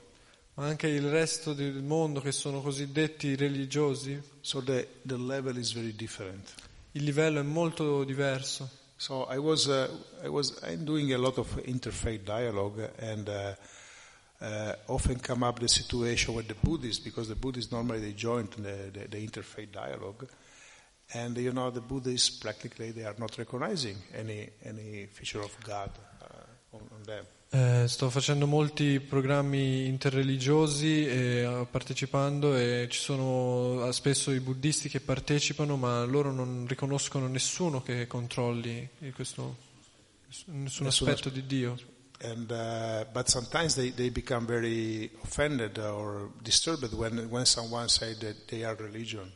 Ma 0.56 0.66
anche 0.66 0.88
il 0.88 1.10
resto 1.10 1.54
del 1.54 1.82
mondo 1.82 2.20
che 2.20 2.34
sono 2.34 2.62
cosiddetti 2.62 3.36
religiosi, 3.36 4.22
so 4.42 4.62
the, 4.62 4.86
the 5.06 5.18
level 5.18 5.58
is 5.58 5.72
very 5.72 5.96
different. 5.96 6.54
il 6.94 7.04
livello 7.04 7.40
è 7.40 7.44
molto 7.44 8.04
diverso. 8.04 8.70
So 8.98 9.28
I 9.30 9.38
was, 9.38 9.66
uh, 9.66 9.88
I 10.24 10.28
was 10.28 10.60
I'm 10.62 10.84
doing 10.84 11.14
a 11.14 11.18
lot 11.18 11.38
of 11.38 11.56
interfaith 11.66 12.24
dialogue, 12.24 12.92
and 13.00 13.28
uh, 13.30 13.56
uh, 14.42 14.76
often 14.88 15.20
come 15.20 15.44
up 15.44 15.60
the 15.60 15.68
situation 15.68 16.36
with 16.36 16.48
the 16.48 16.56
Buddhists 16.62 17.04
because 17.04 17.30
the 17.30 17.36
Buddhists 17.36 17.72
normally 17.72 18.02
they 18.02 18.14
join 18.14 18.48
the, 18.58 18.92
the, 18.92 19.08
the 19.08 19.18
interfaith 19.26 19.72
dialogue, 19.72 20.28
and 21.14 21.38
you 21.38 21.52
know 21.52 21.72
the 21.72 21.82
Buddhists 21.82 22.30
practically 22.38 22.92
they 22.92 23.06
are 23.06 23.16
not 23.18 23.38
recognizing 23.38 23.98
any 24.14 24.50
any 24.64 25.08
feature 25.08 25.44
of 25.44 25.56
God 25.64 25.90
uh, 26.22 26.76
on, 26.76 26.82
on 26.94 27.04
them. 27.06 27.26
Eh, 27.54 27.86
sto 27.90 28.10
facendo 28.10 28.48
molti 28.48 29.02
programmi 29.02 29.86
interreligiosi 29.86 31.06
e 31.06 31.42
eh, 31.42 31.68
partecipando 31.70 32.56
e 32.56 32.88
ci 32.90 32.98
sono 32.98 33.90
eh, 33.90 33.92
spesso 33.92 34.32
i 34.32 34.40
buddisti 34.40 34.88
che 34.88 35.02
partecipano 35.02 35.76
ma 35.76 36.06
loro 36.06 36.32
non 36.32 36.66
riconoscono 36.66 37.28
nessuno 37.28 37.82
che 37.82 38.08
controlli 38.08 38.88
questo, 39.14 39.58
nessun 40.28 40.64
Nessun 40.64 40.88
aspetto 40.88 41.30
di 41.30 41.46
Dio. 41.46 41.78
And 42.24 42.50
uh, 42.52 43.04
but 43.12 43.28
sometimes 43.28 43.76
they, 43.76 43.92
they 43.92 44.12
become 44.12 44.46
very 44.46 45.12
offended 45.24 45.78
or 45.78 46.30
disturbed 46.42 46.94
when 46.94 47.28
when 47.30 47.46
someone 47.46 47.90
say 47.90 48.16
that 48.20 48.48
they 48.48 48.64
are 48.64 48.76
religion. 48.76 49.30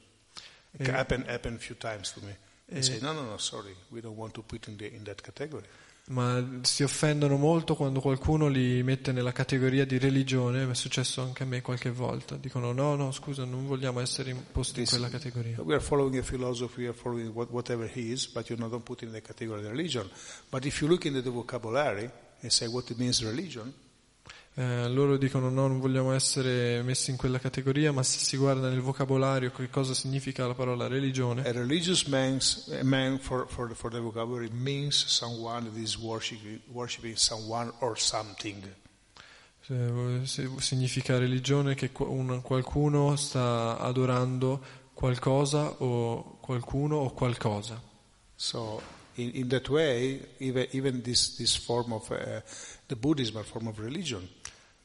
It 0.78 0.88
happened 0.88 1.26
happened 1.28 1.58
a 1.58 1.60
few 1.60 1.76
times 1.78 2.12
to 2.14 2.22
me. 2.22 2.36
They 2.68 2.82
say 2.82 3.00
no 3.02 3.14
no 3.14 3.24
no 3.24 3.38
sorry 3.38 3.76
we 3.92 4.02
don't 4.02 4.18
want 4.18 4.34
to 4.34 4.42
put 4.42 4.68
in 4.68 4.78
the, 4.78 4.94
in 4.94 5.04
that 5.04 5.22
category. 5.22 5.66
Ma 6.08 6.60
si 6.62 6.84
offendono 6.84 7.36
molto 7.36 7.76
quando 7.76 8.00
qualcuno 8.00 8.48
li 8.48 8.84
mette 8.84 9.12
nella 9.12 9.32
categoria 9.32 9.86
di 9.86 9.98
religione, 9.98 10.70
è 10.70 10.76
successo 10.76 11.24
anche 11.24 11.42
a 11.42 11.46
me 11.48 11.64
qualche 11.64 11.90
volta. 11.90 12.36
Dicono 12.36 12.74
no, 12.74 12.94
no, 12.96 13.12
scusa, 13.12 13.44
non 13.44 13.66
vogliamo 13.66 14.00
essere 14.00 14.30
imposti 14.30 14.82
in 14.82 14.86
quella 14.86 15.10
categoria. 15.10 15.60
We 15.64 15.74
are 15.74 15.82
following 15.82 16.20
a 16.20 16.22
philosophy, 16.22 16.82
we 16.82 16.90
are 16.90 16.96
following 16.96 17.34
what, 17.34 17.50
whatever 17.50 17.90
he 17.92 18.12
is, 18.12 18.28
but 18.28 18.48
you 18.50 18.56
know, 18.56 18.70
don't 18.70 18.84
put 18.84 19.02
in 19.02 19.14
the 19.14 19.22
category 19.22 19.62
of 19.62 19.72
religion. 19.72 20.08
But 20.52 20.66
if 20.66 20.80
you 20.80 20.88
look 20.88 21.06
into 21.06 21.24
the 21.24 21.32
vocabulary 21.32 22.08
and 22.42 22.52
say 22.52 22.68
what 22.68 22.88
it 22.92 23.00
means 23.00 23.24
religion, 23.24 23.74
Eh, 24.58 24.88
loro 24.88 25.18
dicono 25.18 25.50
no, 25.50 25.68
non 25.68 25.82
vogliamo 25.82 26.14
essere 26.14 26.82
messi 26.82 27.12
in 27.12 27.18
quella 27.18 27.40
categoria, 27.40 27.92
ma 27.92 28.04
se 28.04 28.20
si 28.20 28.38
guarda 28.38 28.70
nel 28.70 28.80
vocabolario 28.80 29.52
che 29.52 29.70
cosa 29.70 29.94
significa 29.94 30.48
la 30.48 30.54
parola 30.54 30.88
religione, 30.88 31.44
a 31.46 31.52
religious 31.52 32.04
man's, 32.06 32.70
a 32.80 32.84
man 32.84 33.20
for, 33.20 33.48
for, 33.50 33.76
for 33.76 33.92
the 33.92 34.00
vocabulary 34.00 34.50
means 34.54 34.96
someone 35.08 35.66
that 35.70 35.76
is 35.78 35.98
worshiping, 35.98 36.62
worshiping 36.72 37.18
someone 37.18 37.70
or 37.80 38.00
something. 38.00 38.64
eh, 39.68 40.22
significa 40.24 41.18
religione 41.18 41.76
che 41.76 41.92
qu- 41.92 42.08
un- 42.08 42.42
qualcuno 42.42 43.18
sta 43.18 43.78
adorando 43.78 44.64
qualcosa 44.94 45.82
o 45.84 46.38
qualcuno 46.40 46.96
o 46.98 47.12
qualcosa. 47.12 47.82
So 48.36 48.82
in, 49.16 49.32
in 49.34 49.48
that 49.50 49.68
way, 49.68 50.22
even, 50.38 50.66
even 50.72 51.02
this, 51.02 51.36
this 51.36 51.58
form 51.58 51.92
of 51.92 52.10
uh, 52.10 52.42
the 52.88 52.96
Buddhism, 52.96 53.38
a 53.38 53.44
form 53.44 53.68
of 53.68 53.80
religion, 53.80 54.26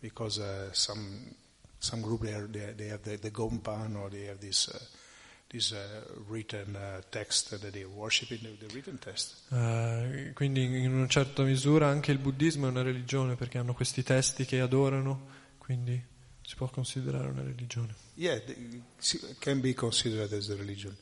because 0.01 0.40
uh, 0.40 0.72
some 0.72 1.34
some 1.78 2.03
group 2.03 2.22
they, 2.22 2.34
are, 2.34 2.46
they, 2.46 2.72
they 2.76 2.88
have 2.88 3.03
the, 3.03 3.16
the 3.16 3.30
Gompan 3.30 3.96
or 3.96 4.11
they 4.11 4.26
have 4.26 4.40
this 4.40 4.68
uh, 4.68 4.78
this 5.51 5.72
uh, 5.72 5.78
written 6.28 6.76
uh, 6.76 7.01
text 7.11 7.51
that 7.51 7.72
they 7.72 7.84
worship 7.84 8.30
in 8.30 8.38
the, 8.42 8.66
the 8.66 8.72
written 8.72 8.98
text. 8.98 9.34
Eh, 9.51 10.30
quindi 10.32 10.62
in 10.62 10.92
una 10.92 11.09
certa 11.09 11.42
misura 11.42 11.88
anche 11.88 12.12
il 12.12 12.18
buddismo 12.18 12.66
è 12.66 12.70
una 12.70 12.82
religione 12.82 13.34
perché 13.34 13.59
hanno 13.59 13.74
questi 13.74 14.03
testi 14.05 14.44
che 14.44 14.61
adorano, 14.61 15.26
quindi 15.59 16.01
si 16.40 16.55
può 16.55 16.68
considerare 16.68 17.28
una 17.28 17.42
religione. 17.42 17.94
Yeah, 18.14 18.36
it 18.36 19.38
can 19.40 19.61
be 19.61 19.74
considered 19.74 20.32
as 20.32 20.51
a 20.51 20.55
religion. 20.55 20.96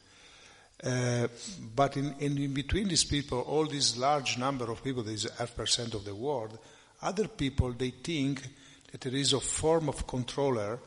Uh, 0.80 1.28
but 1.74 1.96
in, 1.96 2.14
in, 2.18 2.38
in 2.38 2.52
between 2.52 2.86
these 2.86 3.04
people, 3.04 3.40
all 3.40 3.66
this 3.66 3.96
large 3.96 4.38
number 4.38 4.70
of 4.70 4.80
people, 4.80 5.02
this 5.02 5.28
half 5.36 5.54
percent 5.54 5.92
of 5.92 6.04
the 6.04 6.14
world, 6.14 6.56
other 7.02 7.28
people 7.28 7.74
they 7.74 7.90
think 7.90 8.48
that 8.90 9.00
there 9.00 9.16
is 9.16 9.32
a 9.32 9.40
form 9.40 9.88
of 9.88 10.04
controller 10.04 10.78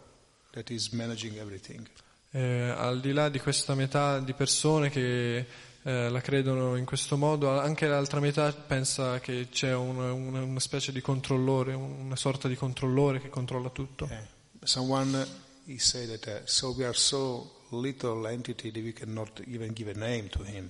that 0.52 0.70
is 0.70 0.90
managing 0.90 1.38
everything. 1.38 1.88
Eh, 2.32 2.74
al 2.76 3.00
di 3.02 3.12
là 3.12 3.30
di 3.30 3.40
questa 3.40 3.76
metà 3.76 4.20
di 4.20 4.34
persone 4.34 4.90
che 4.90 5.46
eh, 5.84 6.10
la 6.10 6.22
credono 6.22 6.76
in 6.78 6.86
questo 6.86 7.18
modo, 7.18 7.60
anche 7.60 7.88
l'altra 7.88 8.20
metà 8.20 8.52
pensa 8.54 9.20
che 9.20 9.48
c'è 9.50 9.74
una, 9.74 10.14
una- 10.14 10.42
una 10.44 10.60
specie 10.60 10.92
di 10.92 11.02
controllore, 11.02 11.74
una 11.74 12.16
sorta 12.16 12.48
di 12.48 12.56
controllore 12.56 13.20
che 13.20 13.30
controlla 13.30 13.70
tutto. 13.70 14.08
Yeah. 14.10 14.28
Someone 14.64 15.26
he 15.66 15.78
said 15.80 16.20
that 16.20 16.42
uh, 16.42 16.46
so 16.46 16.74
we 16.78 16.86
are 16.86 16.94
so 16.94 17.66
little 17.72 18.28
entity 18.30 18.72
that 18.72 18.84
we 18.84 18.94
cannot 18.94 19.42
even 19.48 19.74
give 19.74 19.90
a 19.90 19.98
name 19.98 20.28
to 20.30 20.44
him. 20.44 20.70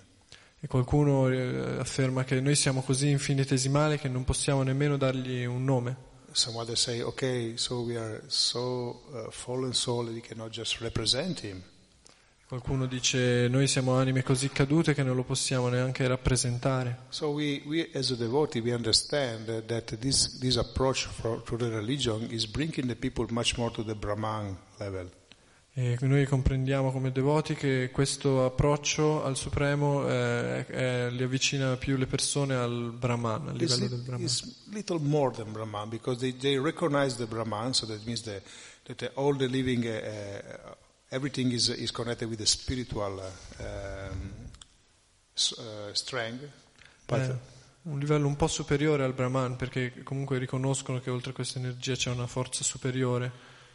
E 0.60 0.68
qualcuno 0.68 1.28
eh, 1.28 1.78
afferma 1.80 2.24
che 2.24 2.40
noi 2.40 2.56
siamo 2.56 2.82
così 2.82 3.10
infinitesimali 3.10 3.98
che 3.98 4.08
non 4.08 4.24
possiamo 4.24 4.64
nemmeno 4.64 4.96
dargli 4.96 5.44
un 5.44 5.64
nome. 5.64 6.10
Some 6.34 6.58
others 6.58 6.80
say, 6.80 7.02
okay, 7.02 7.58
so 7.58 7.82
we 7.82 7.98
are 7.98 8.22
so 8.28 9.02
uh, 9.14 9.30
fallen 9.32 9.74
soul 9.74 10.06
that 10.06 10.14
we 10.14 10.22
cannot 10.22 10.52
just 10.52 10.80
represent 10.80 11.40
him. 11.42 11.62
Qualcuno 12.52 12.86
dice 12.86 13.48
noi 13.48 13.66
siamo 13.66 13.94
anime 13.94 14.24
così 14.24 14.50
cadute 14.50 14.94
che 14.94 15.04
non 15.04 15.16
lo 15.16 15.24
possiamo 15.24 15.70
neanche 15.70 16.06
rappresentare. 16.06 17.04
So 17.08 17.30
we, 17.30 17.62
we 17.66 17.90
as 17.94 18.12
a 18.12 18.16
devotee, 18.16 18.60
we 18.60 18.74
understand 18.74 19.46
that, 19.68 19.98
this, 20.00 20.38
this 20.40 20.58
approach 20.58 21.06
for, 21.06 21.42
to 21.44 21.56
the 21.56 21.70
religion 21.70 22.28
is 22.30 22.46
bringing 22.46 22.88
the 22.88 22.96
people 22.96 23.26
much 23.30 23.58
more 23.58 23.72
to 23.72 23.84
the 23.84 23.96
Brahman 23.96 24.58
level. 24.80 25.10
E 25.74 25.98
noi 26.02 26.26
comprendiamo 26.26 26.92
come 26.92 27.14
devoti 27.14 27.56
che 27.56 27.92
questo 27.94 28.44
approccio 28.44 29.24
al 29.24 29.38
Supremo 29.38 30.06
eh, 30.06 30.66
eh, 30.68 31.10
li 31.12 31.24
avvicina 31.24 31.78
più 31.78 31.96
le 31.96 32.08
persone 32.08 32.56
al 32.56 32.92
Brahman, 32.94 33.48
al 33.48 33.56
livello 33.56 33.88
del 33.88 34.00
Brahman. 34.00 34.26
it's 34.26 34.66
little 34.74 35.00
more 35.00 35.34
than 35.34 35.50
Brahman 35.54 35.88
because 35.88 36.20
they, 36.20 36.36
they 36.36 36.58
recognize 36.58 37.16
the 37.16 37.26
Brahman, 37.26 37.74
so 37.74 37.86
that 37.86 38.04
means 38.04 38.22
the, 38.24 38.42
that 38.84 38.98
the, 38.98 39.12
all 39.14 39.34
the 39.34 39.48
living, 39.48 39.86
uh, 39.86 39.92
uh, 39.92 40.76
everything 41.08 41.54
is, 41.54 41.70
is 41.70 41.90
connected 41.90 42.28
with 42.28 42.40
the 42.40 42.46
spiritual 42.46 43.22
uh, 43.22 43.64
um, 43.64 44.32
uh, 45.58 45.94
strength. 45.94 46.50
But 47.08 47.20
È 47.20 47.36
un 47.84 47.98
livello 47.98 48.28
un 48.28 48.36
po' 48.36 48.48
superiore 48.48 49.06
al 49.06 49.14
Brahman 49.14 49.56
perché 49.56 50.04
comunque 50.04 50.38
riconoscono 50.38 51.00
che 51.00 51.10
oltre 51.10 51.32
a 51.32 51.34
questa 51.34 51.60
energia 51.60 51.96
c'è 51.96 52.10
una 52.10 52.28
forza 52.28 52.62
superiore, 52.66 53.32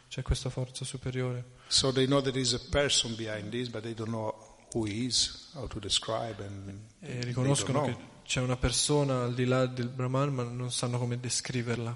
c'è 0.09 0.21
questa 0.21 0.51
forza 0.51 0.85
superiore. 0.85 1.55
So 1.69 1.91
they 1.91 2.05
know 2.07 2.21
there 2.21 2.37
is 2.37 2.53
a 2.53 2.59
person 2.59 3.15
behind 3.15 3.51
this, 3.51 3.67
but 3.69 3.83
they 3.83 3.93
don't 3.93 4.11
know 4.11 4.33
who 4.73 4.85
he 4.85 5.05
is, 5.05 5.49
how 5.53 5.67
to 5.67 5.79
describe, 5.79 6.39
and 6.39 6.79
E 7.01 7.23
riconoscono 7.23 7.83
che 7.83 7.95
c'è 8.23 8.41
una 8.41 8.57
persona 8.57 9.23
al 9.23 9.33
di 9.33 9.45
là 9.45 9.65
del 9.65 9.87
Brahman 9.87 10.33
ma 10.33 10.43
non 10.43 10.71
sanno 10.71 10.97
come 10.97 11.19
descriverla. 11.19 11.95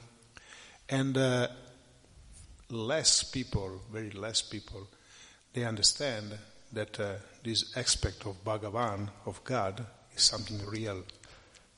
And 0.88 1.16
uh, 1.16 1.48
less 2.68 3.24
people, 3.24 3.82
very 3.90 4.12
less 4.12 4.42
people, 4.42 4.88
they 5.54 5.66
understand 5.66 6.38
that 6.74 7.00
uh, 7.00 7.16
this 7.44 7.72
aspect 7.76 8.26
of 8.26 8.36
Bhagavan, 8.44 9.10
of 9.26 9.42
God, 9.44 9.86
is 10.16 10.24
something 10.24 10.62
real. 10.70 11.04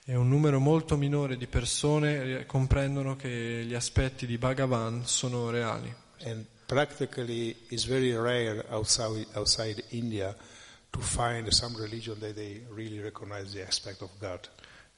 E 0.05 0.15
un 0.15 0.27
numero 0.27 0.59
molto 0.59 0.97
minore 0.97 1.37
di 1.37 1.47
persone 1.47 2.39
eh, 2.39 2.45
comprendono 2.45 3.15
che 3.15 3.63
gli 3.65 3.73
aspetti 3.73 4.25
di 4.25 4.37
Bhagavan 4.37 5.05
sono 5.05 5.49
reali. 5.49 5.93
And 6.25 6.45
practically, 6.67 7.55
it's 7.69 7.85
very 7.85 8.15
rare 8.15 8.65
outside, 8.69 9.25
outside 9.35 9.83
India 9.89 10.35
to 10.91 10.99
find 10.99 11.51
some 11.51 11.75
religion 11.75 12.19
that 12.19 12.35
they 12.35 12.61
really 12.71 12.99
recognize 12.99 13.53
the 13.53 13.65
aspect 13.65 14.01
of 14.01 14.09
God. 14.19 14.47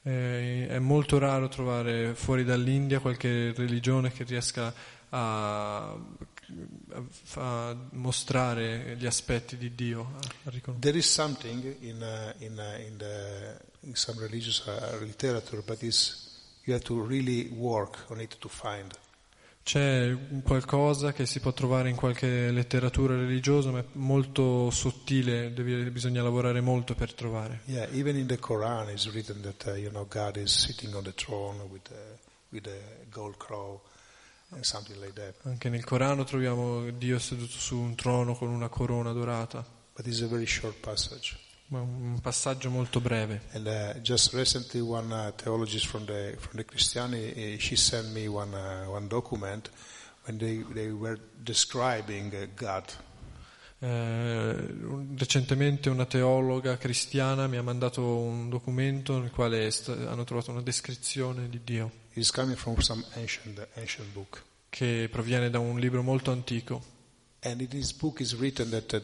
Eh, 0.02 0.68
è 0.68 0.78
molto 0.78 1.18
raro 1.18 1.48
trovare 1.48 2.14
fuori 2.14 2.44
dall'India 2.44 3.00
qualche 3.00 3.52
religione 3.56 4.12
che 4.12 4.22
riesca 4.22 4.72
a, 5.08 5.98
a- 7.34 7.76
mostrare 7.90 8.94
gli 8.96 9.06
aspetti 9.06 9.56
di 9.56 9.74
Dio. 9.74 10.18
There 10.78 10.96
is 10.96 11.10
something 11.10 11.76
in, 11.80 12.00
uh, 12.02 12.32
in, 12.44 12.56
uh, 12.56 12.86
in, 12.86 12.96
the, 12.98 13.60
in 13.80 13.94
some 13.96 14.20
religious 14.20 14.64
uh, 14.66 14.96
literature, 15.00 15.62
but 15.66 15.82
you 15.82 16.72
have 16.72 16.84
to 16.84 17.02
really 17.02 17.48
work 17.56 18.04
on 18.08 18.20
it 18.20 18.36
to 18.38 18.48
find. 18.48 18.96
C'è 19.66 20.12
un 20.12 20.42
qualcosa 20.42 21.12
che 21.12 21.26
si 21.26 21.40
può 21.40 21.52
trovare 21.52 21.88
in 21.88 21.96
qualche 21.96 22.52
letteratura 22.52 23.16
religiosa, 23.16 23.72
ma 23.72 23.80
è 23.80 23.84
molto 23.94 24.70
sottile, 24.70 25.52
devi- 25.52 25.90
bisogna 25.90 26.22
lavorare 26.22 26.60
molto 26.60 26.94
per 26.94 27.12
trovare. 27.12 27.62
Yeah, 27.64 27.88
even 27.90 28.16
in 28.16 28.28
the 28.28 28.38
Quran 28.38 28.90
it's 28.90 29.10
written 29.10 29.40
that 29.40 29.64
uh, 29.66 29.74
you 29.74 29.90
know 29.90 30.06
God 30.06 30.36
is 30.36 30.54
sitting 30.56 30.94
on 30.94 31.02
the 31.02 31.12
throne 31.12 31.60
with 31.68 31.90
a, 31.90 32.16
with 32.50 32.68
a 32.68 32.78
gold 33.10 33.38
crow 33.38 33.80
and 34.50 34.62
something 34.62 35.00
like 35.00 35.14
that. 35.14 35.34
Anche 35.42 35.68
nel 35.68 35.82
Corano 35.82 36.22
troviamo 36.22 36.88
Dio 36.92 37.18
seduto 37.18 37.58
su 37.58 37.76
un 37.76 37.96
trono 37.96 38.36
con 38.36 38.46
una 38.50 38.68
corona 38.68 39.10
dorata, 39.10 39.66
But 39.96 40.06
it's 40.06 40.20
a 40.20 40.28
very 40.28 40.46
short 40.46 40.76
passage. 40.78 41.36
Un 41.68 42.18
passaggio 42.20 42.70
molto 42.70 43.00
breve. 43.00 43.42
And 43.52 43.66
uh, 43.66 44.00
just 44.00 44.32
recently, 44.34 44.80
one 44.80 45.12
uh, 45.12 45.32
theologist 45.34 45.86
from 45.86 46.04
the 46.04 46.34
from 46.38 46.56
the 46.56 46.64
Christianity, 46.64 47.54
uh, 47.54 47.58
she 47.58 47.76
sent 47.76 48.12
me 48.12 48.26
one 48.28 48.54
uh, 48.54 48.88
one 48.88 49.08
document 49.08 49.70
when 50.26 50.38
they 50.38 50.64
they 50.72 50.90
were 50.90 51.18
describing 51.42 52.32
uh, 52.34 52.46
God. 52.54 52.84
Eh, 53.78 54.74
recentemente 55.18 55.90
una 55.90 56.06
teologa 56.06 56.78
cristiana 56.78 57.46
mi 57.46 57.58
ha 57.58 57.62
mandato 57.62 58.00
un 58.00 58.48
documento 58.48 59.18
nel 59.18 59.30
quale 59.30 59.70
sta- 59.70 59.92
hanno 59.92 60.24
trovato 60.24 60.50
una 60.50 60.62
descrizione 60.62 61.50
di 61.50 61.60
Dio 61.62 61.90
ancient 62.14 63.68
ancient 63.74 64.08
book. 64.14 64.42
che 64.70 65.08
proviene 65.12 65.50
da 65.50 65.58
un 65.58 65.78
libro 65.78 66.02
molto 66.02 66.32
antico. 66.32 66.94
And 67.46 67.60
in 67.60 67.68
this 67.68 67.92
book 67.92 68.20
is 68.20 68.34
written 68.34 68.70
that 68.70 68.88
the 68.88 68.98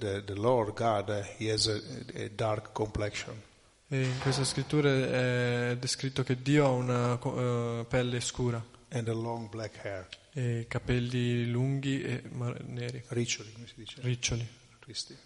the, 0.00 0.22
the, 0.26 0.34
Lord 0.34 0.74
God 0.74 1.08
uh, 1.10 1.22
he 1.38 1.46
has 1.46 1.68
a, 1.68 1.80
a 2.16 2.28
dark 2.28 2.72
complexion. 2.72 3.40
E 3.88 4.02
in 4.02 4.18
questa 4.18 4.42
scrittura 4.42 4.88
è 4.90 5.76
descritto 5.78 6.24
che 6.24 6.42
Dio 6.42 6.64
ha 6.64 6.70
una 6.70 7.18
eh, 7.22 7.84
pelle 7.88 8.20
scura 8.20 8.60
and 8.88 9.08
a 9.08 9.12
long 9.12 9.48
black 9.48 9.78
hair, 9.84 10.08
e 10.32 10.66
capelli 10.68 11.50
lunghi 11.50 12.02
e 12.02 12.22
mar- 12.32 12.62
neri, 12.64 13.02
riccioli, 13.08 13.52
come 13.52 13.66
si 13.66 13.74
dice, 13.76 14.00
riccioli, 14.00 14.46
twisty. 14.80 15.16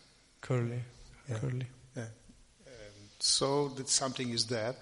curly. 0.40 0.82
Yeah. 1.26 1.38
curly. 1.38 1.66
Yeah. 1.94 2.10
And 2.64 3.10
so 3.18 3.68
that 3.76 3.88
something 3.88 4.30
is 4.30 4.46
there, 4.46 4.76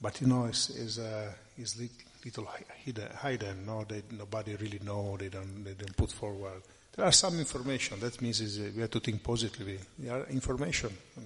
but 0.00 0.20
you 0.20 0.26
know, 0.26 0.46
it's, 0.46 0.68
it's, 0.70 0.98
uh, 0.98 1.32
it's 1.56 1.76
lit- 1.76 2.04
little 2.28 2.46
hi- 2.46 2.64
hidden. 2.84 3.64
No, 3.64 3.84
they, 3.84 4.02
nobody 4.10 4.54
really 4.56 4.78
know. 4.82 5.16
They 5.16 5.28
don't. 5.28 5.64
They 5.64 5.74
don't 5.74 5.94
put 5.94 6.10
forward. 6.12 6.62
There 6.94 7.04
are 7.06 7.12
some 7.14 7.38
information. 7.38 7.98
That 8.00 8.20
means 8.20 8.40
is, 8.40 8.58
uh, 8.58 8.70
we 8.74 8.80
have 8.80 8.90
to 8.90 9.00
think 9.00 9.22
positively. 9.22 9.78
There 9.96 10.12
are 10.12 10.26
information. 10.30 10.90
Uh, 11.16 11.20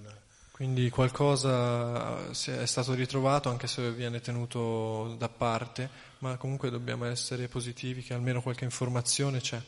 Quindi 0.51 0.89
qualcosa 0.91 2.31
si 2.33 2.51
è 2.51 2.65
stato 2.67 2.93
ritrovato 2.93 3.49
anche 3.49 3.65
se 3.65 3.91
viene 3.91 4.21
tenuto 4.21 5.15
da 5.17 5.27
parte, 5.27 5.89
ma 6.19 6.37
comunque 6.37 6.69
dobbiamo 6.69 7.05
essere 7.05 7.47
positivi 7.47 8.03
che 8.03 8.13
almeno 8.13 8.39
qualche 8.41 8.63
informazione 8.63 9.39
c'è. 9.41 9.59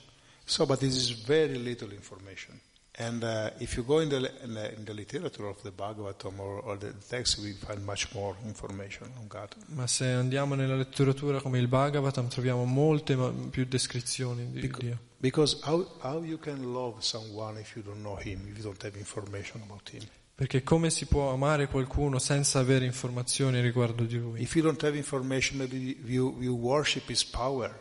so, 0.46 0.66
but 0.68 0.78
this 0.78 0.96
is 0.96 1.24
very 1.26 1.58
little 1.58 1.92
information. 1.92 2.60
And 2.98 3.24
uh, 3.24 3.50
if 3.58 3.76
you 3.76 3.84
go 3.84 4.00
in 4.00 4.08
the, 4.08 4.32
in 4.42 4.54
the 4.54 4.74
in 4.74 4.86
the 4.86 4.94
literature 4.94 5.48
of 5.48 5.62
the 5.64 5.72
Bhagavatam 5.72 6.40
or, 6.40 6.62
or 6.64 6.78
the 6.78 6.94
text, 7.10 7.40
we 7.40 7.52
find 7.52 7.84
much 7.84 8.08
more 8.14 8.36
information 8.46 9.12
on 9.20 9.28
God. 9.28 9.54
Ma 9.66 9.86
se 9.86 10.06
andiamo 10.12 10.56
nella 10.56 10.76
letteratura 10.76 11.42
come 11.42 11.60
il 11.60 11.68
Bhagavatam 11.68 12.30
troviamo 12.30 12.64
molte 12.64 13.18
più 13.50 13.66
descrizioni 13.66 14.50
di 14.50 14.62
Beca- 14.62 14.78
Dio. 14.80 14.98
Because 15.18 15.60
how, 15.64 15.86
how 16.04 16.24
you 16.24 16.40
can 16.40 16.72
love 16.72 17.02
someone 17.02 17.60
if 17.60 17.76
you 17.76 17.84
don't 17.84 18.00
know 18.00 18.16
him, 18.18 18.48
if 18.48 18.56
you 18.58 18.64
don't 18.64 18.82
have 18.82 18.98
information 18.98 19.62
about 19.64 19.90
him. 19.92 20.02
Perché 20.34 20.64
come 20.64 20.90
si 20.90 21.06
può 21.06 21.32
amare 21.32 21.68
qualcuno 21.68 22.18
senza 22.18 22.60
avere 22.60 22.86
informazioni 22.86 23.60
riguardo 23.60 24.04
di 24.04 24.18
lui? 24.18 24.42
If 24.42 24.56
you 24.56 24.64
don't 24.64 24.82
have 24.84 24.96
information, 24.96 25.58
maybe 25.58 25.98
you, 26.06 26.38
you 26.40 26.54
worship 26.56 27.10
his 27.10 27.26
power. 27.26 27.78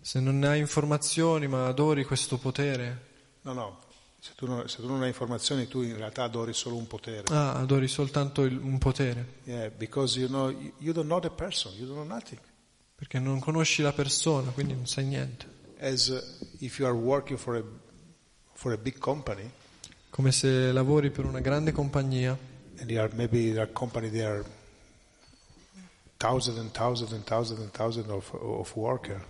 Se 0.00 0.18
non 0.18 0.42
hai 0.42 0.58
informazioni 0.58 1.46
ma 1.46 1.66
adori 1.68 2.04
questo 2.04 2.38
potere, 2.38 3.06
No, 3.42 3.52
no. 3.52 3.78
Se 4.22 4.32
tu, 4.36 4.46
non, 4.46 4.68
se 4.68 4.76
tu 4.82 4.86
non 4.86 5.00
hai 5.02 5.08
informazioni, 5.08 5.66
tu 5.66 5.80
in 5.80 5.96
realtà 5.96 6.24
adori 6.24 6.52
solo 6.52 6.76
un 6.76 6.86
potere. 6.86 7.24
Ah, 7.30 7.54
adori 7.54 7.88
soltanto 7.88 8.42
il- 8.44 8.58
un 8.58 8.76
potere, 8.78 9.24
Yeah, 9.44 9.70
because 9.70 10.18
you 10.18 10.28
know 10.28 10.50
you, 10.78 10.92
don't 10.92 11.06
know 11.06 11.20
the 11.20 11.30
person, 11.30 11.72
you 11.76 11.86
don't 11.86 11.96
know 11.96 12.06
nothing. 12.06 12.38
perché 12.94 13.18
non 13.18 13.38
conosci 13.40 13.80
la 13.80 13.92
persona, 13.94 14.50
quindi 14.50 14.74
non 14.74 14.86
sai 14.86 15.06
niente. 15.06 15.46
As 15.78 16.08
uh, 16.08 16.20
if 16.58 16.78
you 16.78 16.86
are 16.86 16.94
working 16.94 17.38
for 17.38 17.56
a 17.56 17.64
for 18.52 18.72
a 18.72 18.76
big 18.76 18.98
company, 18.98 19.50
Come 20.10 20.32
se 20.32 20.70
lavori 20.70 21.10
per 21.10 21.24
una 21.24 21.40
grande 21.40 21.72
compagnia 21.72 22.36
and 22.76 22.86
they 22.88 22.98
are 22.98 23.10
maybe 23.14 23.52
their 23.54 23.72
company 23.72 24.10
there 24.10 24.26
are 24.28 24.44
thousands 26.18 26.58
and 26.58 26.70
thousands 26.72 27.12
and 27.12 27.24
thousands 27.24 27.60
and 27.60 27.70
thousands 27.70 28.08
of 28.10 28.30
of 28.34 28.70
workers. 28.76 29.22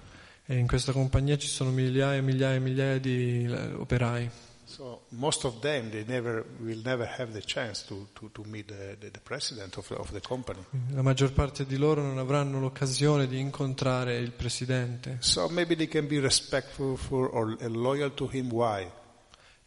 e 0.47 0.57
in 0.57 0.67
questa 0.67 0.91
compagnia 0.91 1.39
ci 1.39 1.47
sono 1.47 1.71
migliaia 1.71 2.17
e 2.19 2.23
migliaia 2.23 2.57
e 2.57 2.59
migliaia 2.59 2.99
di 2.99 3.45
eh, 3.45 3.73
operai. 3.75 4.29
So 4.71 5.03
most 5.11 5.45
of 5.45 5.61
them 5.61 5.91
they 5.91 6.05
never 6.07 6.45
will 6.61 6.81
never 6.85 7.05
have 7.05 7.33
the 7.33 7.43
chance 7.43 7.85
to, 7.89 8.07
to, 8.15 8.31
to 8.33 8.45
meet 8.45 8.69
the, 8.69 8.97
the, 9.01 9.11
the 9.11 9.21
president 9.21 9.77
of 9.77 9.91
of 9.91 10.13
the 10.13 10.21
company. 10.21 10.61
La 10.93 11.03
maggior 11.03 11.33
parte 11.33 11.67
di 11.67 11.77
loro 11.77 12.03
non 12.03 12.19
avranno 12.19 12.61
l'occasione 12.61 13.27
di 13.27 13.39
incontrare 13.41 14.17
il 14.17 14.31
presidente 14.31 15.17
So 15.21 15.49
maybe 15.49 15.75
they 15.75 15.89
can 15.89 16.07
be 16.07 16.21
respectful 16.21 16.97
for 16.97 17.29
or 17.33 17.57
loyal 17.69 18.15
to 18.15 18.29
him. 18.31 18.51
Why? 18.53 18.87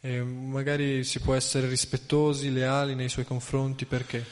e 0.06 0.22
magari 0.22 1.02
si 1.02 1.18
può 1.18 1.32
essere 1.32 1.66
rispettosi, 1.66 2.52
leali 2.52 2.94
nei 2.94 3.08
suoi 3.08 3.24
confronti 3.24 3.86
perché? 3.86 4.22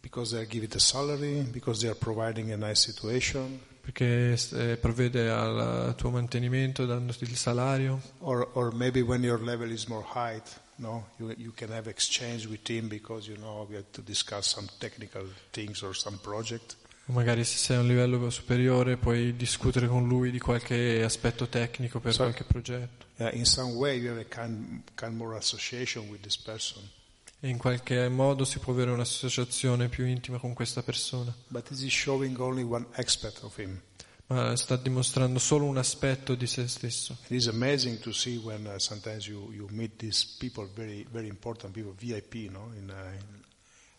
Because 0.00 0.32
they 0.32 0.40
are 0.40 0.50
giving 0.50 0.68
the 0.68 0.80
salary, 0.80 1.42
because 1.42 1.80
they 1.80 1.88
are 1.88 1.96
providing 1.96 2.50
a 2.50 2.56
nice 2.56 2.80
situation, 2.80 3.60
Perché 3.82 4.32
eh, 4.52 4.76
provvede 4.76 5.28
al 5.28 5.94
tuo 5.96 6.10
mantenimento 6.10 6.86
dandoti 6.86 7.24
il 7.24 7.36
salario 7.36 8.00
or 8.20 8.48
or 8.52 8.72
maybe 8.72 9.00
when 9.00 9.24
your 9.24 9.40
level 9.42 9.70
is 9.72 9.86
more 9.86 10.04
high, 10.14 10.40
no, 10.76 11.08
you 11.18 11.34
you 11.36 11.52
can 11.52 11.70
have 11.72 11.90
exchange 11.90 12.46
with 12.46 12.68
him 12.70 12.86
because 12.86 13.28
you 13.28 13.36
know 13.38 13.66
we 13.68 13.74
have 13.74 13.86
to 13.90 14.00
discuss 14.00 14.46
some 14.48 14.68
technical 14.78 15.26
things 15.50 15.82
or 15.82 15.96
some 15.96 16.16
project. 16.22 16.76
o 17.06 17.12
magari 17.12 17.42
se 17.42 17.56
sei 17.56 17.76
a 17.76 17.80
un 17.80 17.88
livello 17.88 18.30
superiore 18.30 18.96
puoi 18.96 19.34
discutere 19.34 19.88
con 19.88 20.06
lui 20.06 20.30
di 20.30 20.38
qualche 20.38 21.02
aspetto 21.02 21.48
tecnico 21.48 21.98
per 21.98 22.12
So- 22.12 22.22
qualche 22.22 22.44
progetto 22.44 23.00
Uh, 23.18 23.28
in 23.34 23.44
some 23.44 23.74
way, 23.74 23.98
you 24.00 24.10
have 24.10 24.20
a 24.20 24.24
kind 24.24 24.82
kind 24.94 25.14
more 25.14 25.36
association 25.36 26.08
with 26.08 26.22
this 26.22 26.36
person. 26.36 26.82
E 27.44 27.48
in 27.48 27.58
qualche 27.58 28.08
modo 28.08 28.44
si 28.44 28.60
può 28.60 28.72
avere 28.72 28.92
un'associazione 28.92 29.88
più 29.88 30.06
intima 30.06 30.38
con 30.38 30.52
questa 30.52 30.80
persona. 30.84 31.34
But 31.48 31.66
this 31.66 31.82
is 31.82 31.92
showing 31.92 32.38
only 32.38 32.62
one 32.62 32.86
aspect 32.92 33.42
of 33.42 33.58
him. 33.58 33.80
ma 34.28 34.54
sta 34.54 34.76
dimostrando 34.76 35.40
solo 35.40 35.64
un 35.64 35.76
aspetto 35.76 36.36
di 36.36 36.46
se 36.46 36.68
stesso. 36.68 37.18
It 37.24 37.32
is 37.32 37.48
amazing 37.48 37.98
to 37.98 38.12
see 38.12 38.36
when 38.36 38.64
uh, 38.66 38.78
sometimes 38.78 39.26
you, 39.26 39.50
you 39.52 39.66
meet 39.70 39.96
these 39.96 40.24
people, 40.38 40.68
very 40.72 41.04
very 41.10 41.26
important 41.26 41.72
people, 41.72 41.92
VIP, 41.98 42.48
no? 42.48 42.70
In, 42.76 42.88
in, 42.88 43.42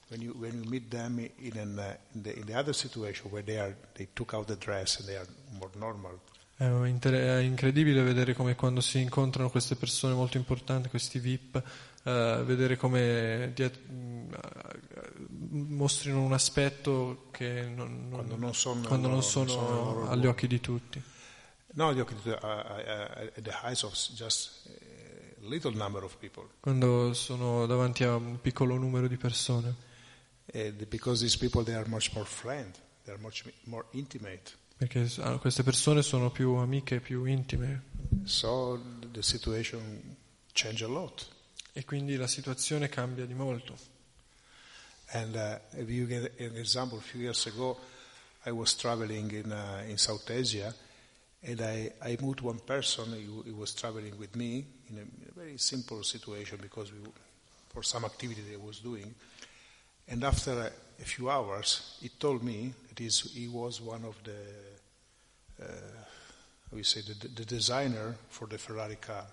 when 0.07 0.21
you 0.21 0.33
when 0.39 0.63
you 0.63 0.69
meet 0.69 0.89
them 0.89 1.19
in 1.19 1.57
an, 1.57 1.77
uh, 1.77 1.95
in, 2.13 2.23
the, 2.23 2.37
in 2.37 2.45
the 2.45 2.57
other 2.57 2.73
situation 2.73 3.29
where 3.29 3.43
they 3.43 3.59
are 3.59 3.75
they 3.95 4.07
took 4.15 4.33
out 4.33 4.47
the 4.47 4.55
dress 4.55 4.99
and 4.99 5.07
they 5.07 5.17
are 5.17 5.27
more 5.59 5.71
normal. 5.75 6.17
È, 6.55 6.65
inter- 6.85 7.13
è 7.13 7.39
incredibile 7.39 8.03
vedere 8.03 8.33
come 8.33 8.55
quando 8.55 8.79
si 8.79 9.01
incontrano 9.01 9.49
queste 9.49 9.75
persone 9.75 10.13
molto 10.13 10.37
importanti, 10.37 10.87
questi 10.87 11.19
VIP, 11.19 11.61
eh, 12.03 12.41
vedere 12.45 12.75
come 12.77 13.51
diet- 13.55 13.79
mh, 13.87 14.35
mostrino 15.49 16.21
un 16.21 16.33
aspetto 16.33 17.27
che 17.31 17.63
non, 17.63 18.09
non- 18.09 18.11
Quando 18.11 18.35
non 18.37 18.53
sono- 18.53 18.81
quando 18.87 19.07
non 19.07 19.17
non 19.17 19.23
sono 19.27 19.47
sono 19.49 19.67
i 19.67 19.71
loro 19.73 20.09
agli 20.09 20.25
occhi 20.25 20.47
di 20.47 20.59
tutti. 20.59 21.01
No, 21.75 21.89
at 21.89 23.41
the 23.41 23.51
eyes 23.63 23.81
of 23.83 23.93
just 24.13 24.67
a 24.67 25.47
little 25.47 25.71
number 25.73 26.03
of 26.03 26.15
people, 26.17 26.47
Quando 26.59 27.13
sono 27.13 27.65
davanti 27.65 28.03
a 28.03 28.15
un 28.15 28.39
piccolo 28.41 28.75
numero 28.77 29.07
di 29.07 29.17
persone, 29.17 29.73
and 30.53 30.85
because 30.87 31.21
these 31.23 31.37
people 31.37 31.63
they 31.63 31.73
are 31.73 31.87
much 31.89 32.11
more 32.13 32.27
friend, 32.27 32.71
they 33.05 33.13
are 33.13 33.21
much 33.21 33.43
more 33.63 33.85
intimate. 33.91 34.51
perché 34.77 35.09
ah, 35.21 35.37
queste 35.37 35.63
persone 35.63 36.01
sono 36.03 36.29
più 36.31 36.53
amiche, 36.55 36.99
più 36.99 37.23
intime 37.25 37.83
So 38.25 38.79
the 39.11 39.21
situation 39.23 40.15
change 40.53 40.83
a 40.83 40.87
lot. 40.87 41.27
E 41.73 41.83
quindi 41.83 42.15
la 42.15 42.27
situazione 42.27 42.87
cambia 42.87 43.25
di 43.25 43.33
molto. 43.33 43.75
And 45.07 45.35
uh, 45.35 45.79
if 45.79 45.89
you 45.89 46.07
get 46.07 46.39
an 46.39 46.55
example, 46.55 46.97
a 46.97 47.01
few 47.01 47.21
years 47.21 47.45
ago, 47.47 47.77
I 48.45 48.51
was 48.51 48.75
traveling 48.75 49.31
in 49.31 49.51
uh, 49.51 49.83
in 49.87 49.97
South 49.97 50.29
Asia, 50.29 50.73
and 51.41 51.61
I, 51.61 51.91
I 52.01 52.17
met 52.21 52.41
one 52.41 52.59
person. 52.59 53.13
He 53.45 53.51
was 53.51 53.73
traveling 53.73 54.17
with 54.17 54.35
me 54.35 54.65
in 54.89 54.97
a, 54.97 55.01
in 55.01 55.27
a 55.29 55.39
very 55.39 55.57
simple 55.57 56.03
situation 56.03 56.57
because 56.61 56.91
we, 56.91 56.99
for 57.69 57.83
some 57.83 58.05
activity 58.05 58.41
I 58.53 58.57
was 58.57 58.79
doing. 58.79 59.13
And 60.07 60.23
after 60.23 60.51
a, 60.51 60.71
a 61.01 61.05
few 61.05 61.29
hours, 61.29 61.97
he 62.01 62.09
told 62.09 62.43
me 62.43 62.73
that 62.89 62.99
he 62.99 63.47
was 63.47 63.81
one 63.81 64.03
of 64.03 64.15
the, 64.23 65.63
uh, 65.63 65.65
we 66.71 66.83
say, 66.83 67.01
the, 67.01 67.27
the 67.27 67.45
designer 67.45 68.15
for 68.29 68.47
the 68.47 68.57
Ferrari 68.57 68.97
car. 68.97 69.25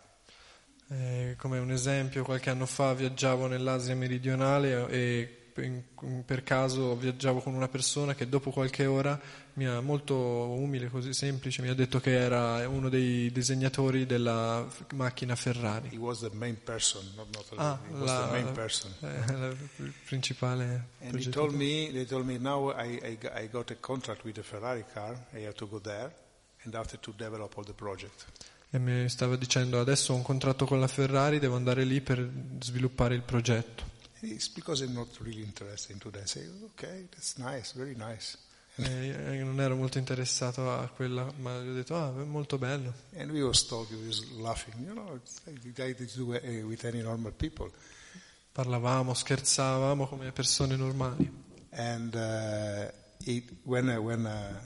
Eh, 0.92 1.36
come 1.38 1.58
un 1.58 1.70
esempio, 1.70 2.24
qualche 2.24 2.50
anno 2.50 2.66
fa 2.66 2.94
viaggiavo 2.94 3.46
nell'Asia 3.46 3.94
meridionale 3.94 4.88
e 4.88 5.34
in- 5.58 5.82
per 6.24 6.42
caso 6.42 6.96
viaggiavo 6.96 7.40
con 7.40 7.54
una 7.54 7.68
persona 7.68 8.14
che 8.14 8.28
dopo 8.28 8.50
qualche 8.50 8.86
ora, 8.86 9.20
mi 9.54 9.66
ha, 9.66 9.80
molto 9.80 10.16
umile, 10.16 10.88
così 10.88 11.12
semplice, 11.12 11.60
mi 11.62 11.68
ha 11.68 11.74
detto 11.74 12.00
che 12.00 12.12
era 12.18 12.66
uno 12.66 12.88
dei 12.88 13.30
disegnatori 13.30 14.04
della 14.06 14.66
macchina 14.94 15.36
Ferrari. 15.36 15.90
He 15.92 15.98
was 15.98 16.20
the 16.20 16.30
main 16.32 16.56
person, 16.62 17.02
not, 17.14 17.26
not 17.34 17.46
Ah, 17.56 17.78
la- 17.92 18.24
the 18.26 18.30
main 18.42 18.52
person. 18.52 18.92
eh, 19.00 19.32
la- 19.36 19.46
il 19.48 19.92
principale 20.06 20.86
And 21.02 21.14
he 21.14 21.28
told 21.28 21.52
me, 21.52 21.90
they 21.92 22.06
told 22.06 22.24
me 22.26 22.38
now 22.38 22.70
I, 22.70 22.98
I, 23.02 23.18
got- 23.20 23.36
I 23.38 23.48
got 23.48 23.70
a 23.70 23.76
contract 23.78 24.24
with 24.24 24.34
the 24.36 24.42
Ferrari 24.42 24.84
car. 24.92 25.14
I 25.34 25.40
have 25.44 25.54
to 25.54 25.68
go 25.68 25.78
there, 25.78 26.10
and 26.62 26.74
after 26.74 26.98
to 26.98 27.12
develop 27.16 27.54
all 27.56 27.64
the 27.64 27.74
project. 27.74 28.24
E 28.72 28.78
mi 28.78 29.08
stava 29.08 29.36
dicendo 29.36 29.80
adesso 29.80 30.12
ho 30.12 30.16
un 30.16 30.22
contratto 30.22 30.64
con 30.64 30.78
la 30.78 30.86
Ferrari, 30.86 31.40
devo 31.40 31.56
andare 31.56 31.84
lì 31.84 32.00
per 32.00 32.30
sviluppare 32.60 33.14
il 33.16 33.22
progetto. 33.22 33.82
It's 34.20 34.48
because 34.48 34.84
I'm 34.84 34.92
not 34.92 35.16
really 35.20 35.42
interested 35.42 35.90
into 35.90 36.10
that. 36.10 36.24
I 36.24 36.26
say, 36.26 36.48
okay, 36.72 37.08
that's 37.10 37.36
nice, 37.36 37.72
very 37.74 37.96
nice. 37.96 38.36
E 38.76 39.42
non 39.42 39.60
ero 39.60 39.76
molto 39.76 39.98
interessato 39.98 40.70
a 40.70 40.88
quella, 40.88 41.30
ma 41.38 41.58
gli 41.60 41.68
ho 41.68 41.74
detto 41.74 41.96
ah, 41.96 42.08
è 42.08 42.24
molto 42.24 42.56
bello. 42.56 42.94
And 43.16 43.30
we 43.30 43.42
was 43.42 43.66
talking, 43.66 43.98
we 44.00 44.06
was 44.06 44.24
laughing. 44.38 44.74
You 44.86 44.94
know, 44.94 45.20
like 45.44 45.60
the 45.60 45.72
guy 45.72 45.94
that 45.94 46.16
you 46.16 46.24
do 46.24 46.34
uh, 46.34 46.66
with 46.66 46.84
any 46.84 47.02
normal 47.02 47.32
people. 47.32 47.70
Parlavamo, 48.52 49.14
scherzavamo 49.14 50.06
come 50.06 50.32
persone 50.32 50.76
normali. 50.76 51.30
And 51.70 52.14
uh, 52.14 52.90
he, 53.24 53.44
when 53.64 53.88
uh, 53.88 54.00
when 54.00 54.26
uh, 54.26 54.58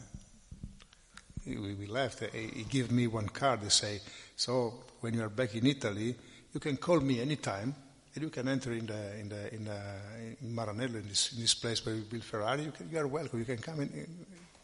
we, 1.46 1.74
we 1.74 1.86
left, 1.86 2.22
uh, 2.22 2.26
he 2.32 2.48
he 2.54 2.64
gave 2.64 2.90
me 2.90 3.06
one 3.06 3.28
card. 3.28 3.60
They 3.62 3.70
say, 3.70 4.00
so 4.36 4.72
when 5.00 5.14
you 5.14 5.22
are 5.22 5.28
back 5.30 5.54
in 5.54 5.66
Italy, 5.66 6.14
you 6.52 6.60
can 6.60 6.76
call 6.76 7.00
me 7.00 7.20
anytime, 7.20 7.74
and 8.14 8.22
you 8.22 8.30
can 8.30 8.48
enter 8.48 8.72
in 8.72 8.86
the 8.86 9.18
in 9.20 9.28
the 9.28 9.54
in, 9.54 9.66
uh, 9.68 10.40
in 10.40 10.54
Maranello, 10.54 10.96
in 10.98 11.08
this, 11.08 11.32
in 11.32 11.40
this 11.40 11.54
place 11.54 11.84
where 11.84 11.94
we 11.94 12.02
build 12.02 12.22
Ferrari. 12.24 12.62
You, 12.64 12.72
can, 12.72 12.88
you 12.90 12.98
are 12.98 13.06
welcome. 13.08 13.38
You 13.40 13.44
can 13.46 13.58
come 13.58 13.82
in, 13.82 13.90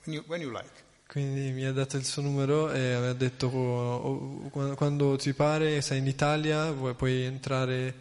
when 0.05 0.15
you 0.15 0.25
when 0.27 0.41
you 0.41 0.51
like. 0.53 0.89
Quindi 1.11 1.51
mi 1.51 1.65
ha 1.67 1.73
dato 1.73 1.97
il 1.97 2.05
suo 2.05 2.23
numero 2.23 2.71
e 2.71 2.79
mi 2.79 3.07
ha 3.09 3.13
detto 3.15 3.49
oh, 3.49 4.51
oh, 4.53 4.75
quando- 4.77 5.17
ti 5.17 5.33
pare, 5.33 5.81
sei 5.81 5.99
in 5.99 6.07
Italia, 6.07 6.71
vuoi- 6.71 6.95
puoi 6.95 7.23
entrare 7.23 7.95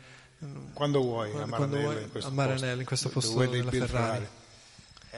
Quando 0.74 1.02
vuoi 1.02 1.32
a 1.32 1.48
Maranello, 1.48 1.82
vuoi, 1.82 2.04
in 2.04 2.12
questo 2.12 2.30
a 2.30 2.34
Maranello, 2.34 2.80
in 2.82 2.86
questo 2.86 3.10
posto, 3.10 3.34
posto 3.34 3.52
della 3.52 3.70
build 3.72 3.88
Ferrari. 3.88 4.28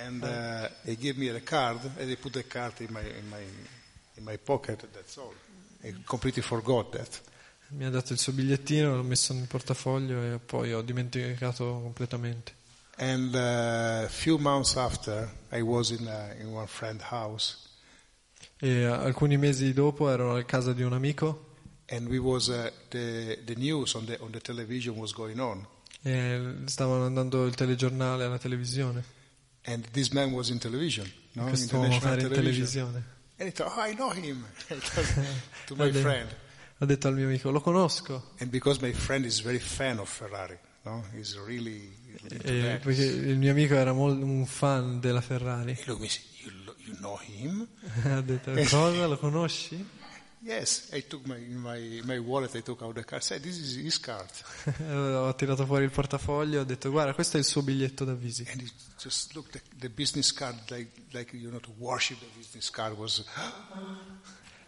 And 0.05 0.23
uh, 0.23 0.69
they 0.83 0.95
gave 0.95 1.17
me 1.17 1.29
the 1.31 1.41
card, 1.41 1.79
and 1.97 2.07
they 2.07 2.15
put 2.15 2.33
the 2.33 2.43
card 2.43 2.79
in 2.79 2.91
my 2.91 3.01
in 3.01 3.29
my 3.29 3.43
in 4.15 4.23
my 4.23 4.37
pocket. 4.37 4.85
That's 4.93 5.17
all. 5.17 5.33
I 5.83 5.93
completely 6.05 6.41
forgot 6.41 6.91
that. 6.91 7.21
Mi 7.69 7.85
ha 7.85 7.89
dato 7.89 8.13
il 8.13 8.19
suo 8.19 8.33
bigliettino, 8.33 8.95
l'ho 8.95 9.03
messo 9.03 9.33
nel 9.33 9.47
portafoglio 9.47 10.21
e 10.33 10.39
poi 10.39 10.73
ho 10.73 10.81
dimenticato 10.81 11.79
completamente. 11.81 12.53
And 12.97 13.33
a 13.33 14.07
few 14.09 14.37
months 14.37 14.75
after, 14.75 15.29
I 15.51 15.61
was 15.61 15.91
in, 15.91 16.05
uh, 16.05 16.35
in 16.39 16.53
one 16.53 16.67
friend's 16.67 17.03
house, 17.09 17.69
E 18.63 18.83
alcuni 18.85 19.37
mesi 19.37 19.73
dopo 19.73 20.09
ero 20.09 20.35
a 20.35 20.43
casa 20.43 20.73
di 20.73 20.83
un 20.83 20.93
amico 20.93 21.55
and 21.87 22.07
we 22.07 22.19
was 22.19 22.47
uh, 22.47 22.69
the 22.89 23.39
the 23.43 23.55
news 23.55 23.95
on 23.95 24.05
the 24.05 24.17
on 24.21 24.31
the 24.31 24.39
television 24.39 24.95
was 24.97 25.13
going 25.13 25.39
on, 25.39 25.65
e 26.03 26.57
stavano 26.65 27.05
andando 27.05 27.45
il 27.45 27.55
telegiornale 27.55 28.25
alla 28.25 28.37
televisione. 28.37 29.03
And 29.65 29.85
this 29.93 30.11
man 30.11 30.31
was 30.33 30.49
in 30.49 30.59
television, 30.59 31.11
no, 31.33 31.47
international 31.47 31.83
era 32.13 32.21
in 32.21 32.29
television. 32.29 32.65
televisione. 32.65 33.03
And 33.37 33.49
he 33.49 33.51
thought, 33.51 33.73
oh, 33.75 33.81
I 33.81 33.93
know 33.95 34.09
him. 34.11 34.45
To 35.67 35.75
my 35.75 35.91
friend, 35.91 36.27
Ha 36.79 36.85
detto 36.85 37.07
al 37.07 37.13
mio 37.15 37.25
amico, 37.27 37.51
lo 37.51 37.61
conosco. 37.61 38.31
and 38.39 38.49
because 38.49 38.81
my 38.81 38.91
friend 38.91 39.23
is 39.25 39.39
very 39.41 39.59
fan 39.59 39.99
of 39.99 40.09
Ferrari, 40.09 40.57
no, 40.83 41.03
he's 41.15 41.37
really 41.37 41.91
E 42.23 42.61
that. 42.61 42.81
perché 42.81 43.03
il 43.05 43.37
mio 43.37 43.51
amico 43.51 43.75
era 43.75 43.93
mol- 43.93 44.21
un 44.21 44.45
fan 44.45 44.99
della 44.99 45.21
Ferrari. 45.21 45.71
At 45.73 45.87
me 45.87 45.93
and 45.93 46.09
said, 46.09 46.23
you, 46.43 46.51
you 46.85 46.95
know 46.99 47.17
him? 47.17 47.67
ha 48.03 48.21
detto, 48.21 48.51
cosa? 48.53 49.05
Lo 49.07 49.17
conosci? 49.17 49.83
Yes, 50.43 50.89
I 50.91 51.01
took 51.07 51.27
my, 51.27 51.37
my, 51.37 52.01
my 52.03 52.17
wallet, 52.17 52.55
I 52.55 52.61
took 52.63 52.81
out 52.81 52.95
the 52.95 53.03
card, 53.03 53.21
said, 53.21 53.43
this 53.43 53.59
is 53.59 53.75
his 53.75 53.99
card. 53.99 54.27
ho 54.89 55.35
tirato 55.35 55.65
fuori 55.67 55.83
il 55.83 55.91
portafoglio 55.91 56.57
e 56.57 56.61
ho 56.61 56.63
detto 56.63 56.89
guarda 56.89 57.13
questo 57.13 57.37
è 57.37 57.39
il 57.39 57.45
suo 57.45 57.61
biglietto 57.61 58.03
da 58.05 58.15
visita. 58.15 58.51
And 58.51 58.61
he 58.61 58.71
just 58.99 59.35
looked 59.35 59.55
at 59.55 59.61
the 59.77 59.89
business 59.89 60.33
card 60.33 60.57
like, 60.71 60.89
like 61.11 61.35
you 61.37 61.49
know, 61.49 61.59
to 61.59 61.71
worship 61.77 62.17
the 62.19 62.25
business 62.35 62.71
card 62.71 62.97
was, 62.97 63.23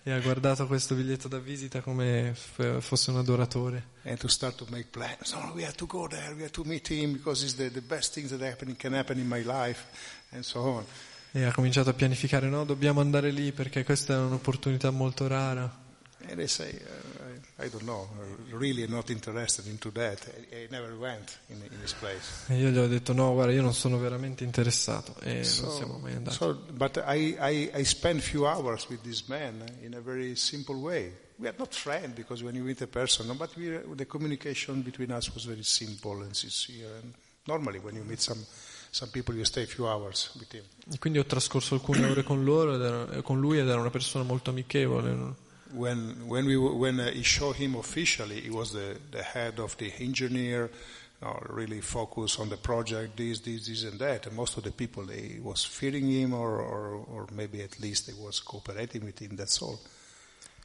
E 0.05 0.11
ha 0.11 0.19
guardato 0.19 0.67
questo 0.67 0.93
biglietto 0.95 1.28
da 1.28 1.39
visita 1.39 1.82
come 1.82 2.36
fosse 2.36 3.09
un 3.09 3.17
adoratore. 3.17 3.91
and 4.03 4.19
to 4.19 4.28
start 4.28 4.55
to 4.57 4.67
make 4.69 4.89
plans. 4.91 5.32
No, 5.32 5.53
we 5.55 5.63
have 5.63 5.76
to 5.76 5.88
go 5.88 6.07
there, 6.07 6.36
we 6.36 6.41
have 6.41 6.51
to 6.51 6.63
meet 6.65 6.88
him 6.91 7.13
because 7.13 7.41
it's 7.43 7.55
the, 7.55 7.71
the 7.71 7.82
best 7.82 8.13
things 8.13 8.30
that 8.30 8.41
happen, 8.41 8.76
can 8.76 8.93
happen 8.93 9.17
in 9.17 9.28
my 9.28 9.41
life, 9.43 9.86
and 10.34 10.43
so 10.43 10.59
on. 10.59 10.86
E 11.36 11.45
ha 11.45 11.51
cominciato 11.51 11.89
a 11.89 11.93
pianificare, 11.93 12.47
no, 12.47 12.63
dobbiamo 12.63 13.01
andare 13.01 13.31
lì 13.31 13.51
perché 13.51 13.84
questa 13.84 14.13
è 14.13 14.17
un'opportunità 14.17 14.91
molto 14.91 15.25
rara. 15.25 15.81
And 16.29 16.39
I 16.39 16.47
say, 16.47 16.69
uh, 16.69 17.61
I, 17.61 17.65
I 17.65 17.69
don't 17.69 17.84
know, 17.86 18.07
uh, 18.17 18.55
really 18.55 18.88
not 18.88 19.09
interested 19.09 19.65
into 19.65 19.91
that. 19.93 20.31
I, 20.51 20.55
I 20.55 20.67
never 20.69 20.93
went 20.95 21.39
in, 21.47 21.57
in 21.57 21.79
this 21.81 21.93
place. 21.93 22.45
E 22.47 22.57
io 22.57 22.69
gli 22.69 22.77
ho 22.77 22.88
detto 22.88 23.13
no, 23.13 23.34
guarda, 23.34 23.51
io 23.51 23.63
non 23.63 23.73
sono 23.73 23.97
veramente 23.97 24.43
interessato 24.43 25.15
e 25.21 25.34
non 25.34 25.43
siamo 25.43 25.97
mai 25.97 26.13
andati. 26.13 26.36
so, 26.36 26.53
but 26.71 27.03
I, 27.03 27.36
I, 27.39 27.71
I 27.73 27.84
spent 27.84 28.21
few 28.21 28.45
hours 28.45 28.88
with 28.88 29.01
this 29.01 29.25
man 29.25 29.63
in 29.81 29.95
a 29.95 30.01
very 30.01 30.36
simple 30.36 30.75
way. 30.75 31.11
We 31.38 31.47
are 31.47 31.55
not 31.57 31.73
friends 31.73 32.15
because 32.15 32.43
when 32.43 32.53
you 32.53 32.63
meet 32.63 32.79
a 32.81 32.88
person, 32.88 33.36
but 33.36 33.55
we, 33.55 33.75
the 33.95 34.05
communication 34.05 34.84
between 34.84 35.11
us 35.11 35.34
was 35.34 35.45
very 35.45 35.63
simple 35.63 36.21
and 36.21 36.36
sincere. 36.36 36.89
And 37.01 37.11
normally, 37.47 37.79
when 37.79 37.95
you 37.95 38.03
meet 38.03 38.21
some 38.21 38.45
some 38.94 39.10
people, 39.12 39.36
you 39.36 39.44
stay 39.44 39.64
a 39.64 39.66
few 39.66 39.88
hours 39.88 40.32
with 40.38 40.52
him. 40.54 40.64
E 40.91 41.00
quindi 41.00 41.18
ho 41.20 41.26
trascorso 41.26 41.76
alcune 41.76 42.06
ore 42.06 42.24
con, 42.24 42.44
loro 42.44 42.76
ed 42.76 42.82
era- 42.82 43.12
eh, 43.12 43.22
con 43.22 43.39
lui 43.39 43.58
ed 43.58 43.68
era 43.68 43.80
una 43.80 43.89
persona 43.89 44.24
molto 44.24 44.52
amichevole. 44.52 45.36
When 45.72 46.24
when 46.28 46.46
we 46.46 46.56
when 46.56 47.00
uh, 47.00 47.12
he 47.12 47.24
showed 47.24 47.56
him 47.56 47.76
officially, 47.76 48.39
he 48.41 48.50
was 48.50 48.72
the, 48.72 49.00
the 49.10 49.24
head 49.24 49.58
of 49.58 49.76
the 49.78 49.91
engineer. 49.98 50.70
uh, 51.24 51.39
really 51.50 51.82
focused 51.82 52.39
on 52.39 52.50
the 52.50 52.58
project, 52.58 53.16
this, 53.16 53.39
this, 53.39 53.68
this, 53.68 53.84
and 53.84 54.00
that. 54.00 54.28
And 54.28 54.36
most 54.36 54.58
of 54.58 54.64
the 54.64 54.72
people, 54.72 55.06
they 55.06 55.39
was 55.41 55.64
fearing 55.64 56.10
him, 56.10 56.34
or, 56.34 56.60
or, 56.60 57.06
or 57.08 57.28
maybe 57.32 57.62
at 57.62 57.80
least 57.80 58.08
they 58.08 58.14
was 58.14 58.39
cooperating 58.39 59.06
with 59.06 59.20
him. 59.20 59.36
That's 59.36 59.62
all. 59.62 59.80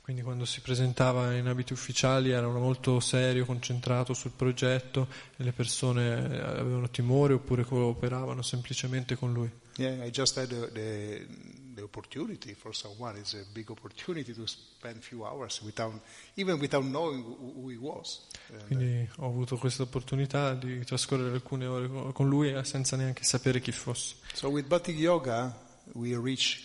Quindi 0.08 0.24
quando 0.24 0.46
si 0.46 0.62
presentava 0.62 1.34
in 1.34 1.48
abiti 1.48 1.74
ufficiali 1.74 2.30
era 2.30 2.48
molto 2.48 2.98
serio, 2.98 3.44
concentrato 3.44 4.14
sul 4.14 4.30
progetto 4.30 5.06
e 5.36 5.44
le 5.44 5.52
persone 5.52 6.30
eh, 6.30 6.38
avevano 6.40 6.88
timore 6.88 7.34
oppure 7.34 7.62
cooperavano 7.62 8.40
semplicemente 8.40 9.16
con 9.16 9.34
lui. 9.34 9.50
Yeah, 9.76 10.02
I 10.02 10.10
just 10.10 10.38
had 10.38 10.48
the, 10.48 10.72
the, 10.72 11.26
the 11.74 11.82
opportunity 11.82 12.54
for 12.54 12.74
someone. 12.74 13.18
It's 13.18 13.34
a 13.34 13.44
big 13.52 13.68
opportunity 13.68 14.32
to 14.32 14.46
spend 14.46 14.96
a 14.96 15.02
few 15.02 15.26
hours 15.26 15.60
without, 15.60 15.92
even 16.36 16.58
without 16.58 16.86
knowing 16.86 17.22
who, 17.22 17.68
he 17.68 17.76
was. 17.76 18.26
And, 18.50 18.62
uh, 18.62 18.64
Quindi 18.64 19.08
ho 19.18 19.26
avuto 19.26 19.58
questa 19.58 19.82
opportunità 19.82 20.54
di 20.54 20.82
trascorrere 20.86 21.34
alcune 21.34 21.66
ore 21.66 21.86
co- 21.86 22.12
con 22.12 22.30
lui 22.30 22.50
eh, 22.50 22.64
senza 22.64 22.96
neanche 22.96 23.24
sapere 23.24 23.60
chi 23.60 23.72
fosse. 23.72 24.14
so 24.32 24.48
with 24.48 24.66
Bhakti 24.68 24.92
Yoga, 24.92 25.54
we 25.92 26.16
reach 26.16 26.62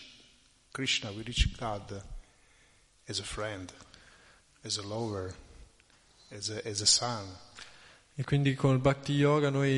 Krishna, 0.71 1.11
we 1.11 1.23
reach 1.23 1.53
God 1.57 2.11
as 3.07 3.19
a 3.19 3.23
friend, 3.23 3.71
as 4.63 4.77
a 4.77 4.81
lover, 4.81 5.33
as 6.31 6.49
a, 6.49 6.61
as 6.67 6.81
a 6.81 6.85
son. 6.85 7.25
E 8.15 8.23
quindi 8.23 8.53
con 8.53 8.73
il 8.73 8.79
Bhakti 8.79 9.13
Yoga 9.13 9.49
noi 9.49 9.71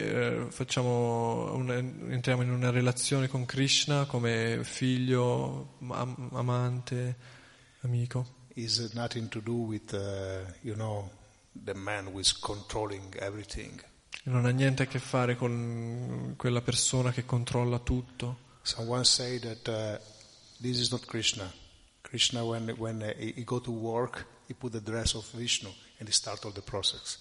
eh, 0.00 0.46
facciamo 0.48 1.52
una- 1.54 1.76
entriamo 1.76 2.40
in 2.42 2.50
una 2.50 2.70
relazione 2.70 3.28
con 3.28 3.44
Krishna 3.44 4.06
come 4.06 4.60
figlio, 4.64 5.76
am- 5.90 6.30
amante, 6.32 7.16
amico. 7.82 8.38
Is 8.54 8.92
nothing 8.94 9.28
to 9.28 9.40
do 9.40 9.52
with, 9.52 9.92
uh, 9.92 10.50
you 10.62 10.74
know, 10.74 11.10
the 11.52 11.74
man 11.74 12.06
who 12.06 12.18
is 12.18 12.32
controlling 12.38 13.14
everything. 13.20 13.82
Non 14.24 14.44
ha 14.46 14.50
niente 14.50 14.82
a 14.84 14.86
che 14.86 14.98
fare 14.98 15.36
con 15.36 16.34
quella 16.36 16.60
persona 16.62 17.12
che 17.12 17.24
controlla 17.26 17.78
tutto. 17.78 18.48
Someone 18.62 19.04
say 19.04 19.38
that 19.38 19.68
uh, 19.68 19.98
this 20.60 20.78
is 20.78 20.90
not 20.90 21.04
Krishna. 21.06 21.50
Krishna, 22.02 22.44
when, 22.44 22.68
when 22.78 23.02
uh, 23.02 23.12
he, 23.16 23.32
he 23.36 23.44
go 23.44 23.60
to 23.60 23.70
work, 23.70 24.26
he 24.46 24.54
put 24.54 24.72
the 24.72 24.80
dress 24.80 25.14
of 25.14 25.24
Vishnu 25.32 25.70
and 25.98 26.08
he 26.08 26.12
start 26.12 26.44
all 26.44 26.52
the 26.52 26.62
process. 26.62 27.18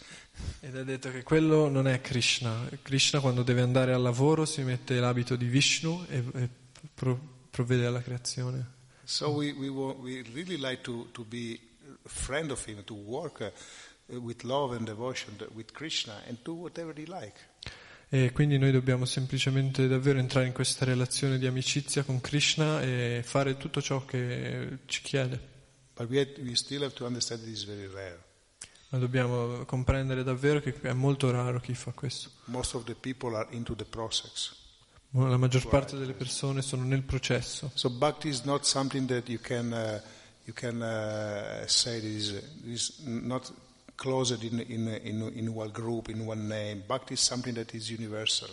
Ed 0.61 0.75
è 0.75 0.83
detto 0.83 1.11
che 1.11 1.23
quello 1.23 1.69
non 1.69 1.87
è 1.87 2.01
Krishna. 2.01 2.67
Krishna 2.81 3.19
quando 3.19 3.43
deve 3.43 3.61
andare 3.61 3.93
al 3.93 4.01
lavoro 4.01 4.45
si 4.45 4.61
mette 4.63 4.99
l'abito 4.99 5.35
di 5.35 5.45
Vishnu 5.45 6.05
e, 6.09 6.23
e 6.33 6.49
pro- 6.93 7.19
provvede 7.49 7.85
alla 7.85 8.01
creazione. 8.01 8.77
So 9.03 9.31
we, 9.31 9.51
we, 9.51 9.69
we 9.69 10.23
really 10.33 10.57
like 10.57 10.81
to, 10.83 11.07
to 11.11 11.23
be 11.23 11.59
a 12.05 12.09
friend 12.09 12.51
of 12.51 12.63
him, 12.65 12.83
to 12.85 12.93
work 12.93 13.41
uh, 13.41 14.19
with 14.19 14.43
love 14.43 14.75
and 14.75 14.85
devotion 14.85 15.35
with 15.53 15.71
Krishna 15.73 16.21
and 16.27 16.37
do 16.43 16.53
whatever 16.53 16.93
he 16.95 17.05
like. 17.05 17.48
E 18.11 18.31
quindi 18.31 18.57
noi 18.57 18.71
dobbiamo 18.71 19.05
semplicemente 19.05 19.87
davvero 19.87 20.17
entrare 20.17 20.47
in 20.47 20.53
questa 20.53 20.83
relazione 20.83 21.37
di 21.37 21.45
amicizia 21.45 22.01
con 22.01 22.19
Krishna 22.19 22.81
e 22.81 23.21
fare 23.23 23.55
tutto 23.55 23.83
ciò 23.83 24.03
che 24.03 24.79
ci 24.87 25.03
chiede. 25.03 25.39
We, 25.97 26.33
we. 26.39 26.55
Ma 28.89 28.97
dobbiamo 28.97 29.63
comprendere 29.65 30.23
davvero 30.23 30.59
che 30.59 30.73
è 30.81 30.93
molto 30.93 31.29
raro 31.29 31.59
chi 31.59 31.75
fa 31.75 31.91
questo. 31.91 32.31
Most 32.45 32.73
of 32.73 32.83
the 32.85 32.95
people 32.95 33.35
are 33.35 33.47
into 33.51 33.75
the 33.75 33.85
process. 33.85 34.55
La 35.11 35.37
maggior 35.37 35.67
parte 35.67 35.95
delle 35.95 36.13
persone 36.13 36.63
sono 36.63 36.83
nel 36.83 37.03
processo. 37.03 37.69
So 37.75 37.91
bhakti 37.91 38.27
is 38.27 38.41
not 38.41 38.63
something 38.63 39.07
that 39.07 39.27
you 39.27 39.39
can 39.39 39.71
uh, 39.71 40.01
you 40.45 40.53
can 40.53 40.81
uh, 40.81 41.67
say 41.67 41.99
is 42.03 42.41
is 42.65 42.99
not 43.03 43.51
closed 43.99 44.43
in, 44.43 44.63
in 44.67 44.99
in 45.03 45.31
in 45.35 45.47
one 45.49 45.71
group 45.71 46.07
in 46.07 46.25
one 46.25 46.47
name. 46.47 46.83
Bhakti 46.87 47.13
is 47.13 47.21
something 47.21 47.53
that 47.55 47.73
is 47.73 47.89
universal. 47.89 48.49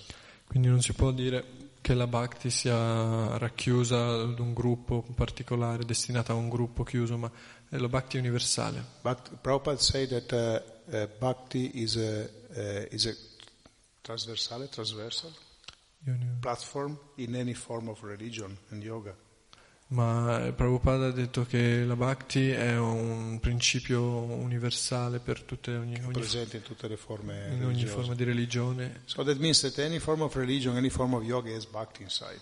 Quindi 0.47 0.69
non 0.69 0.81
si 0.81 0.93
può 0.93 1.13
dire 1.13 1.45
che 1.81 1.95
la 1.95 2.07
Bhakti 2.07 2.51
sia 2.51 3.39
racchiusa 3.39 4.23
ad 4.23 4.39
un 4.39 4.53
gruppo 4.53 5.05
particolare, 5.15 5.85
destinata 5.85 6.33
a 6.33 6.37
un 6.37 6.49
gruppo 6.49 6.83
chiuso, 6.83 7.17
ma 7.17 7.31
è 7.69 7.77
la 7.77 7.89
Bhakti 7.89 8.19
universale. 8.19 8.85
Bhakti, 9.03 9.31
Prabhupada 9.41 9.79
say 9.79 10.07
that 10.07 10.33
uh, 10.33 10.97
uh, 10.97 11.09
bhakti 11.19 11.71
is 11.83 11.97
a 11.97 12.29
uh, 12.57 12.87
is 12.91 13.07
a 13.07 13.15
transversale 14.03 14.69
transversal 14.69 15.33
platform 16.41 16.97
in 17.17 17.35
any 17.35 17.55
form 17.55 17.89
of 17.89 18.03
religion 18.03 18.57
and 18.71 18.83
yoga. 18.83 19.15
Ma 19.89 20.53
Prabhupada 20.55 21.07
ha 21.07 21.11
detto 21.13 21.45
che 21.45 21.85
la 21.85 21.95
Bhakti 21.95 22.51
è 22.51 22.77
un 22.77 23.39
principio 23.41 24.03
universale 24.03 25.21
per 25.21 25.43
tutte, 25.43 25.77
ogni, 25.77 25.95
ogni- 26.03 26.13
presente 26.13 26.57
in 26.57 26.63
tutte 26.65 26.89
le 26.89 26.97
forme 26.97 27.51
in 27.53 27.65
ogni 27.65 27.85
forma 27.85 28.15
di 28.15 28.25
religione. 28.25 29.03
So 29.05 29.23
that 29.23 29.37
means 29.37 29.61
that 29.61 29.79
any 29.79 30.01
form 30.01 30.23
of 30.23 30.35
religion, 30.35 30.77
any 30.77 30.91
form 30.91 31.15
of 31.15 31.23
yoga 31.23 31.55
has 31.55 31.67
bhakti 31.67 32.03
inside. 32.03 32.41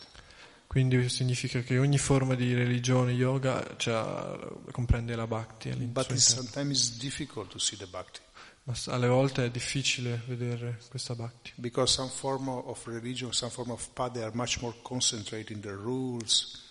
Quindi 0.66 1.08
significa 1.10 1.60
che 1.60 1.78
ogni 1.78 1.98
forma 1.98 2.34
di 2.34 2.54
religione, 2.54 3.12
yoga, 3.12 3.76
cioè, 3.76 4.36
comprende 4.72 5.14
la 5.14 5.26
Bhakti 5.26 5.68
all'interno. 5.68 6.14
it's, 6.14 6.34
sometimes 6.34 6.88
it's 6.88 6.96
difficult 6.96 7.50
to 7.50 7.58
see 7.58 7.76
the 7.76 7.86
bhakti. 7.86 8.20
Ma 8.64 8.74
alle 8.86 9.06
volte 9.06 9.44
è 9.44 9.50
difficile 9.50 10.22
vedere 10.26 10.80
questa 10.88 11.14
Bhakti. 11.14 11.52
Because 11.56 11.92
some 11.92 12.08
form 12.08 12.48
of 12.48 12.86
religion, 12.86 13.32
some 13.32 13.52
form 13.52 13.70
of 13.70 13.86
path, 13.92 14.12
they 14.12 14.22
are 14.22 14.34
much 14.34 14.62
more 14.62 14.74
concentrated 14.82 15.50
in 15.50 15.60
the 15.60 15.70
rules. 15.70 16.62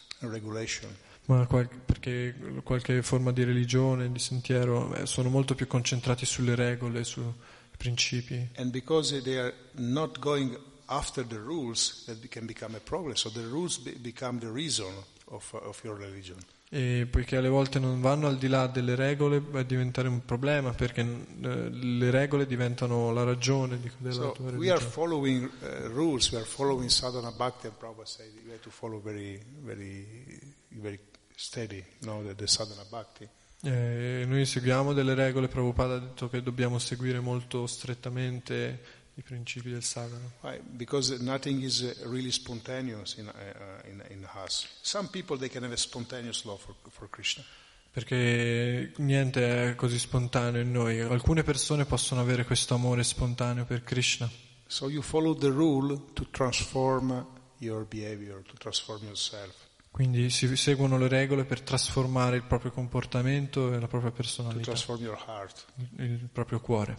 Ma 1.26 1.46
qual- 1.48 1.70
perché 1.70 2.36
qualche 2.64 3.02
forma 3.02 3.32
di 3.32 3.44
religione, 3.44 4.12
di 4.12 4.20
sentiero, 4.20 4.94
eh, 4.96 5.06
sono 5.06 5.30
molto 5.30 5.56
più 5.56 5.68
concentrati 5.68 6.26
sulle 6.26 6.56
regole, 6.56 7.04
sui 7.04 7.32
principi. 7.78 8.50
And 8.56 8.72
because 8.72 9.22
they 9.22 9.38
are 9.38 9.54
not 9.74 10.20
going 10.20 10.58
after 10.88 11.26
the 11.26 11.38
rules, 11.38 12.04
that 12.06 12.28
can 12.28 12.46
become 12.46 12.76
a 12.76 12.80
problem. 12.80 13.16
So 13.16 13.30
the 13.30 13.46
rules 13.46 13.78
be- 13.78 13.98
become 14.02 14.40
the 14.40 14.52
reason 14.52 14.92
of, 15.26 15.54
of 15.54 15.82
your 15.84 15.98
religion. 15.98 16.38
E 16.76 17.06
poiché 17.08 17.38
alle 17.38 17.50
volte 17.50 17.78
non 17.78 18.02
vanno 18.02 18.26
al 18.26 18.40
di 18.40 18.48
là 18.48 18.66
delle 18.66 18.96
regole, 18.96 19.40
va 19.40 19.60
a 19.60 19.64
diventare 19.64 20.08
un 20.08 20.26
problema 20.26 20.72
perché 20.72 21.02
eh, 21.02 21.70
le 21.70 22.10
regole 22.10 22.48
diventano 22.48 23.12
la 23.14 23.24
ragione 23.24 23.80
di, 23.80 23.92
della 23.98 24.14
So 24.16 24.32
tua 24.32 24.46
we 24.46 24.72
are 24.72 24.80
religione. 24.80 24.90
following 24.90 25.52
uh, 25.62 25.88
rules, 25.90 26.32
we 26.32 26.40
are 26.40 26.48
following 26.48 26.90
sadhana 26.90 27.32
bhakti, 27.32 27.68
and 27.68 27.76
Prabhupada 27.78 28.08
said 28.08 28.26
you 28.44 28.50
have 28.50 28.62
to 28.62 28.72
follow 28.72 29.00
very, 29.00 29.40
very, 29.62 30.40
very 30.70 31.00
steady, 31.36 31.84
know, 32.00 32.24
the, 32.24 32.34
the 32.34 32.48
sadhana 32.48 32.86
bhakti. 32.90 33.30
Eh, 33.66 34.26
noi 34.28 34.44
seguiamo 34.46 34.94
delle 34.94 35.14
regole, 35.14 35.48
Prabhupada 35.48 35.94
ha 35.94 36.00
detto 36.00 36.28
che 36.28 36.42
dobbiamo 36.42 36.80
seguire 36.80 37.20
molto 37.20 37.68
strettamente 37.68 38.82
i 39.16 39.22
principi 39.22 39.70
del 39.70 39.84
sadhana. 39.84 40.32
Why? 40.42 40.60
Because 40.60 41.18
nothing 41.22 41.62
is 41.62 41.82
uh, 41.82 42.10
really 42.10 42.32
spontaneous 42.32 43.16
in, 43.18 43.28
uh, 43.28 43.32
uh, 43.32 43.90
in, 43.90 44.04
in 44.10 44.28
us. 44.44 44.68
Some 44.82 45.10
people, 45.10 45.38
they 45.38 45.50
can 45.50 45.64
have 45.64 45.74
a 45.74 45.78
spontaneous 45.78 46.44
love 46.46 46.60
for, 46.60 46.76
for 46.90 47.10
Krishna. 47.10 47.44
Perché 47.92 48.92
niente 48.98 49.70
è 49.70 49.76
così 49.76 50.00
spontaneo 50.00 50.60
in 50.62 50.72
noi. 50.72 51.00
Alcune 51.00 51.44
persone 51.44 51.86
possono 51.86 52.22
avere 52.22 52.44
questo 52.44 52.74
amore 52.74 53.04
spontaneo 53.04 53.66
per 53.66 53.84
Krishna. 53.84 54.28
So 54.66 54.90
you 54.90 55.04
follow 55.04 55.38
the 55.38 55.50
rule 55.50 56.02
to 56.14 56.28
transform 56.32 57.24
your 57.60 57.86
behavior, 57.86 58.42
to 58.42 58.54
transform 58.58 59.04
yourself. 59.04 59.54
Quindi 59.92 60.32
si 60.32 60.56
seguono 60.56 60.98
le 60.98 61.08
regole 61.08 61.46
per 61.46 61.62
trasformare 61.62 62.38
il 62.38 62.44
proprio 62.46 62.72
comportamento 62.72 63.72
e 63.72 63.80
la 63.80 63.88
propria 63.88 64.10
to 64.10 64.16
personalità, 64.16 64.64
transform 64.64 65.04
your 65.04 65.24
heart. 65.28 65.66
il 65.98 66.14
il 66.14 66.30
proprio 66.34 66.60
cuore. 66.60 66.98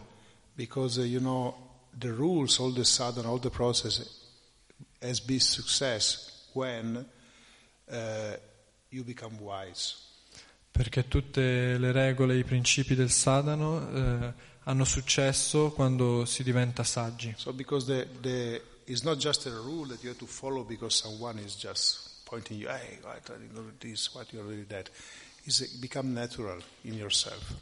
Because, 0.55 1.01
uh, 1.01 1.05
you 1.05 1.19
know, 1.19 1.64
the 1.99 2.13
rules, 2.13 2.59
all 2.59 2.73
the 2.73 2.85
sadhana, 2.85 3.29
all 3.29 3.39
the 3.39 3.51
process 3.51 4.03
has 5.01 5.21
been 5.21 5.41
success 5.41 6.49
when 6.53 7.05
uh, 7.91 8.37
you 8.91 9.05
become 9.05 9.39
wise. 9.41 9.97
Perché 10.71 11.07
tutte 11.07 11.79
le 11.79 11.93
regole 11.93 12.35
e 12.35 12.39
i 12.39 12.45
principi 12.45 12.97
del 12.97 13.11
sadhana 13.11 14.27
eh, 14.29 14.35
hanno 14.65 14.85
successo 14.85 15.71
quando 15.71 16.25
si 16.25 16.43
diventa 16.43 16.83
saggi. 16.83 17.33
So 17.37 17.53
because 17.53 17.87
the, 17.87 18.09
the, 18.21 18.61
it's 18.87 19.03
not 19.03 19.19
just 19.19 19.47
a 19.47 19.51
rule 19.51 19.87
that 19.89 20.03
you 20.03 20.09
have 20.09 20.19
to 20.19 20.27
follow 20.27 20.65
because 20.65 20.97
someone 20.97 21.39
is 21.39 21.55
just 21.55 22.25
pointing 22.25 22.59
you, 22.59 22.69
hey, 22.69 22.99
what 23.03 23.31
are 23.31 23.39
you 23.41 23.53
doing 23.53 23.75
this, 23.79 24.13
what 24.15 24.33
you're 24.33 24.43
doing 24.43 24.67
that. 24.69 24.91
It's 25.45 25.61
become 25.79 26.13
natural 26.13 26.59
in 26.83 26.95
yourself 26.95 27.55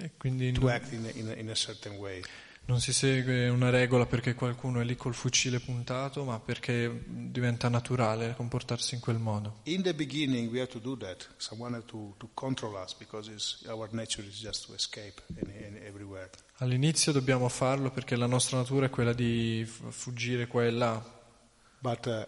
E 0.00 0.12
quindi 0.16 0.52
to 0.52 0.60
non, 0.60 0.70
act 0.70 0.92
in 0.92 1.04
a, 1.04 1.10
in 1.18 1.28
a, 1.28 1.32
in 1.34 1.50
a 1.50 1.54
certain 1.54 1.96
way. 1.96 2.22
Non 2.68 2.80
si 2.80 2.92
segue 2.92 3.48
una 3.48 3.70
regola 3.70 4.04
perché 4.04 4.34
qualcuno 4.34 4.80
è 4.80 4.84
lì 4.84 4.94
col 4.94 5.14
fucile 5.14 5.58
puntato, 5.58 6.22
ma 6.24 6.38
perché 6.38 7.02
diventa 7.06 7.68
naturale 7.68 8.34
comportarsi 8.36 8.94
in 8.94 9.00
quel 9.00 9.18
modo. 9.18 9.60
In 9.64 9.82
the 9.82 9.94
beginning, 9.94 10.50
we 10.52 10.60
have 10.60 10.70
to 10.70 10.78
do 10.78 10.96
that. 10.98 11.26
Someone 11.38 11.74
has 11.76 11.84
to, 11.86 12.14
to 12.18 12.28
control 12.34 12.74
us 12.74 12.94
because 12.94 13.30
our 13.68 13.88
nature 13.92 14.26
is 14.26 14.38
just 14.38 14.66
to 14.66 14.74
escape 14.74 15.22
any, 15.42 15.64
any, 15.64 15.78
everywhere. 15.86 16.30
All'inizio 16.58 17.10
dobbiamo 17.12 17.48
farlo 17.48 17.90
perché 17.90 18.16
la 18.16 18.26
nostra 18.26 18.58
natura 18.58 18.86
è 18.86 18.90
quella 18.90 19.14
di 19.14 19.66
fuggire 19.66 20.46
qua 20.46 20.64
e 20.64 20.70
là, 20.70 21.16
But 21.80 22.06
uh, 22.06 22.24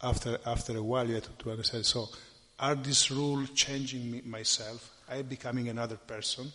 after, 0.00 0.40
after 0.44 0.76
a 0.76 0.82
while, 0.82 1.06
you 1.06 1.14
have 1.14 1.24
to, 1.24 1.44
to 1.44 1.50
understand 1.50 1.84
so, 1.84 2.08
are 2.58 2.74
these 2.74 3.10
rules 3.10 3.50
changing 3.50 4.10
me, 4.10 4.22
myself? 4.24 4.90
I 5.08 5.22
becoming 5.22 5.68
another 5.68 5.96
person? 5.96 6.50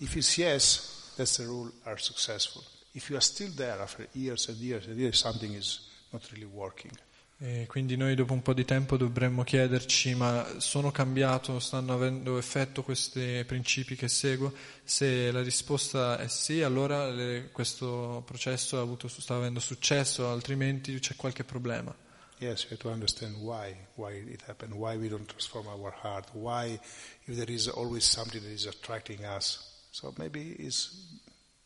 If 0.00 0.16
it's 0.16 0.38
yes, 0.38 0.97
that's 1.18 1.36
the 1.36 1.44
rule 1.44 1.70
are 1.84 1.98
successful. 1.98 2.62
If 2.94 3.10
you 3.10 3.16
are 3.16 3.24
still 3.24 3.52
there 3.54 3.80
after 3.82 4.06
years 4.12 4.48
and 4.48 4.56
years 4.58 4.86
and 4.86 4.96
years, 4.96 5.18
something 5.18 5.52
is 5.52 5.80
not 6.12 6.22
really 6.30 6.46
working. 6.46 6.92
E 7.40 7.66
quindi 7.68 7.96
noi 7.96 8.16
dopo 8.16 8.32
un 8.32 8.42
po' 8.42 8.52
di 8.52 8.64
tempo 8.64 8.96
dovremmo 8.96 9.44
chiederci 9.44 10.14
ma 10.16 10.44
sono 10.58 10.90
cambiato, 10.90 11.60
stanno 11.60 11.92
avendo 11.94 12.36
effetto 12.36 12.82
questi 12.82 13.44
principi 13.46 13.94
che 13.94 14.08
seguo? 14.08 14.52
Se 14.82 15.30
la 15.30 15.40
risposta 15.40 16.18
è 16.18 16.26
sì, 16.26 16.62
allora 16.62 17.08
le- 17.08 17.50
questo 17.52 18.24
processo 18.26 18.78
ha 18.78 18.80
avuto, 18.80 19.06
sta 19.06 19.36
avendo 19.36 19.60
successo, 19.60 20.28
altrimenti 20.30 20.98
c'è 20.98 21.14
qualche 21.14 21.44
problema. 21.44 21.94
Yes, 22.40 22.64
we 22.64 22.70
have 22.70 22.82
to 22.82 22.88
understand 22.90 23.36
why, 23.36 23.74
why 23.94 24.14
it 24.14 24.42
happened, 24.46 24.72
why 24.74 24.96
we 24.96 25.08
don't 25.08 25.26
transform 25.26 25.66
our 25.68 25.92
heart, 26.02 26.28
why 26.32 26.78
if 27.26 27.36
there 27.36 27.52
is 27.52 27.68
always 27.68 28.04
something 28.04 28.42
that 28.42 28.52
is 28.52 28.66
attracting 28.66 29.24
us. 29.24 29.67
So 30.00 30.14
maybe 30.16 30.54
it's 30.60 30.92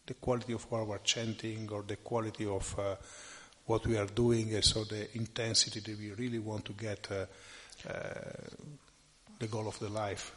the 0.07 0.15
quality 0.15 0.55
of 0.55 0.67
our 0.73 0.99
chanting 1.03 1.71
or 1.71 1.85
the 1.85 1.99
quality 1.99 2.47
of 2.47 2.75
uh, 2.79 2.97
what 3.67 3.85
we 3.85 3.99
are 3.99 4.09
doing, 4.11 4.59
so 4.63 4.85
the 4.85 5.07
intensity 5.19 5.81
that 5.81 5.99
we 5.99 6.13
really 6.13 6.39
want 6.39 6.65
to 6.65 6.73
get 6.73 7.11
uh, 7.11 7.27
uh, 7.87 7.93
the 9.39 9.47
goal 9.49 9.67
of 9.67 9.79
the 9.81 9.91
life. 9.91 10.33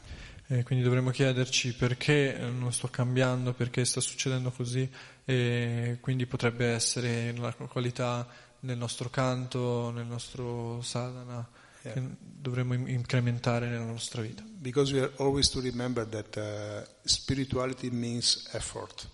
E 0.48 0.64
quindi 0.64 0.84
dovremmo 0.84 1.10
chiederci 1.12 1.74
perché 1.74 2.38
non 2.38 2.74
sto 2.74 2.90
cambiando, 2.90 3.54
perché 3.54 3.86
sta 3.86 4.02
succedendo 4.02 4.52
così 4.52 4.92
e 5.24 5.98
quindi 6.02 6.26
potrebbe 6.26 6.66
essere 6.66 7.34
la 7.38 7.54
qualità 7.54 8.28
nel 8.60 8.78
nostro 8.78 9.10
canto, 9.10 9.90
nel 9.92 10.06
nostro 10.06 10.82
sadhana, 10.82 11.48
Yeah. 11.86 11.94
che 11.94 12.16
dovremmo 12.20 12.74
in- 12.74 12.88
incrementare 12.88 13.68
nella 13.68 13.86
nostra 13.86 14.22
vita. 14.22 14.44
Because 14.48 14.92
we 14.94 15.02
are 15.02 15.12
always 15.18 15.50
to 15.50 15.60
remember 15.62 16.06
that 16.08 16.36
uh, 16.38 16.86
spirituality 17.08 17.90
means 17.90 18.50
effort. 18.54 19.08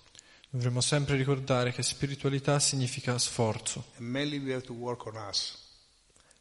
Dovremmo 0.50 0.82
sempre 0.82 1.16
ricordare 1.16 1.72
che 1.72 1.82
spiritualità 1.84 2.60
significa 2.60 3.18
sforzo. 3.18 3.86
And 3.98 4.08
mainly 4.10 4.38
we 4.38 4.52
have 4.54 4.64
to 4.66 4.74
work 4.74 5.06
on 5.06 5.16
us. 5.16 5.58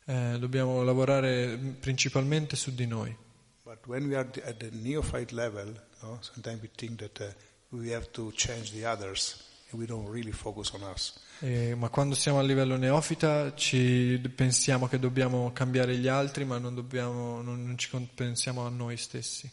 Eh, 0.06 0.36
dobbiamo 0.38 0.82
lavorare 0.82 1.56
principalmente 1.78 2.56
su 2.56 2.72
di 2.74 2.86
noi. 2.86 3.14
But 3.62 3.86
when 3.86 4.06
we 4.06 4.16
are 4.16 4.28
the- 4.28 4.42
at 4.42 4.56
the 4.56 4.70
neophyte 4.72 5.32
level, 5.34 5.80
no, 6.02 6.18
sometimes 6.22 6.60
we 6.62 6.70
think 6.74 6.98
that 6.98 7.20
uh, 7.20 7.76
we 7.78 7.92
have 7.94 8.08
to 8.12 8.32
change 8.32 8.72
the 8.72 8.84
others 8.84 9.36
and 9.70 9.80
we 9.80 9.86
don't 9.86 10.08
really 10.10 10.32
focus 10.32 10.72
on 10.72 10.82
us. 10.82 11.14
Eh, 11.42 11.74
ma 11.74 11.88
quando 11.88 12.14
siamo 12.14 12.38
a 12.38 12.42
livello 12.42 12.76
neofita 12.76 13.54
ci 13.54 14.20
pensiamo 14.34 14.88
che 14.88 14.98
dobbiamo 14.98 15.52
cambiare 15.52 15.96
gli 15.96 16.06
altri, 16.06 16.44
ma 16.44 16.58
non, 16.58 16.74
dobbiamo, 16.74 17.40
non, 17.40 17.64
non 17.64 17.78
ci 17.78 17.88
pensiamo 18.14 18.66
a 18.66 18.68
noi 18.68 18.98
stessi. 18.98 19.50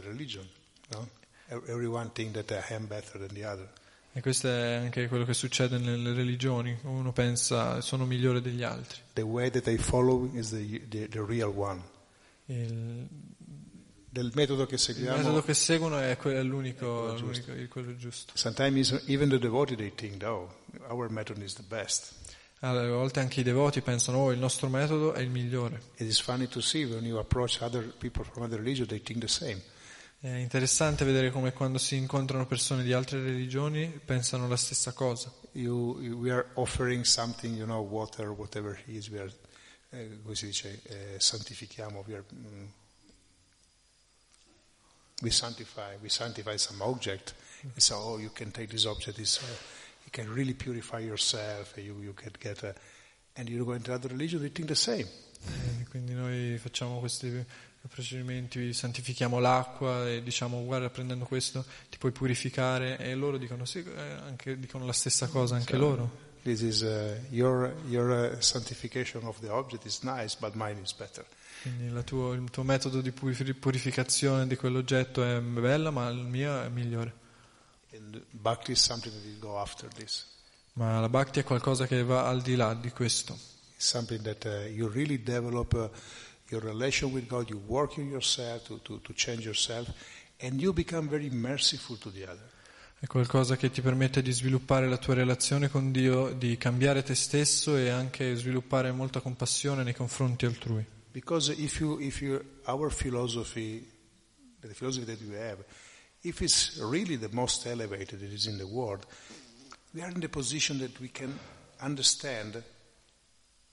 Religion. 0.00 0.48
No? 0.88 1.08
E 4.12 4.22
questo 4.22 4.48
è 4.48 4.74
anche 4.74 5.06
quello 5.06 5.24
che 5.24 5.34
succede 5.34 5.76
nelle 5.78 6.14
religioni. 6.14 6.76
Uno 6.82 7.12
pensa 7.12 7.80
sono 7.80 8.06
migliore 8.06 8.40
degli 8.40 8.62
altri. 8.62 9.00
The 9.12 9.22
way 9.22 9.50
that 9.50 9.66
I 9.66 9.76
follow 9.76 10.30
is 10.34 10.50
the, 10.50 10.86
the, 10.88 11.08
the 11.08 11.24
real 11.24 11.52
one. 11.54 11.82
Il, 12.46 13.06
Del 14.12 14.32
metodo 14.34 14.66
che 14.66 14.74
il 14.74 14.80
seguiamo, 14.80 15.16
metodo 15.18 15.42
che 15.42 15.54
seguono 15.54 15.98
è, 15.98 16.16
que- 16.16 16.34
è 16.34 16.42
l'unico, 16.42 17.04
quello 17.12 17.18
l'unico- 17.20 17.52
il- 17.52 17.68
quello 17.68 17.96
giusto. 17.96 18.32
sometimes 18.36 19.04
even 19.06 19.28
the 19.28 19.38
devotee 19.38 19.76
they 19.76 19.92
think, 19.94 20.20
oh, 20.24 20.52
our 20.88 21.08
method 21.10 21.38
is 21.40 21.54
the 21.54 21.62
best. 21.62 22.12
Allora, 22.62 22.86
a 22.86 22.90
volte 22.96 23.20
anche 23.20 23.40
i 23.40 23.42
devoti 23.44 23.80
pensano 23.82 24.18
oh, 24.18 24.32
il 24.32 24.38
nostro 24.38 24.68
metodo 24.68 25.12
è 25.12 25.20
il 25.20 25.30
migliore. 25.30 25.80
It 25.94 26.08
is 26.08 26.20
funny 26.20 26.48
to 26.48 26.60
see 26.60 26.84
when 26.84 27.04
you 27.06 27.18
approach 27.18 27.60
other 27.60 27.84
people 27.98 28.24
from 28.24 28.42
other 28.42 28.58
religions, 28.58 28.88
they 28.88 29.00
think 29.00 29.20
the 29.20 29.28
same. 29.28 29.62
È 30.18 30.28
interessante 30.28 31.04
vedere 31.06 31.30
come 31.30 31.52
quando 31.54 31.78
si 31.78 31.96
incontrano 31.96 32.46
persone 32.46 32.82
di 32.82 32.92
altre 32.92 33.22
religioni 33.22 33.88
pensano 34.04 34.48
la 34.48 34.56
stessa 34.56 34.92
cosa. 34.92 35.32
You, 35.52 35.98
you- 36.00 36.18
we 36.18 36.30
are 36.32 36.48
offering 36.54 37.04
something, 37.04 37.56
you 37.56 37.64
know, 37.64 37.80
water, 37.86 38.28
whatever 38.28 38.78
it 38.86 38.94
is, 38.94 39.08
we 39.08 39.18
are, 39.20 39.32
eh, 39.90 40.18
come 40.22 40.34
si 40.34 40.46
dice, 40.46 40.80
eh, 40.82 41.14
santifichiamo, 41.18 42.04
we 42.06 42.14
are, 42.14 42.24
mm, 42.34 42.64
we 45.22 45.30
sanctify, 45.30 45.96
we 46.02 46.08
sanctify 46.08 46.56
some 46.56 46.82
object, 46.82 47.34
and 47.62 47.82
so, 47.82 47.96
oh, 47.96 48.18
you 48.18 48.30
can 48.30 48.50
take 48.50 48.68
this 48.68 48.86
object, 48.86 49.18
this, 49.18 49.42
uh, 49.42 49.46
you 50.04 50.10
can 50.10 50.32
really 50.32 50.54
purify 50.54 51.00
yourself, 51.00 51.76
and 51.76 51.86
you, 51.86 51.96
you 52.02 52.12
can 52.12 52.32
get 52.40 52.62
a, 52.62 52.74
and 53.36 53.48
you 53.48 53.64
go 53.64 53.72
into 53.72 53.92
other 53.92 54.08
religion, 54.08 54.40
they 54.40 54.48
think 54.48 54.68
the 54.68 54.74
same. 54.74 55.06
E 55.80 55.86
quindi 55.88 56.12
noi 56.12 56.58
facciamo 56.58 56.98
questi 56.98 57.44
procedimenti, 57.88 58.72
santifichiamo 58.72 59.38
l'acqua 59.38 60.08
e 60.08 60.22
diciamo 60.22 60.62
guarda 60.64 60.90
prendendo 60.90 61.24
questo 61.24 61.64
ti 61.88 61.96
puoi 61.96 62.12
purificare 62.12 62.98
e 62.98 63.14
loro 63.14 63.38
dicono 63.38 63.64
sì, 63.64 63.78
eh, 63.78 64.00
anche, 64.00 64.58
dicono 64.58 64.84
la 64.84 64.92
stessa 64.92 65.28
cosa 65.28 65.56
anche 65.56 65.76
loro. 65.76 66.28
This 66.42 66.62
is, 66.62 66.82
uh, 66.82 67.18
your, 67.30 67.74
your 67.88 68.10
uh, 68.10 68.40
sanctification 68.40 69.26
of 69.26 69.38
the 69.40 69.50
object 69.52 69.84
is 69.84 70.02
nice, 70.02 70.34
but 70.34 70.54
mine 70.54 70.78
is 70.82 70.92
better. 70.92 71.24
Quindi 71.62 72.04
tuo- 72.04 72.32
il 72.32 72.48
tuo 72.50 72.62
metodo 72.62 73.02
di 73.02 73.12
puri- 73.12 73.54
purificazione 73.54 74.46
di 74.46 74.56
quell'oggetto 74.56 75.22
è 75.22 75.40
bella 75.40 75.90
ma 75.90 76.08
il 76.08 76.24
mio 76.24 76.62
è 76.62 76.68
migliore. 76.68 77.12
And 77.92 78.22
bhakti 78.30 78.72
is 78.72 78.80
something 78.80 79.12
that 79.12 79.24
will 79.24 79.38
go 79.38 79.58
after 79.58 79.88
this. 79.92 80.26
Ma 80.74 81.00
la 81.00 81.08
bhakti 81.08 81.40
è 81.40 81.44
qualcosa 81.44 81.86
che 81.86 82.02
va 82.02 82.26
al 82.26 82.40
di 82.40 82.56
là 82.56 82.72
di 82.72 82.90
questo. 82.90 83.36
That 84.22 84.44
uh, 84.44 84.68
you 84.68 84.88
really 84.88 85.22
develop 85.22 85.72
uh, 85.74 85.88
your 86.48 86.62
relation 86.62 87.12
with 87.12 87.26
God, 87.26 87.48
you 87.48 87.60
work 87.66 87.98
on 87.98 88.08
yourself 88.08 88.64
to, 88.64 88.78
to, 88.82 89.00
to 89.00 89.12
change 89.14 89.44
yourself, 89.44 89.88
and 90.40 90.60
you 90.60 90.72
become 90.72 91.08
very 91.08 91.30
merciful 91.30 91.96
to 91.98 92.10
the 92.10 92.24
other. 92.24 92.48
È 93.02 93.06
qualcosa 93.06 93.56
che 93.56 93.70
ti 93.70 93.80
permette 93.80 94.20
di 94.20 94.30
sviluppare 94.30 94.86
la 94.86 94.98
tua 94.98 95.14
relazione 95.14 95.70
con 95.70 95.90
Dio, 95.90 96.34
di 96.34 96.58
cambiare 96.58 97.02
te 97.02 97.14
stesso 97.14 97.74
e 97.74 97.88
anche 97.88 98.36
sviluppare 98.36 98.92
molta 98.92 99.20
compassione 99.20 99.82
nei 99.82 99.94
confronti 99.94 100.44
altrui. 100.44 100.84
Because 101.10 101.50
if 101.50 101.80
you, 101.80 101.98
if 101.98 102.20
you, 102.20 102.38
our 102.66 102.92
philosophy, 102.92 103.90
the 104.60 104.74
philosophy 104.74 105.06
that 105.06 105.26
we 105.26 105.34
have, 105.34 105.64
if 106.20 106.42
it's 106.42 106.78
really 106.78 107.16
the 107.16 107.30
most 107.32 107.64
elevated 107.64 108.20
it 108.20 108.32
is 108.34 108.44
in 108.44 108.58
the 108.58 108.66
world, 108.66 109.06
we 109.94 110.02
are 110.02 110.12
in 110.12 110.20
the 110.20 110.28
position 110.28 110.76
that 110.80 111.00
we 111.00 111.10
can 111.10 111.32
understand 111.80 112.62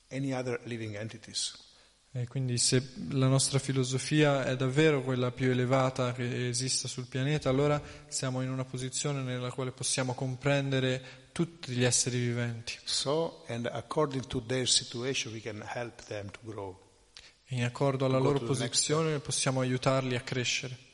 any 0.09 0.31
other 0.33 0.57
living 0.65 0.95
entities. 0.95 1.66
E 2.11 2.25
quindi 2.27 2.57
se 2.57 2.93
la 3.11 3.27
nostra 3.27 3.59
filosofia 3.59 4.43
è 4.45 4.55
davvero 4.55 5.03
quella 5.03 5.31
più 5.31 5.51
elevata 5.51 6.13
che 6.13 6.47
esista 6.47 6.87
sul 6.87 7.05
pianeta, 7.05 7.49
allora 7.49 7.81
siamo 8.07 8.41
in 8.41 8.49
una 8.49 8.65
posizione 8.65 9.21
nella 9.21 9.51
quale 9.51 9.71
possiamo 9.71 10.13
comprendere 10.15 11.29
tutti 11.31 11.73
gli 11.73 11.83
esseri 11.83 12.17
viventi. 12.17 12.75
So, 12.83 13.43
and 13.47 13.69
according 13.71 14.25
to 14.25 14.41
their 14.41 14.67
situation, 14.67 15.33
we 15.33 15.41
can 15.41 15.63
help 15.63 16.03
them 16.05 16.31
to 16.31 16.39
grow. 16.41 16.79
E 17.45 17.55
in 17.55 17.63
accordo 17.63 18.05
alla 18.05 18.17
loro 18.17 18.39
posizione 18.39 19.19
possiamo 19.19 19.61
aiutarli 19.61 20.15
a 20.15 20.21
crescere. 20.21 20.85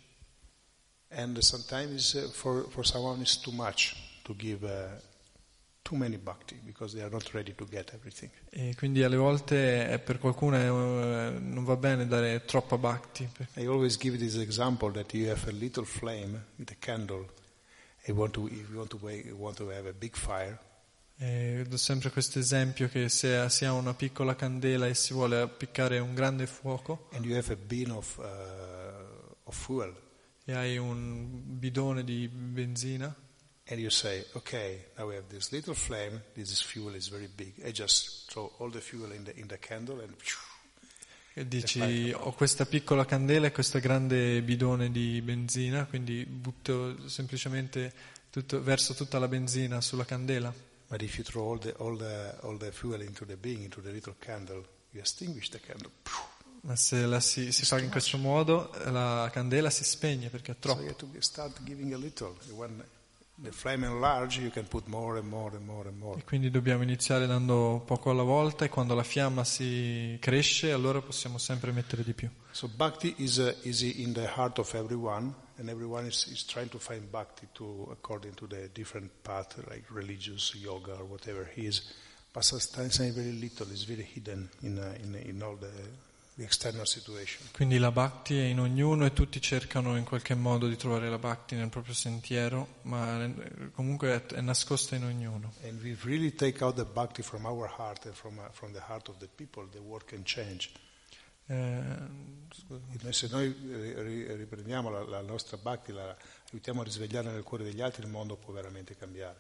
And 1.10 1.38
sometimes 1.40 2.14
uh, 2.14 2.30
for, 2.32 2.68
for 2.70 2.86
someone 2.86 3.22
it's 3.22 3.40
too 3.40 3.54
much 3.54 3.96
to 4.24 4.36
give 4.36 4.66
uh, 4.66 4.68
too 4.68 4.92
many 4.92 5.13
bhakti 6.18 6.60
because 6.64 6.94
they 6.94 7.04
are 7.04 7.12
not 7.12 7.30
ready 7.34 7.54
to 7.54 7.66
get 7.66 7.94
everything. 7.94 8.32
E 8.50 8.74
quindi 8.76 9.04
alle 9.04 9.18
volte 9.18 10.02
per 10.04 10.18
qualcuno 10.18 10.58
eh, 10.58 11.40
non 11.40 11.64
va 11.64 11.76
bene 11.76 12.08
dare 12.08 12.46
troppa 12.46 12.78
bhakti. 12.78 13.30
I 13.56 13.66
always 13.66 13.98
give 13.98 14.18
this 14.18 14.36
example 14.36 14.92
that 14.92 15.14
you 15.14 15.30
have 15.30 15.48
a 15.48 15.52
little 15.52 15.86
flame 15.86 16.44
with 16.56 16.72
a 16.72 16.76
candle. 16.80 17.28
And 18.06 18.08
you 18.08 18.16
want 18.16 18.34
to, 18.34 18.48
if 18.48 18.70
you 18.70 18.78
want 18.78 18.90
to, 18.90 19.10
you 19.10 19.36
want 19.38 19.58
to 19.58 19.70
have 19.70 19.88
a 19.88 19.94
big 19.94 20.16
fire, 20.16 20.60
E 21.16 21.64
do 21.68 21.78
sempre 21.78 22.10
questo 22.10 22.40
esempio 22.40 22.90
che 22.90 23.08
se 23.08 23.48
si 23.50 23.66
ha 23.66 23.74
una 23.74 23.94
piccola 23.94 24.36
candela 24.36 24.88
e 24.88 24.96
si 24.96 25.14
vuole 25.14 25.40
appiccare 25.40 26.00
un 26.00 26.14
grande 26.14 26.48
fuoco 26.48 27.08
and 27.14 27.24
you 27.24 27.38
have 27.38 27.54
a 27.54 27.56
bin 27.56 27.92
of, 27.92 28.18
uh, 28.18 29.36
of 29.44 29.56
fuel, 29.56 29.94
e 30.44 30.54
hai 30.54 30.78
un 30.78 31.60
bidone 31.60 32.04
di 32.04 32.28
benzina 32.28 33.16
and 33.74 33.82
you 33.82 33.90
say, 33.90 34.24
okay, 34.36 34.86
now 34.98 35.08
we 35.08 35.16
have 35.16 35.28
this 35.30 35.52
little 35.52 35.74
flame, 35.74 36.22
this 36.36 36.52
is 36.52 36.62
fuel 36.62 36.94
is 36.94 37.10
very 37.10 37.28
big. 37.28 37.54
I 37.66 37.72
just 37.72 38.32
throw 38.32 38.52
all 38.60 38.70
the 38.70 38.80
fuel 38.80 39.12
in 39.12 39.24
the, 39.24 39.36
in 39.40 39.48
the 39.48 39.58
candle 39.58 40.00
and 40.02 40.14
e 41.36 41.48
dici 41.48 42.12
ho 42.12 42.32
questa 42.34 42.68
piccola 42.68 43.06
candela 43.06 43.48
e 43.48 43.52
questo 43.52 43.80
grande 43.80 44.44
bidone 44.44 44.92
di 44.92 45.20
benzina, 45.24 45.88
quindi 45.88 46.24
butto 46.26 47.10
semplicemente 47.10 47.92
tutto, 48.30 48.62
verso 48.62 48.94
tutta 48.94 49.18
la 49.18 49.28
benzina 49.28 49.82
sulla 49.82 50.06
candela. 50.06 50.54
But 50.88 51.02
if 51.02 51.18
you 51.18 51.24
throw 51.24 51.50
all 51.50 51.58
the, 51.58 51.74
all 51.80 51.98
the, 51.98 52.36
all 52.42 52.58
the 52.58 52.72
fuel 52.72 53.02
into 53.02 53.26
the 53.26 53.36
bin, 53.36 53.64
into 53.64 53.82
the 53.82 53.90
little 53.90 54.14
candle, 54.20 54.64
you 54.92 55.00
extinguish 55.00 55.50
the 55.50 55.60
candle. 55.60 55.90
Ma 56.62 56.76
se 56.76 57.04
la 57.08 57.20
si, 57.20 57.52
si 57.52 57.66
fa 57.66 57.80
in 57.80 57.90
questo 57.90 58.20
modo 58.20 58.72
la 58.86 59.28
candela 59.34 59.72
si 59.72 59.84
spegne 59.84 60.30
perché 60.30 60.52
è 60.52 60.56
So 60.60 60.60
troppo. 60.60 60.82
have 60.82 60.96
put 64.68 64.88
more 64.88 65.20
and 65.20 65.28
more 65.28 65.56
and 65.56 65.66
more 65.66 65.88
and 65.88 65.98
more. 65.98 66.20
E 66.20 66.24
quindi 66.24 66.50
dobbiamo 66.50 66.84
iniziare 66.84 67.26
dando 67.26 67.82
poco 67.86 68.10
alla 68.10 68.24
volta 68.24 68.66
e 68.66 68.70
quando 68.70 68.96
la 68.96 69.04
fiamma 69.04 69.44
si 69.44 70.18
cresce 70.20 70.72
allora 70.72 71.02
possiamo 71.02 71.38
sempre 71.38 71.72
mettere 71.72 72.04
di 72.04 72.14
più. 72.14 72.30
So 72.52 72.68
bhakti 72.68 73.16
is, 73.18 73.38
uh, 73.38 73.54
is 73.64 73.82
in 73.82 74.14
the 74.14 74.32
heart 74.36 74.60
of 74.60 74.74
everyone, 74.74 75.34
and 75.58 75.70
everyone 75.70 76.08
is, 76.08 76.28
is 76.28 76.46
trying 76.46 76.70
to 76.70 76.80
find 76.80 77.10
bhakti 77.10 77.48
to 77.54 77.90
according 77.92 78.34
to 78.36 78.48
the 78.48 78.70
different 78.74 79.10
path, 79.22 79.58
like 79.70 79.84
religious, 79.90 80.54
yoga, 80.56 80.94
or 80.94 81.06
whatever 81.06 81.50
he 81.54 81.66
is. 81.66 81.82
But 82.32 82.44
sometimes 82.44 82.98
very 82.98 83.32
little, 83.32 83.68
it's 83.72 83.84
very 83.84 84.04
hidden 84.04 84.50
in, 84.62 84.80
uh, 84.80 84.96
in, 85.02 85.16
in 85.16 85.42
all 85.44 85.56
the. 85.56 85.70
Quindi 87.52 87.78
la 87.78 87.92
bhakti 87.92 88.38
è 88.40 88.44
in 88.44 88.60
ognuno 88.60 89.06
e 89.06 89.14
tutti 89.14 89.40
cercano 89.40 89.96
in 89.98 90.04
qualche 90.04 90.34
modo 90.34 90.68
di 90.68 90.76
trovare 90.76 91.08
la 91.10 91.20
bhakti 91.20 91.56
nel 91.56 91.70
proprio 91.70 91.94
sentiero, 91.94 92.80
ma 92.84 93.32
comunque 93.74 94.26
è, 94.26 94.42
nascosta 94.42 94.96
in 94.96 95.04
ognuno. 95.04 95.54
And 95.64 95.84
if 95.86 96.04
we 96.04 96.12
really 96.12 96.34
take 96.34 96.64
out 96.64 96.76
the 96.76 96.86
bhakti 96.86 97.22
from 97.22 97.46
our 97.46 97.68
heart 97.78 98.06
and 98.06 98.16
from, 98.16 98.40
uh, 98.40 98.50
from 98.52 98.72
the 98.74 98.82
heart 98.88 99.10
of 99.10 99.18
the 99.18 99.28
people, 99.28 99.68
the 99.70 99.78
world 99.80 100.06
can 100.06 100.24
change. 100.24 100.72
Eh, 101.48 101.82
Se 103.12 103.28
noi 103.28 103.54
ri- 103.54 104.36
riprendiamo 104.36 104.90
la, 104.90 105.04
la 105.04 105.22
nostra 105.22 105.58
bhakti, 105.58 105.92
la 105.92 106.16
aiutiamo 106.52 106.82
a 106.82 106.84
risvegliare 106.84 107.30
nel 107.32 107.44
cuore 107.44 107.64
degli 107.64 107.82
altri, 107.82 108.04
il 108.04 108.10
mondo 108.10 108.38
può 108.38 108.54
veramente 108.54 108.96
cambiare. 108.96 109.40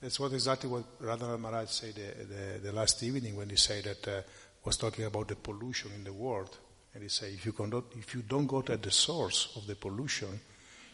That's 0.00 0.18
what 0.20 0.32
exactly 0.32 0.70
what 0.70 0.84
Radhanath 1.00 1.38
Maharaj 1.40 1.68
said 1.70 1.94
the, 1.94 2.24
the, 2.26 2.60
the 2.60 2.70
last 2.72 3.02
evening 3.02 3.36
when 3.36 3.50
he 3.50 3.56
said 3.56 3.82
that 3.82 4.06
uh, 4.06 4.22
was 4.64 4.76
talking 4.76 5.04
about 5.04 5.28
the 5.28 5.36
pollution 5.36 5.90
in 5.94 6.04
the 6.04 6.12
world. 6.12 6.56
And 6.94 7.02
he 7.02 7.08
said, 7.08 7.32
if 7.32 7.46
you, 7.46 7.52
cannot, 7.52 7.84
if 7.96 8.14
you 8.14 8.22
don't 8.22 8.46
go 8.46 8.62
to 8.62 8.76
the 8.76 8.90
source 8.90 9.52
of 9.56 9.66
the 9.66 9.76
pollution, 9.76 10.40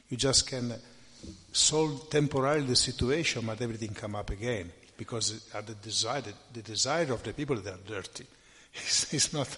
you 0.09 0.17
just 0.17 0.47
can 0.47 0.75
solve 1.53 2.11
temporarily 2.11 2.67
the 2.67 2.77
situation, 2.77 3.47
but 3.47 3.61
everything 3.61 3.95
come 3.95 4.15
up 4.17 4.31
again 4.31 4.71
because 4.97 5.49
at 5.55 5.67
the 5.67 5.75
desire, 5.75 6.23
the 6.53 6.63
desire 6.63 7.13
of 7.13 7.23
the 7.23 7.33
people 7.33 7.57
that 7.57 7.75
are 7.75 7.87
dirty. 7.87 8.27
It's, 8.75 9.15
it's 9.15 9.33
not 9.33 9.57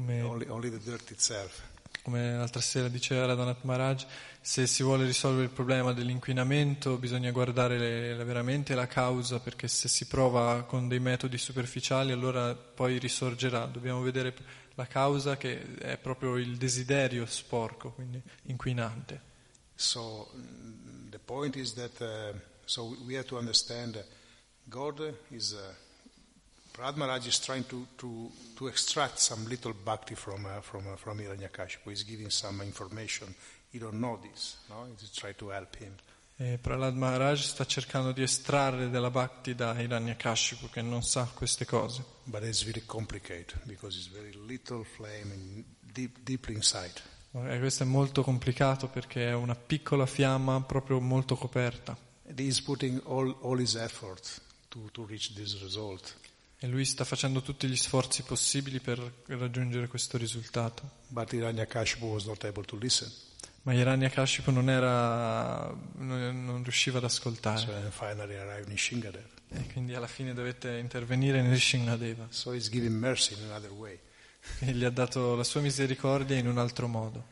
only, 0.00 0.48
only 0.48 0.70
the 0.70 0.78
dirt 0.78 1.10
itself. 1.10 1.71
Come 2.02 2.36
l'altra 2.36 2.60
sera 2.60 2.88
diceva 2.88 3.26
Radhanath 3.26 3.62
Maharaj, 3.62 4.04
se 4.40 4.66
si 4.66 4.82
vuole 4.82 5.06
risolvere 5.06 5.44
il 5.44 5.50
problema 5.50 5.92
dell'inquinamento 5.92 6.96
bisogna 6.96 7.30
guardare 7.30 7.78
le- 7.78 8.24
veramente 8.24 8.74
la 8.74 8.86
causa, 8.86 9.38
perché 9.38 9.68
se 9.68 9.88
si 9.88 10.06
prova 10.06 10.64
con 10.64 10.88
dei 10.88 10.98
metodi 10.98 11.38
superficiali 11.38 12.10
allora 12.10 12.54
poi 12.54 12.98
risorgerà. 12.98 13.66
Dobbiamo 13.66 14.00
vedere 14.00 14.34
la 14.74 14.86
causa 14.86 15.36
che 15.36 15.76
è 15.76 15.96
proprio 15.96 16.36
il 16.36 16.56
desiderio 16.56 17.24
sporco, 17.26 17.92
quindi 17.92 18.20
inquinante. 18.44 19.30
So 19.74 20.30
the 21.10 21.18
point 21.18 21.56
is 21.56 21.74
that 21.74 22.00
uh, 22.00 22.36
so 22.64 22.96
we 23.06 23.16
have 23.16 23.26
to 23.26 23.36
understand 23.38 24.04
God 24.64 25.14
is 25.28 25.52
uh, 25.52 25.74
Prahlad 26.72 26.96
Maharaj 26.96 27.26
is 27.26 27.38
trying 27.38 27.66
to, 27.66 27.86
to, 27.98 28.30
to 28.56 28.66
extract 28.66 29.18
some 29.18 29.46
little 29.46 29.74
bhakti 29.74 30.14
from 30.14 30.46
uh, 30.46 30.60
from 30.62 30.86
uh, 30.86 30.96
from 30.96 31.18
Hiranyakashipu. 31.18 31.90
He's 31.90 32.02
giving 32.02 32.30
some 32.30 32.62
information. 32.62 33.34
You 33.72 33.80
don't 33.80 34.00
know 34.00 34.18
this, 34.22 34.56
no? 34.70 34.86
He's 34.98 35.10
trying 35.10 35.36
to 35.36 35.50
help 35.50 35.76
him. 35.76 35.94
E 36.36 36.58
Prahlad 36.58 36.96
Maharaj 36.96 37.42
sta 37.42 37.66
cercando 37.66 38.12
di 38.12 38.22
estrarre 38.22 38.88
della 38.88 39.10
bhakti 39.10 39.54
da 39.54 39.78
Hiranyakashipu 39.78 40.70
che 40.70 40.80
non 40.80 41.02
sa 41.02 41.28
queste 41.34 41.66
cose. 41.66 42.02
But 42.24 42.42
it's 42.42 42.62
very 42.62 42.84
complicated 42.86 43.60
because 43.64 43.98
it's 43.98 44.08
very 44.08 44.32
little 44.46 44.82
flame 44.82 45.30
and 45.30 45.64
deep 45.92 46.20
deeply 46.22 46.54
inside. 46.54 46.94
E 47.32 47.58
questo 47.58 47.82
è 47.82 47.86
molto 47.86 48.22
complicato 48.22 48.88
perché 48.88 49.28
è 49.28 49.34
una 49.34 49.54
piccola 49.54 50.06
fiamma 50.06 50.62
proprio 50.62 51.00
molto 51.00 51.36
coperta. 51.36 51.96
And 52.26 52.38
he's 52.38 52.62
putting 52.62 53.00
all, 53.04 53.36
all 53.42 53.58
his 53.60 53.74
effort 53.74 54.40
to, 54.68 54.88
to 54.92 55.04
reach 55.04 55.34
this 55.34 55.60
result. 55.60 56.14
E 56.64 56.68
lui 56.68 56.84
sta 56.84 57.04
facendo 57.04 57.42
tutti 57.42 57.66
gli 57.66 57.74
sforzi 57.74 58.22
possibili 58.22 58.78
per 58.78 58.98
raggiungere 59.26 59.88
questo 59.88 60.16
risultato. 60.16 60.88
Ma 63.62 63.72
Hiranyakashipu 63.74 64.52
non, 64.52 64.70
era, 64.70 65.74
non, 65.96 66.44
non 66.44 66.62
riusciva 66.62 66.98
ad 66.98 67.04
ascoltare 67.04 67.92
e 69.48 69.66
quindi 69.72 69.94
alla 69.94 70.06
fine 70.06 70.34
dovette 70.34 70.78
intervenire 70.78 71.40
So 72.30 72.52
in 72.52 73.50
way. 73.76 73.98
e 74.60 74.72
gli 74.72 74.84
ha 74.84 74.90
dato 74.90 75.34
la 75.34 75.44
sua 75.44 75.62
misericordia 75.62 76.36
in 76.36 76.46
un 76.46 76.58
altro 76.58 76.86
modo. 76.86 77.24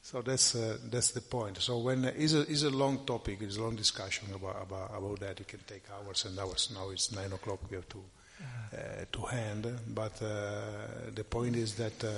So 0.00 0.22
that's 0.22 0.52
uh, 0.54 0.78
that's 0.88 1.10
the 1.10 1.20
point. 1.20 1.58
So 1.58 1.78
when 1.78 2.04
uh, 2.04 2.12
is 2.14 2.34
a 2.34 2.44
is 2.48 2.62
a 2.62 2.70
long 2.70 3.04
topic, 3.04 3.40
it's 3.40 3.56
a 3.56 3.60
long 3.60 3.74
discussion 3.74 4.32
about, 4.32 4.56
about 4.62 4.90
about 4.92 5.18
that. 5.18 5.40
It 5.40 5.46
can 5.46 5.60
take 5.66 5.82
hours 5.90 6.24
and 6.24 6.38
hours. 6.38 6.70
Now 6.70 6.90
it's 6.90 7.10
nine 7.10 7.32
o'clock. 7.32 7.60
We 7.68 7.76
have 7.76 7.88
to 7.88 8.02
uh, 8.72 9.04
to 9.10 9.22
hand. 9.26 9.66
But 9.86 10.20
uh, 10.22 11.10
the 11.14 11.24
point 11.24 11.56
is 11.56 11.74
that 11.74 12.02
uh, 12.04 12.08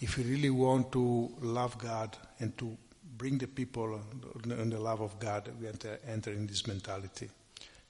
if 0.00 0.16
you 0.16 0.24
really 0.24 0.50
want 0.50 0.90
to 0.92 1.30
love 1.40 1.76
God 1.78 2.16
and 2.38 2.56
to 2.56 2.76
bring 3.16 3.38
the 3.38 3.46
people 3.46 4.00
in 4.44 4.70
the 4.70 4.78
love 4.78 5.00
of 5.00 5.18
God, 5.18 5.50
we 5.60 5.66
have 5.66 5.78
to 5.80 5.98
enter 6.06 6.32
in 6.32 6.46
this 6.46 6.66
mentality. 6.66 7.28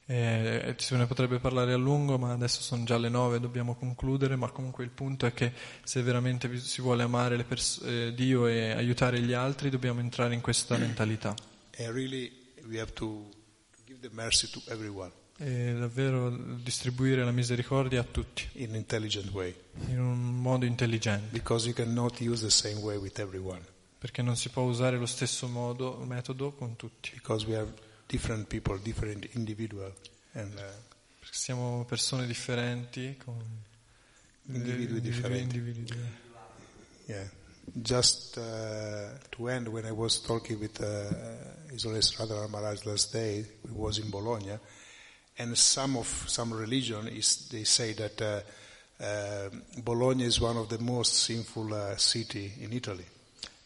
E 0.04 0.74
se 0.78 0.96
ne 0.96 1.06
potrebbe 1.06 1.38
parlare 1.38 1.72
a 1.72 1.76
lungo, 1.76 2.18
ma 2.18 2.32
adesso 2.32 2.60
sono 2.60 2.84
già 2.84 2.98
le 2.98 3.08
nove, 3.08 3.38
dobbiamo 3.38 3.76
concludere, 3.76 4.34
ma 4.36 4.50
comunque 4.50 4.82
il 4.82 4.90
punto 4.90 5.26
è 5.26 5.32
che 5.32 5.52
se 5.84 6.02
veramente 6.02 6.54
si 6.58 6.82
vuole 6.82 7.04
amare 7.04 7.36
le 7.36 7.44
pers- 7.44 7.80
eh, 7.84 8.12
Dio 8.12 8.46
e 8.46 8.72
aiutare 8.72 9.20
gli 9.20 9.32
altri, 9.32 9.70
dobbiamo 9.70 10.00
entrare 10.00 10.34
in 10.34 10.40
questa 10.40 10.76
mentalità. 10.76 11.34
And 11.78 11.94
really, 11.94 12.30
we 12.68 12.80
have 12.80 12.92
to 12.94 13.30
give 13.86 14.00
the 14.00 14.10
mercy 14.12 14.50
to 14.50 14.60
everyone 14.70 15.12
E 15.44 15.74
davvero 15.74 16.30
distribuire 16.30 17.24
la 17.24 17.32
misericordia 17.32 18.00
a 18.00 18.04
tutti, 18.04 18.48
in 18.54 18.70
an 18.70 18.76
intelligent 18.76 19.30
way, 19.32 19.52
in 19.88 19.98
un 19.98 20.36
modo 20.40 20.64
intelligente, 20.66 21.30
because 21.32 21.66
you 21.66 21.74
cannot 21.74 22.20
use 22.20 22.42
the 22.44 22.50
same 22.50 22.76
way 22.80 22.96
with 22.96 23.18
everyone. 23.18 23.60
perché 23.98 24.22
non 24.22 24.36
si 24.36 24.48
può 24.50 24.62
usare 24.62 24.96
lo 24.98 25.06
stesso 25.06 25.48
modo, 25.48 25.96
metodo 26.04 26.52
con 26.52 26.76
tutti, 26.76 27.10
different 28.06 28.46
people, 28.46 28.78
different 28.82 29.28
and 29.34 30.52
uh, 30.54 30.60
perché 31.18 31.34
siamo 31.36 31.84
persone 31.86 32.26
differenti, 32.26 33.16
con 33.24 33.36
Individui 34.46 34.98
individui- 34.98 35.00
differenti. 35.00 35.56
individui. 35.56 36.08
yeah. 37.06 37.28
Just 37.74 38.36
uh, 38.38 39.16
to 39.30 39.48
end, 39.48 39.68
when 39.68 39.84
I 39.86 39.92
was 39.92 40.20
talking 40.20 40.58
with 40.58 40.80
uh, 40.80 41.70
His 41.72 41.84
Holiness 41.84 42.16
Radha 42.18 42.46
Maharaj 42.48 42.84
last 42.84 43.12
day, 43.12 43.44
we 43.62 43.70
was 43.72 43.98
in 43.98 44.08
Bologna, 44.10 44.58
and 45.38 45.56
some 45.56 45.96
of 45.96 46.06
some 46.26 46.52
religion 46.54 47.08
is 47.08 47.48
they 47.48 47.64
say 47.64 47.94
that 47.94 48.20
uh, 48.20 48.40
uh, 49.02 49.50
Bologna 49.82 50.24
is 50.24 50.40
one 50.40 50.58
of 50.58 50.68
the 50.68 50.78
most 50.78 51.14
sinful 51.14 51.72
uh, 51.72 51.96
city 51.96 52.52
in 52.60 52.72
Italy. 52.72 53.04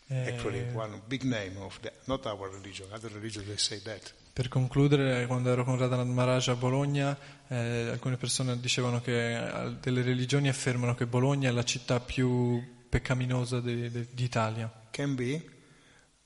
Eh, 0.08 0.28
Actually, 0.28 0.64
one 0.72 1.00
big 1.08 1.24
name 1.24 1.56
of 1.58 1.80
the, 1.80 1.92
not 2.06 2.26
our 2.26 2.48
religion. 2.48 2.86
Other 2.92 3.10
religions 3.12 3.46
they 3.46 3.56
say 3.56 3.80
that. 3.82 4.12
Per 4.32 4.48
concludere, 4.48 5.26
quando 5.26 5.50
ero 5.50 5.64
con 5.64 5.78
Radhanath 5.78 6.06
Maharaj 6.06 6.48
a 6.48 6.54
Bologna, 6.54 7.16
eh, 7.48 7.88
alcune 7.90 8.16
persone 8.16 8.60
dicevano 8.60 9.00
che 9.00 9.34
eh, 9.34 9.76
delle 9.80 10.02
religioni 10.02 10.48
affermano 10.48 10.94
che 10.94 11.06
Bologna 11.06 11.48
è 11.48 11.52
la 11.52 11.64
città 11.64 12.00
più 12.00 12.62
peccaminosa 12.88 13.60
d'Italia. 13.60 14.70
Can 14.90 15.14
be, 15.14 15.42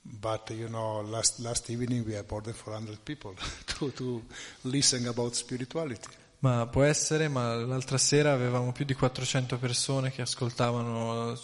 But 0.03 0.49
you 0.49 0.67
know, 0.67 1.01
last 1.01 1.39
last 1.39 1.69
evening 1.69 2.03
we 2.05 2.13
more 2.27 2.41
than 2.41 2.53
400 2.53 3.03
people 3.03 3.35
to, 3.77 3.91
to 3.91 4.23
listen 4.63 5.07
about 5.07 5.33
spirituality. 5.35 6.09
Ma 6.39 6.65
può 6.65 6.81
essere, 6.81 7.27
ma 7.27 7.53
l'altra 7.53 7.99
sera 7.99 8.33
avevamo 8.33 8.71
più 8.71 8.83
di 8.83 8.95
400 8.95 9.59
persone 9.59 10.09
che 10.11 10.23
ascoltavano 10.23 11.37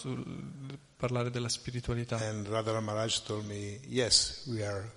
parlare 0.97 1.29
della 1.29 1.49
spiritualità. 1.49 2.17
And 2.17 2.47
Radha 2.47 2.79
Maharaj 2.79 3.21
told 3.21 3.45
me, 3.45 3.79
yes, 3.87 4.43
we 4.47 4.65
are 4.65 4.91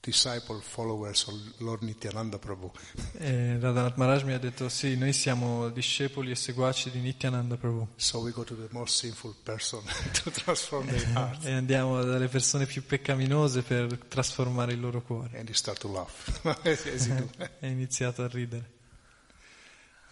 disciple 0.00 0.60
followers 0.60 1.26
of 1.28 1.34
Lord 1.58 1.82
Nityananda 1.82 2.38
Prabhu. 2.38 2.70
E 3.18 3.58
Radhanath 3.58 3.96
Maharaj 3.96 4.22
mi 4.22 4.32
ha 4.32 4.38
detto 4.38 4.68
sì, 4.68 4.96
noi 4.96 5.12
siamo 5.12 5.68
discepoli 5.68 6.30
e 6.30 6.34
seguaci 6.34 6.90
di 6.90 7.00
Nityananda 7.00 7.56
Prabhu 7.56 7.86
So 7.96 8.20
we 8.20 8.30
go 8.32 8.42
to 8.44 8.54
the 8.56 8.68
more 8.70 8.88
sinful 8.88 9.34
person 9.42 9.80
to 10.22 10.30
transform 10.30 10.86
their 10.86 11.06
heart. 11.14 11.44
e 11.44 11.52
andiamo 11.52 12.02
dalle 12.02 12.28
persone 12.28 12.66
più 12.66 12.84
peccaminose 12.84 13.62
per 13.62 13.98
trasformare 14.08 14.72
il 14.72 14.80
loro 14.80 15.02
cuore. 15.02 15.38
And 15.38 15.46
you 15.48 15.54
start 15.54 15.78
to 15.80 15.90
laugh. 15.92 16.40
E 17.60 17.66
ha 17.66 17.66
iniziato 17.66 18.22
a 18.22 18.28
ridere. 18.28 18.78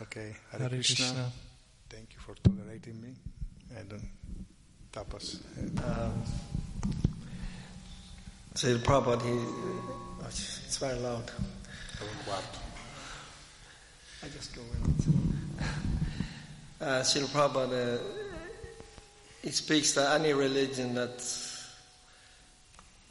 Okay, 0.00 0.36
Hare, 0.50 0.64
Hare 0.64 0.76
Krishna. 0.76 1.06
Krishna. 1.06 1.32
Thank 1.88 2.12
you 2.12 2.20
for 2.20 2.36
tolerating 2.40 3.00
me. 3.00 3.16
And 3.74 3.92
um, 3.92 4.08
tapas. 4.92 5.40
Um, 5.56 6.22
Srila 8.58 8.78
Prabhupada, 8.78 9.22
he, 9.22 9.30
oh, 9.30 10.26
it's 10.26 10.78
very 10.78 10.98
loud. 10.98 11.30
I 14.20 14.28
just 14.30 14.52
go 14.52 14.62
in. 14.62 15.38
Uh, 16.80 17.02
Srila 17.02 17.26
Prabhupada, 17.26 17.98
uh, 17.98 18.02
he 19.44 19.50
speaks 19.52 19.92
that 19.92 20.20
any 20.20 20.32
religion 20.32 20.92
that 20.94 21.22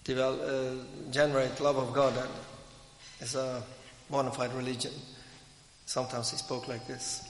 develop, 0.03 0.41
uh, 0.41 1.11
generate 1.11 1.57
love 1.61 1.77
of 1.77 1.93
God 1.93 2.17
uh, 2.17 2.27
is 3.21 3.35
a 3.35 3.63
bona 4.09 4.31
fide 4.31 4.51
religion. 4.51 4.91
Sometimes 5.85 6.29
he 6.31 6.35
spoke 6.35 6.67
like 6.67 6.85
this. 6.87 7.25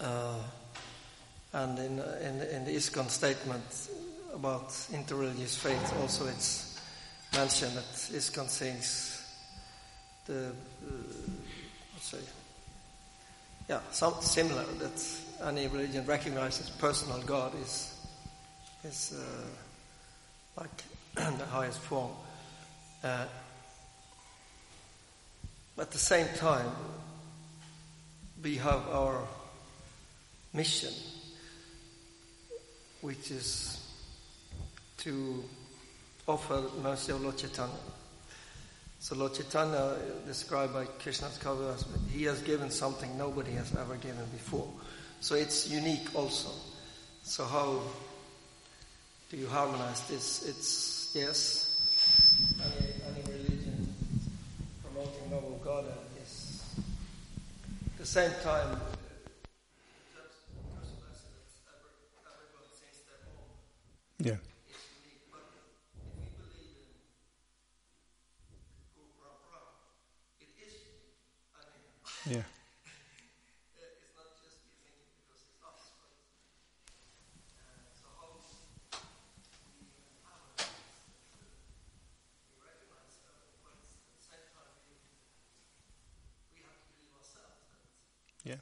Uh, 0.00 0.38
and 1.52 1.78
in, 1.78 2.00
uh, 2.00 2.18
in, 2.22 2.40
in 2.48 2.64
the 2.64 2.74
ISKCON 2.74 3.10
statement 3.10 3.90
about 4.32 4.70
interreligious 4.90 5.58
faith, 5.58 5.94
also 6.00 6.26
it's 6.28 6.73
mentioned 7.36 7.76
that 7.76 7.84
ISKCON 8.12 8.48
thinks 8.48 9.24
the, 10.26 10.48
uh, 10.48 10.92
let's 11.92 12.08
say, 12.08 12.18
yeah, 13.68 13.80
something 13.90 14.22
similar 14.22 14.64
that 14.78 15.04
any 15.42 15.66
religion 15.66 16.06
recognizes 16.06 16.70
personal 16.70 17.20
God 17.22 17.52
is, 17.60 17.92
is 18.84 19.14
uh, 19.18 20.60
like 20.60 20.84
the 21.38 21.46
highest 21.46 21.80
form. 21.80 22.12
Uh, 23.02 23.26
at 25.78 25.90
the 25.90 25.98
same 25.98 26.28
time, 26.36 26.70
we 28.42 28.56
have 28.56 28.88
our 28.90 29.26
mission, 30.52 30.92
which 33.00 33.30
is 33.32 33.80
to 34.98 35.42
offer 36.26 36.62
mercy 36.82 37.12
of 37.12 37.20
Lord 37.22 37.36
Chaitanya. 37.36 37.74
So 38.98 39.14
Lord 39.14 39.34
Chaitanya, 39.34 39.76
uh, 39.76 39.98
described 40.26 40.72
by 40.72 40.86
Krishna's 40.86 41.38
Kaviraj, 41.38 41.84
he 42.10 42.24
has 42.24 42.40
given 42.40 42.70
something 42.70 43.18
nobody 43.18 43.52
has 43.52 43.74
ever 43.76 43.96
given 43.96 44.24
before. 44.32 44.68
So 45.20 45.34
it's 45.34 45.68
unique 45.68 46.14
also. 46.14 46.50
So 47.22 47.44
how 47.44 47.80
do 49.30 49.36
you 49.36 49.46
harmonize 49.46 50.08
this? 50.08 50.48
It's 50.48 51.12
yes, 51.14 51.70
any, 52.62 52.92
any 53.08 53.22
religion 53.30 53.94
promoting 54.82 55.30
love 55.30 55.44
of 55.44 55.62
God 55.62 55.84
is 56.22 56.62
at 57.86 57.98
the 57.98 58.06
same 58.06 58.30
time 58.42 58.72
uh, 58.72 58.78
Yeah. 64.20 64.36
Yeah. 72.26 72.42
Yeah. 88.42 88.56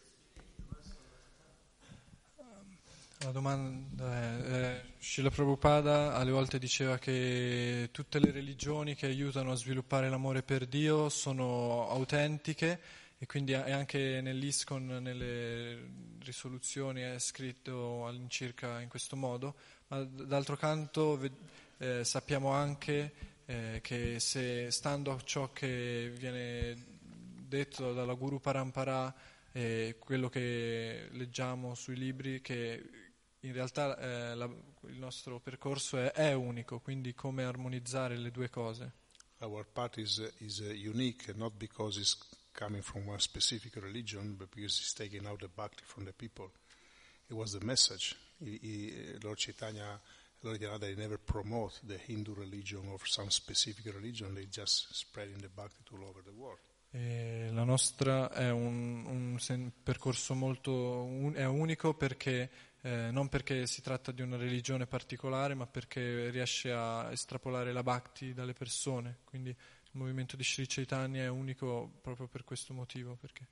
La 3.20 3.30
domanda 3.30 4.12
è, 4.12 4.52
eh, 4.52 4.82
Srila 4.98 5.30
Prabhupada 5.30 6.14
alle 6.14 6.32
volte 6.32 6.58
diceva 6.58 6.98
che 6.98 7.90
tutte 7.92 8.18
le 8.18 8.32
religioni 8.32 8.96
che 8.96 9.06
aiutano 9.06 9.52
a 9.52 9.54
sviluppare 9.54 10.10
l'amore 10.10 10.42
per 10.42 10.66
Dio 10.66 11.08
sono 11.08 11.88
autentiche 11.88 12.80
e 13.22 13.26
quindi 13.26 13.54
anche 13.54 14.20
nell'ISCON, 14.20 14.84
nelle 15.00 15.78
risoluzioni 16.18 17.02
è 17.02 17.20
scritto 17.20 18.04
all'incirca 18.04 18.80
in 18.80 18.88
questo 18.88 19.14
modo, 19.14 19.54
ma 19.86 20.02
d'altro 20.02 20.56
canto 20.56 21.20
eh, 21.78 22.02
sappiamo 22.02 22.50
anche 22.50 23.12
eh, 23.46 23.78
che 23.80 24.18
se 24.18 24.72
stando 24.72 25.12
a 25.12 25.20
ciò 25.22 25.52
che 25.52 26.12
viene 26.16 26.84
detto 27.46 27.92
dalla 27.92 28.14
Guru 28.14 28.40
Parampara 28.40 29.14
e 29.52 29.94
quello 30.00 30.28
che 30.28 31.06
leggiamo 31.12 31.76
sui 31.76 31.94
libri, 31.94 32.40
che 32.40 32.90
in 33.38 33.52
realtà 33.52 33.96
eh, 33.98 34.34
la- 34.34 34.50
il 34.88 34.98
nostro 34.98 35.38
percorso 35.38 35.96
è, 35.96 36.10
è 36.10 36.32
unico, 36.32 36.80
quindi 36.80 37.14
come 37.14 37.44
armonizzare 37.44 38.16
le 38.16 38.32
due 38.32 38.50
cose. 38.50 38.94
Our 39.38 39.64
path 39.64 39.98
is, 39.98 40.32
is 40.38 40.58
unique, 40.58 41.32
not 41.36 41.52
because 41.56 42.00
it's 42.00 42.18
coming 42.52 42.82
from 42.82 43.06
one 43.06 43.20
specific 43.20 43.76
religion, 43.76 44.36
but 44.38 44.50
because 44.50 44.78
it's 44.80 44.94
taking 44.94 45.26
out 45.26 45.40
the 45.40 45.48
bhakti 45.48 45.84
from 45.86 46.04
the 46.04 46.12
people. 46.12 46.50
It 47.28 47.34
was 47.34 47.52
the 47.52 47.64
message. 47.64 48.16
He, 48.38 48.58
he, 48.62 48.92
Lord 49.22 49.38
Chaitanya, 49.38 50.00
Lord 50.42 50.60
Nityananda, 50.60 50.86
they 50.86 50.94
never 50.94 51.18
promote 51.18 51.80
the 51.86 51.96
Hindu 51.96 52.34
religion 52.34 52.82
or 52.90 52.98
some 53.06 53.30
specific 53.30 53.94
religion. 53.94 54.34
They 54.34 54.46
just 54.46 54.94
spreading 54.94 55.38
the 55.38 55.48
bhakti 55.48 55.82
all 55.92 56.04
over 56.04 56.22
the 56.22 56.32
world. 56.32 56.58
La 56.94 57.64
nostra 57.64 58.30
è 58.30 58.50
un, 58.50 59.06
un 59.06 59.72
percorso 59.82 60.34
molto 60.34 61.04
un- 61.04 61.34
unico 61.36 61.94
perché 61.94 62.50
eh, 62.82 63.10
non 63.10 63.28
perché 63.28 63.66
si 63.66 63.80
tratta 63.80 64.12
di 64.12 64.20
una 64.20 64.36
religione 64.36 64.86
particolare, 64.86 65.54
ma 65.54 65.66
perché 65.66 66.28
riesce 66.28 66.70
a 66.72 67.10
estrapolare 67.10 67.72
la 67.72 67.82
bhakti 67.82 68.34
dalle 68.34 68.52
persone. 68.52 69.20
Quindi 69.24 69.56
il 69.92 69.98
movimento 70.00 70.36
di 70.36 70.42
Sri 70.44 70.66
Chaitanya 70.66 71.22
è 71.22 71.28
unico 71.28 71.98
proprio 72.00 72.26
per 72.28 72.44
questo 72.44 72.72
motivo. 72.72 73.16
Perché 73.16 73.46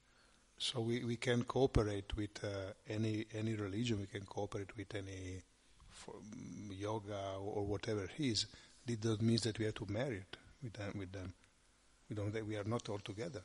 So 0.56 0.80
we, 0.80 1.02
we 1.04 1.16
can 1.16 1.44
cooperate 1.46 2.14
with 2.16 2.42
uh, 2.42 2.72
any 2.92 3.26
any 3.32 3.54
religion. 3.54 3.98
We 3.98 4.06
can 4.06 4.24
cooperate 4.26 4.74
with 4.76 4.94
any 4.94 5.42
yoga 6.70 7.38
or, 7.38 7.64
whatever 7.66 8.04
it 8.04 8.18
is. 8.18 8.46
It 8.86 9.00
doesn't 9.00 9.22
mean 9.22 9.38
that 9.42 9.58
we 9.58 9.64
have 9.64 9.74
to 9.74 9.86
marry 9.88 10.16
it 10.18 10.36
with 10.60 10.72
them. 10.74 10.92
With 10.98 11.12
them. 11.12 11.32
We 12.08 12.14
don't. 12.16 12.34
We 12.46 12.56
are 12.56 12.68
not 12.68 12.88
all 12.88 13.00
together. 13.00 13.42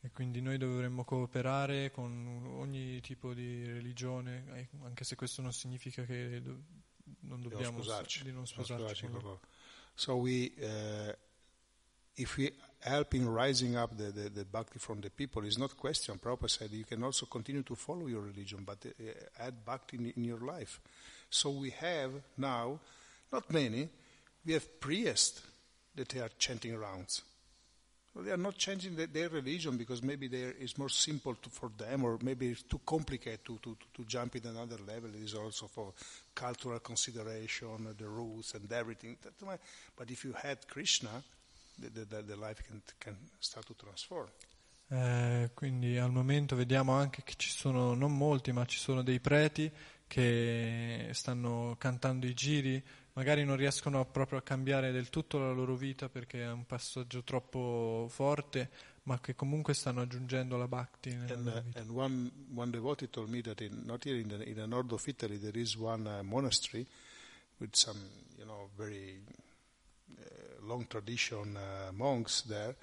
E 0.00 0.10
quindi 0.12 0.40
noi 0.40 0.58
dovremmo 0.58 1.04
cooperare 1.04 1.90
con 1.90 2.44
ogni 2.58 3.00
tipo 3.00 3.34
di 3.34 3.64
religione, 3.64 4.44
eh, 4.54 4.68
anche 4.84 5.02
se 5.02 5.16
questo 5.16 5.42
non 5.42 5.52
significa 5.52 6.04
che 6.04 6.40
do- 6.40 6.62
non 7.20 7.40
non 7.40 7.42
dobbiamo 7.42 7.82
sposarci. 7.82 8.22
di 8.22 8.28
non 8.28 8.36
Non 8.38 8.46
sposarci 8.46 8.84
sposarci 8.84 9.06
loro. 9.08 9.20
loro. 9.20 9.40
So 9.94 10.14
we, 10.16 10.52
uh, 10.58 11.12
if 12.16 12.36
we 12.36 12.50
help 12.80 13.14
in 13.14 13.28
rising 13.28 13.76
up 13.76 13.96
the, 13.96 14.04
the, 14.04 14.28
the 14.28 14.44
bhakti 14.44 14.78
from 14.78 15.00
the 15.00 15.10
people, 15.10 15.44
it's 15.44 15.58
not 15.58 15.76
question. 15.76 16.18
Prabhupada 16.18 16.50
said 16.50 16.70
you 16.70 16.84
can 16.84 17.02
also 17.02 17.26
continue 17.26 17.62
to 17.62 17.74
follow 17.74 18.06
your 18.06 18.22
religion, 18.22 18.62
but 18.64 18.78
uh, 18.86 19.44
add 19.44 19.64
bhakti 19.64 19.96
in, 19.96 20.12
in 20.16 20.24
your 20.24 20.40
life. 20.40 20.80
So 21.30 21.50
we 21.50 21.70
have 21.70 22.12
now, 22.38 22.78
not 23.32 23.50
many, 23.52 23.88
we 24.44 24.52
have 24.52 24.80
priests 24.80 25.42
that 25.94 26.08
they 26.08 26.20
are 26.20 26.30
chanting 26.38 26.76
rounds. 26.76 27.22
Well, 28.14 28.24
they 28.24 28.30
are 28.30 28.38
not 28.38 28.56
changing 28.56 28.96
the, 28.96 29.06
their 29.06 29.28
religion 29.28 29.76
because 29.76 30.02
maybe 30.02 30.26
is 30.26 30.78
more 30.78 30.88
simple 30.88 31.34
to, 31.34 31.50
for 31.50 31.70
them, 31.76 32.04
or 32.04 32.18
maybe 32.22 32.48
it's 32.48 32.62
too 32.62 32.80
complicated 32.86 33.44
to, 33.44 33.58
to, 33.62 33.76
to 33.94 34.04
jump 34.04 34.36
in 34.36 34.46
another 34.46 34.78
level. 34.86 35.10
It 35.10 35.22
is 35.22 35.34
also 35.34 35.66
for 35.66 35.92
cultural 36.34 36.78
consideration, 36.78 37.94
the 37.98 38.08
rules 38.08 38.54
and 38.54 38.72
everything. 38.72 39.18
But 39.96 40.10
if 40.10 40.24
you 40.24 40.32
had 40.32 40.66
Krishna, 40.66 41.22
the, 41.76 42.06
the, 42.06 42.24
the, 42.24 42.36
life 42.36 42.62
can, 42.62 42.82
can 42.98 43.16
start 43.38 43.66
to 43.66 43.74
transform. 43.74 44.28
Eh, 44.88 45.50
quindi 45.54 45.98
al 45.98 46.12
momento 46.12 46.54
vediamo 46.54 46.92
anche 46.92 47.22
che 47.24 47.34
ci 47.36 47.50
sono, 47.50 47.94
non 47.94 48.16
molti, 48.16 48.52
ma 48.52 48.64
ci 48.66 48.78
sono 48.78 49.02
dei 49.02 49.20
preti 49.20 49.70
che 50.06 51.10
stanno 51.12 51.74
cantando 51.78 52.26
i 52.26 52.34
giri 52.34 52.82
magari 53.16 53.44
non 53.44 53.56
riescono 53.56 54.04
proprio 54.04 54.38
a 54.38 54.42
cambiare 54.42 54.92
del 54.92 55.08
tutto 55.08 55.38
la 55.38 55.50
loro 55.50 55.74
vita 55.74 56.08
perché 56.08 56.42
è 56.42 56.50
un 56.50 56.66
passaggio 56.66 57.22
troppo 57.24 58.06
forte, 58.10 58.70
ma 59.04 59.18
che 59.20 59.34
comunque 59.34 59.72
stanno 59.72 60.02
aggiungendo 60.02 60.56
la 60.56 60.68
bhakti 60.68 61.14
nella 61.14 61.34
And, 61.34 61.46
uh, 61.46 61.62
vita. 61.62 61.80
and 61.80 61.90
one, 61.90 62.30
one 62.54 62.70
devotee 62.70 63.08
told 63.08 63.30
me 63.30 63.40
that 63.40 63.60
in, 63.60 63.82
not 63.84 64.04
here 64.04 64.18
in 64.18 64.28
the, 64.28 64.44
in 64.44 64.54
the 64.54 64.66
north 64.66 64.92
of 64.92 65.06
Italy 65.06 65.38
there 65.38 65.58
is 65.58 65.76
one 65.76 66.06
uh, 66.06 66.22
monastery 66.22 66.86
with 67.58 67.74
some, 67.74 67.98
you 68.38 68.44
know, 68.44 68.68
very 68.76 69.18
long 70.66 70.86
tradition 70.86 71.56
uh, 71.56 71.92
monks 71.92 72.42
there 72.46 72.74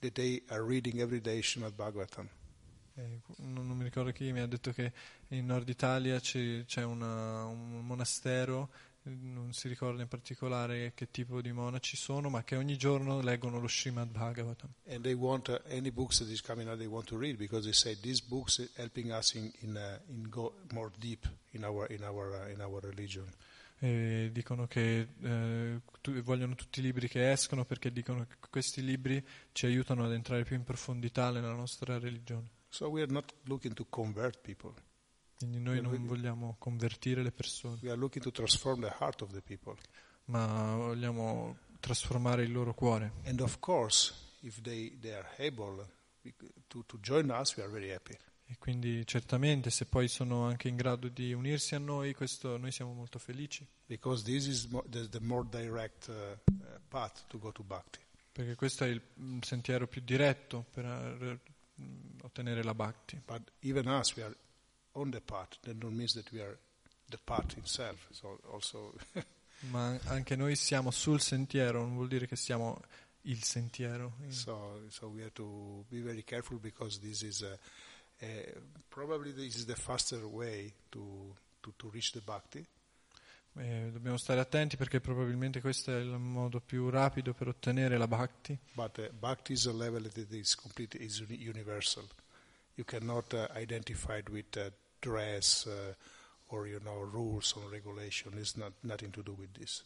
that 0.00 0.14
they 0.14 0.42
are 0.48 0.62
reading 0.62 1.00
every 1.00 1.20
day 1.20 1.40
Srimad 1.42 1.74
Bhagavatam. 1.76 2.28
Eh, 2.94 3.20
non, 3.38 3.66
non 3.66 3.76
mi 3.76 3.84
ricordo 3.84 4.12
chi 4.12 4.32
mi 4.32 4.40
ha 4.40 4.46
detto 4.46 4.72
che 4.72 4.92
in 5.28 5.46
Nord 5.46 5.68
Italia 5.68 6.20
c'è, 6.20 6.64
c'è 6.66 6.82
una- 6.84 7.44
un 7.44 7.86
monastero, 7.86 8.68
non 9.04 9.52
si 9.52 9.66
ricorda 9.66 10.02
in 10.02 10.08
particolare 10.08 10.92
che 10.94 11.10
tipo 11.10 11.40
di 11.40 11.52
monaci 11.52 11.96
sono, 11.96 12.28
ma 12.28 12.44
che 12.44 12.56
ogni 12.56 12.76
giorno 12.76 13.20
leggono 13.20 13.58
lo 13.58 13.66
Srimad 13.66 14.10
Bhagavatam. 14.10 14.70
And 14.88 15.02
they 15.02 15.14
want 15.14 15.48
uh, 15.48 15.58
any 15.70 15.90
books 15.90 16.18
that 16.18 16.28
is 16.28 16.40
coming 16.42 16.68
out 16.68 16.76
they 16.78 16.86
want 16.86 17.06
to 17.06 17.16
read 17.16 17.36
because 17.36 17.64
they 17.64 17.72
say 17.72 17.96
these 18.00 18.20
books 18.22 18.60
helping 18.76 19.10
us 19.10 19.34
in, 19.34 19.50
in, 19.60 19.76
uh, 19.76 19.98
in 20.08 20.28
go 20.28 20.52
more 20.72 20.90
deep 20.98 21.26
in 21.52 21.64
our, 21.64 21.86
in 21.90 22.02
our, 22.04 22.44
uh, 22.44 22.50
in 22.52 22.60
our 22.60 22.80
religion. 22.82 23.24
E 23.84 24.30
dicono 24.32 24.68
che 24.68 25.08
eh, 25.20 25.80
tu- 26.00 26.22
vogliono 26.22 26.54
tutti 26.54 26.78
i 26.78 26.82
libri 26.82 27.08
che 27.08 27.32
escono 27.32 27.64
perché 27.64 27.90
dicono 27.90 28.24
che 28.26 28.36
questi 28.48 28.80
libri 28.80 29.20
ci 29.50 29.66
aiutano 29.66 30.04
ad 30.04 30.12
entrare 30.12 30.44
più 30.44 30.54
in 30.54 30.62
profondità 30.62 31.30
nella 31.32 31.52
nostra 31.52 31.98
religione. 31.98 32.48
So 32.68 32.86
we 32.88 33.02
are 33.02 33.10
not 33.10 33.34
looking 33.46 33.74
to 33.74 33.84
convert 33.88 34.38
people. 34.40 34.72
Quindi 35.36 35.58
noi 35.58 35.80
non 35.80 36.06
vogliamo 36.06 36.54
convertire 36.60 37.24
le 37.24 37.32
persone, 37.32 37.78
We 37.82 37.88
are 37.90 37.98
looking 37.98 38.22
to 38.22 38.30
transform 38.30 38.80
the 38.82 38.94
heart 39.00 39.22
of 39.22 39.32
the 39.32 39.42
people. 39.42 39.74
ma 40.26 40.76
vogliamo 40.76 41.56
trasformare 41.80 42.44
il 42.44 42.52
loro 42.52 42.74
cuore. 42.74 43.14
And 43.24 43.40
of 43.40 43.58
course, 43.58 44.14
if 44.42 44.60
they, 44.60 44.96
they 45.00 45.12
are 45.12 45.28
able 45.38 45.84
to, 46.68 46.84
to 46.86 46.98
join 47.00 47.30
us, 47.30 47.56
we 47.56 47.64
are 47.64 47.72
very 47.72 47.90
happy. 47.90 48.16
E 48.52 48.56
quindi 48.58 49.06
certamente 49.06 49.70
se 49.70 49.86
poi 49.86 50.08
sono 50.08 50.44
anche 50.44 50.68
in 50.68 50.76
grado 50.76 51.08
di 51.08 51.32
unirsi 51.32 51.74
a 51.74 51.78
noi, 51.78 52.12
questo, 52.12 52.58
noi 52.58 52.70
siamo 52.70 52.92
molto 52.92 53.18
felici, 53.18 53.66
Because 53.86 54.22
this 54.24 54.44
is 54.44 54.68
the, 54.90 55.20
more 55.20 55.46
direct 55.48 56.08
uh, 56.08 56.38
uh, 56.52 56.64
path 56.88 57.24
to 57.28 57.38
go 57.38 57.50
to 57.50 57.62
Bhakti. 57.62 57.98
perché 58.30 58.54
questo 58.54 58.84
è 58.84 58.88
il 58.88 59.00
sentiero 59.40 59.86
più 59.86 60.02
diretto 60.02 60.66
per 60.70 60.84
mm, 61.80 62.18
ottenere 62.22 62.62
la 62.62 62.74
bhakti. 62.74 63.20
But 63.24 63.52
even 63.60 63.86
us, 63.86 64.14
we 64.16 64.22
are 64.22 64.36
on 64.92 65.10
the 65.10 65.20
path. 65.22 65.58
That 65.62 65.76
don't 65.76 65.94
mean 65.94 66.08
that 66.12 66.30
we 66.30 66.42
are 66.42 66.58
the 67.08 67.18
path 67.24 67.56
itself. 67.56 68.06
So 68.10 68.38
also, 68.50 68.92
Ma 69.70 69.98
anche 70.04 70.36
noi 70.36 70.56
siamo 70.56 70.90
sul 70.90 71.20
sentiero, 71.20 71.80
non 71.80 71.94
vuol 71.94 72.08
dire 72.08 72.26
che 72.26 72.36
siamo 72.36 72.80
il 73.22 73.42
sentiero. 73.44 74.16
so, 74.28 74.82
so 74.88 75.06
we 75.08 75.22
have 75.22 75.32
to 75.32 75.84
be 75.88 76.00
very 76.00 76.22
careful 76.22 76.58
because 76.58 76.98
this 77.00 77.22
is 77.22 77.42
a, 77.42 77.56
probably 78.88 79.32
this 79.32 79.56
is 79.56 79.64
the 79.64 79.74
faster 79.74 80.26
way 80.26 80.72
to, 80.90 81.34
to, 81.62 81.72
to 81.76 81.90
reach 81.90 82.12
the 82.12 82.20
Bhakti. 82.20 82.64
Eh, 83.58 83.90
dobbiamo 83.92 84.16
stare 84.16 84.40
attenti 84.40 84.78
perché 84.78 85.00
probabilmente 85.00 85.60
questo 85.60 85.90
è 85.90 85.98
il 85.98 86.16
modo 86.16 86.60
più 86.60 86.88
rapido 86.88 87.34
per 87.34 87.48
ottenere 87.48 87.98
la 87.98 88.08
bhakti, 88.08 88.56
But 88.72 88.96
uh, 88.96 89.12
Bhakti 89.12 89.52
is 89.52 89.66
a 89.66 89.72
level 89.72 90.08
that 90.10 90.32
is 90.32 90.54
completely 90.54 91.04
is 91.04 91.18
uni- 91.18 91.46
universal. 91.46 92.08
You 92.76 92.86
cannot 92.86 93.34
uh, 93.34 93.48
identify 93.54 94.18
it 94.18 94.30
with 94.30 94.56
uh, 94.56 94.70
dress 95.00 95.66
uh, 95.66 95.92
or 96.48 96.66
you 96.66 96.80
know 96.80 97.02
rules 97.02 97.54
or 97.54 97.68
regulation. 97.70 98.32
It's 98.38 98.56
not 98.56 98.72
nothing 98.82 99.12
to 99.12 99.22
do 99.22 99.34
with 99.34 99.52
this. 99.52 99.82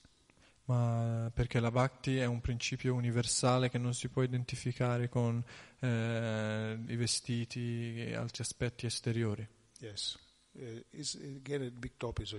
Ma 0.66 1.30
perché 1.32 1.60
la 1.60 1.70
bhakti 1.70 2.18
è 2.18 2.24
un 2.24 2.40
principio 2.40 2.94
universale 2.94 3.70
che 3.70 3.78
non 3.78 3.94
si 3.94 4.08
può 4.08 4.22
identificare 4.22 5.08
con 5.08 5.42
eh, 5.80 6.78
i 6.86 6.96
vestiti 6.96 8.02
e 8.02 8.14
altri 8.14 8.42
aspetti 8.42 8.86
esteriori. 8.86 9.46
Yes, 9.78 10.18
uh, 10.52 10.84
it's 10.90 11.14
again 11.14 11.62
a 11.62 11.70
big 11.70 11.92
topic. 11.96 12.26
So 12.26 12.38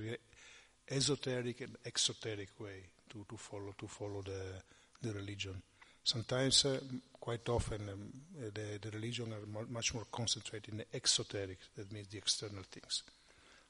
esoteric 0.85 1.61
and 1.61 1.77
exoteric 1.83 2.59
way 2.59 2.89
to, 3.07 3.25
to 3.27 3.37
follow 3.37 3.73
to 3.75 3.87
follow 3.87 4.21
the 4.21 4.63
the 5.01 5.11
religion. 5.11 5.61
Sometimes, 6.01 6.63
uh, 6.63 6.79
quite 7.19 7.49
often, 7.49 7.89
um, 7.89 8.11
the 8.53 8.79
the 8.79 8.89
religion 8.91 9.33
are 9.33 9.65
much 9.67 9.93
more 9.93 10.05
concentrated 10.09 10.73
in 10.73 10.77
the 10.77 10.87
exoteric. 10.91 11.59
That 11.75 11.91
means 11.91 12.07
the 12.07 12.17
external 12.17 12.63
things. 12.69 13.03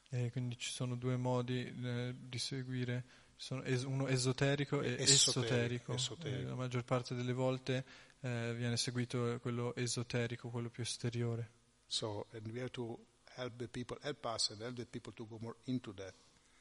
E 0.09 0.31
quindi 0.31 0.57
ci 0.57 0.71
sono 0.71 0.95
due 0.95 1.17
modi 1.17 1.65
eh, 1.65 2.15
di 2.17 2.37
seguire, 2.37 3.03
sono 3.37 3.63
es- 3.63 3.83
uno 3.83 4.07
esoterico 4.07 4.81
e 4.81 4.95
Esoterico, 5.01 5.93
esoterico. 5.93 5.93
esoterico. 5.93 6.49
La 6.49 6.55
maggior 6.55 6.83
parte 6.83 7.15
delle 7.15 7.33
volte 7.33 7.85
eh, 8.21 8.53
viene 8.55 8.75
seguito 8.77 9.37
quello 9.41 9.73
esoterico, 9.75 10.49
quello 10.49 10.69
più 10.69 10.83
esteriore. 10.83 11.51
So, 11.85 12.27
and 12.33 12.45
we 12.51 12.59
have 12.59 12.71
to 12.71 12.97
help 13.35 13.55
the 13.57 13.67
people, 13.67 13.97
help 14.01 14.25
us, 14.25 14.49
and 14.49 14.61
help 14.61 14.75
the 14.75 14.85
people 14.85 15.13
to 15.13 15.25
go 15.27 15.37
more 15.39 15.55
into 15.65 15.93
that. 15.93 16.13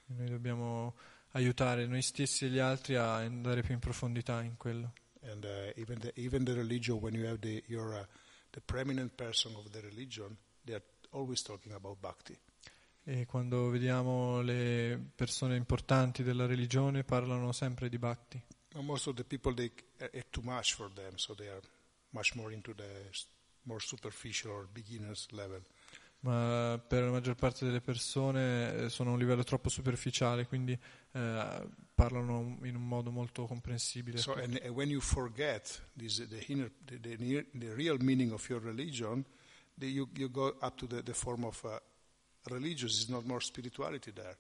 E 0.09 0.12
noi 0.15 0.28
dobbiamo 0.28 0.94
aiutare 1.31 1.86
noi 1.86 2.03
stessi 2.03 2.44
e 2.44 2.48
gli 2.51 2.59
altri 2.59 2.94
a 2.94 3.16
andare 3.16 3.62
più 3.62 3.73
in 3.74 3.81
profondità 3.81 4.43
in 4.43 4.57
quello. 4.57 4.93
And 5.23 5.43
uh, 5.44 5.73
even 5.81 5.98
the 5.98 6.12
even 6.15 6.44
the 6.44 6.53
religion, 6.55 6.98
when 6.98 7.15
you 7.15 7.24
have 7.27 7.39
the 7.40 7.65
your 7.66 7.94
uh, 7.94 8.07
the 8.51 8.61
preeminent 8.61 9.15
person 9.16 9.55
of 9.57 9.69
the 9.70 9.81
religion, 9.81 10.36
they 10.65 10.74
are 10.77 10.85
always 11.11 11.43
talking 11.43 11.73
about 11.73 11.98
bhakti. 11.98 12.39
E 13.09 13.24
quando 13.24 13.70
vediamo 13.70 14.41
le 14.41 15.01
persone 15.15 15.55
importanti 15.55 16.24
della 16.24 16.45
religione 16.45 17.05
parlano 17.05 17.53
sempre 17.53 17.89
di 17.89 17.99
bhakti. 17.99 18.43
Most 18.74 19.07
of 19.07 19.15
the 19.15 19.23
people, 19.23 19.55
they 19.55 19.70
uh, 20.01 20.09
it's 20.11 20.27
too 20.31 20.43
much 20.43 20.74
for 20.74 20.91
them, 20.93 21.15
so 21.15 21.33
they 21.33 21.47
are 21.47 21.61
much 22.11 22.35
more 22.35 22.53
into 22.53 22.74
the 22.74 23.09
more 23.62 23.78
superficial 23.81 24.51
or 24.51 24.69
beginners 24.73 25.28
level. 25.31 25.62
Ma 26.20 26.83
per 26.85 27.05
la 27.05 27.11
maggior 27.12 27.37
parte 27.37 27.65
delle 27.65 27.81
persone 27.81 28.74
eh, 28.74 28.89
sono 28.89 29.11
a 29.11 29.12
un 29.12 29.20
livello 29.20 29.45
troppo 29.45 29.69
superficiale, 29.69 30.49
quindi 30.49 30.73
eh, 30.73 31.69
parlano 31.95 32.59
in 32.62 32.74
un 32.74 32.89
modo 32.89 33.12
molto 33.12 33.47
comprensibile. 33.47 34.19
So, 34.19 34.33
and, 34.33 34.61
and 34.65 34.74
when 34.74 34.91
you 34.91 35.01
forget 35.01 35.81
this, 35.97 36.27
the, 36.27 36.45
inner, 36.49 36.73
the, 36.85 36.99
the, 36.99 37.47
the 37.55 37.73
real 37.73 37.99
meaning 38.01 38.33
of 38.33 38.45
your 38.49 38.61
religion, 38.61 39.24
the, 39.78 39.87
you, 39.87 40.09
you 40.16 40.28
go 40.28 40.57
up 40.61 40.77
to 40.78 40.89
the, 40.89 41.03
the 41.03 41.15
form 41.15 41.45
of 41.45 41.65
uh, 41.65 41.78
religious. 42.51 42.97
It's 43.01 43.09
not 43.09 43.24
more 43.24 43.40
spirituality 43.40 44.12
there. 44.12 44.36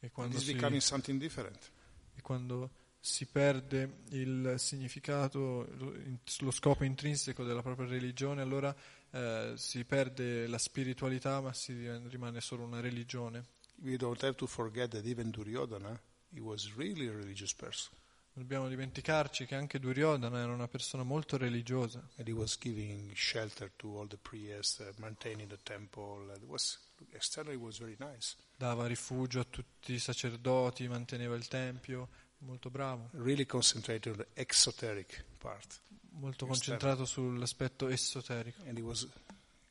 E 0.00 0.06
And 0.06 0.12
quando, 0.12 0.38
si, 0.38 0.52
becoming 0.52 0.80
something 0.80 1.18
different. 1.18 1.70
e 2.16 2.20
quando 2.22 2.70
si 3.00 3.26
perde 3.26 4.00
il 4.10 4.54
significato, 4.58 5.66
lo 5.76 5.92
lo 6.40 6.50
scopo 6.50 6.84
intrinseco 6.84 7.44
della 7.44 7.60
propria 7.62 7.86
religione, 7.86 8.40
allora 8.40 8.74
eh, 9.10 9.52
si 9.56 9.84
perde 9.84 10.46
la 10.46 10.58
spiritualità, 10.58 11.40
ma 11.40 11.52
si 11.52 11.72
rimane 12.08 12.40
solo 12.40 12.64
una 12.64 12.80
religione. 12.80 13.44
We 13.82 13.96
don't 13.96 14.22
have 14.22 14.36
to 14.36 14.46
forget 14.46 14.90
that 14.90 15.04
even 15.04 15.30
Duryodhana, 15.30 16.00
he 16.30 16.40
was 16.40 16.72
really 16.76 17.06
a 17.08 17.12
religious 17.12 17.52
person. 17.52 17.92
Dobbiamo 18.36 18.68
dimenticarci 18.68 19.46
che 19.46 19.54
anche 19.54 19.78
Duryodhana 19.78 20.40
era 20.40 20.52
una 20.52 20.66
persona 20.66 21.04
molto 21.04 21.36
religiosa. 21.36 22.04
And 22.16 22.26
he 22.26 22.32
was 22.32 22.58
giving 22.58 23.12
shelter 23.14 23.70
to 23.76 23.96
all 23.96 24.08
the 24.08 24.16
priests, 24.20 24.80
uh, 24.80 24.92
maintaining 24.98 25.48
the 25.48 25.58
temple. 25.62 26.32
It 26.34 26.42
was, 26.44 26.76
externally, 27.12 27.56
was 27.56 27.78
very 27.78 27.94
nice. 28.00 28.34
dava 28.56 28.86
rifugio 28.88 29.38
a 29.40 29.44
tutti 29.48 29.92
i 29.92 29.98
sacerdoti, 30.00 30.88
manteneva 30.88 31.36
il 31.36 31.46
tempio, 31.46 32.08
molto 32.38 32.70
bravo, 32.70 33.08
Really 33.12 33.46
concentrated 33.46 34.12
on 34.12 34.18
the 34.18 34.26
exoteric 34.40 35.24
part. 35.38 35.80
molto 36.16 36.46
concentrato 36.46 37.04
sull'aspetto 37.04 37.86
esoterico, 37.88 38.62
And 38.66 38.78
it 38.78 38.84
was, 38.84 39.06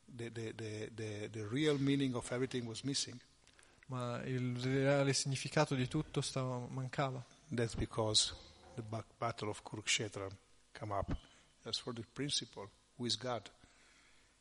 the, 0.06 0.32
the, 0.32 0.54
the, 0.54 0.90
the, 0.94 1.28
the 1.30 1.46
real 1.48 1.78
meaning 1.78 2.14
of 2.14 2.30
everything 2.32 2.66
was 2.66 2.80
missing. 2.80 3.20
ma 3.88 4.22
il 4.24 4.56
reale 4.62 5.12
significato 5.12 5.74
di 5.74 5.86
tutto 5.86 6.22
stava, 6.22 6.56
mancava. 6.70 7.22
That's 7.54 7.74
because 7.74 8.34
the 8.76 8.84
battle 9.18 9.50
of 9.50 9.64
Kurukshetra 9.64 10.30
come 10.72 10.92
up. 10.92 11.12
That's 11.64 11.78
for 11.78 11.92
the 11.92 12.04
principle. 12.14 12.68
Who 12.98 13.06
is 13.06 13.16
God? 13.16 13.50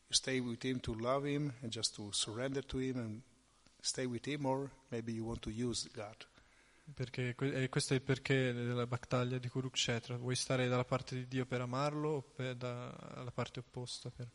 You 0.09 0.15
stay 0.15 0.39
with 0.39 0.63
Him 0.63 0.79
to 0.81 0.93
love 0.93 1.25
Him 1.25 1.53
and 1.61 1.71
just 1.71 1.95
to 1.95 2.11
surrender 2.11 2.61
to 2.61 2.77
Him 2.77 2.97
and 2.97 3.21
stay 3.81 4.05
with 4.05 4.25
Him, 4.25 4.45
or 4.45 4.69
maybe 4.91 5.13
you 5.13 5.25
want 5.25 5.41
to 5.43 5.51
use 5.51 5.87
God. 5.93 6.15
Perché, 6.93 7.33
e 7.37 7.63
eh, 7.63 7.69
questo 7.69 7.93
è 7.93 7.95
il 7.95 8.01
perché 8.01 8.51
della 8.51 8.85
battaglia 8.85 9.37
di 9.37 9.47
Kurukshetra. 9.47 10.17
Vuoi 10.17 10.35
stare 10.35 10.67
dalla 10.67 10.83
parte 10.83 11.15
di 11.15 11.27
Dio 11.27 11.45
per 11.45 11.61
amarlo 11.61 12.09
o 12.09 12.21
per, 12.21 12.55
dalla 12.55 13.31
parte 13.33 13.59
opposta 13.59 14.09
per, 14.09 14.27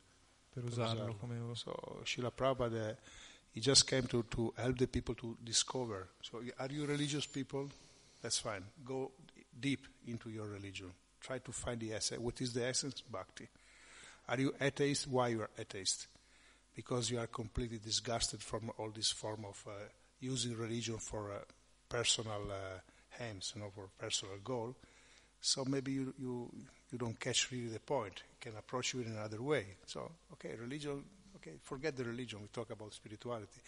per 0.48 0.64
usarlo 0.64 1.14
come 1.16 1.38
So 1.54 2.00
Srila 2.04 2.30
Prabhupada, 2.30 2.96
he 3.52 3.60
just 3.60 3.84
came 3.84 4.06
to, 4.06 4.24
to 4.28 4.52
help 4.56 4.76
the 4.78 4.88
people 4.88 5.14
to 5.16 5.36
discover. 5.40 6.08
So 6.20 6.42
are 6.56 6.72
you 6.72 6.86
religious 6.86 7.26
people? 7.26 7.68
That's 8.20 8.40
fine. 8.40 8.64
Go 8.82 9.12
deep 9.60 9.86
into 10.06 10.30
your 10.30 10.46
religion. 10.46 10.90
Try 11.20 11.38
to 11.38 11.52
find 11.52 11.80
the 11.80 11.92
essence. 11.92 12.20
What 12.20 12.40
is 12.40 12.52
the 12.52 12.66
essence? 12.66 13.02
Bhakti. 13.02 13.48
Are 14.28 14.38
you 14.38 14.54
atheist? 14.60 15.08
Why 15.08 15.28
you 15.28 15.42
are 15.42 15.50
atheist? 15.58 16.06
Because 16.74 17.10
you 17.10 17.18
are 17.18 17.26
completely 17.26 17.78
disgusted 17.78 18.40
from 18.40 18.70
all 18.78 18.90
this 18.94 19.10
form 19.10 19.44
of 19.48 19.64
uh, 19.66 19.72
using 20.20 20.56
religion 20.56 20.98
for 20.98 21.32
uh, 21.32 21.38
personal 21.88 22.42
uh, 22.50 23.22
aims, 23.22 23.52
you 23.54 23.62
know, 23.62 23.70
for 23.74 23.88
personal 23.98 24.36
goal. 24.44 24.76
So 25.40 25.64
maybe 25.64 25.92
you, 25.92 26.14
you, 26.18 26.52
you 26.90 26.98
don't 26.98 27.18
catch 27.18 27.50
really 27.50 27.68
the 27.68 27.80
point. 27.80 28.22
You 28.30 28.50
can 28.50 28.58
approach 28.58 28.94
you 28.94 29.00
in 29.00 29.12
another 29.12 29.42
way. 29.42 29.66
So, 29.86 30.10
okay, 30.34 30.54
religion, 30.60 31.04
okay, 31.36 31.52
forget 31.62 31.96
the 31.96 32.04
religion, 32.04 32.40
we 32.42 32.48
talk 32.48 32.70
about 32.70 32.92
spirituality. 32.94 33.60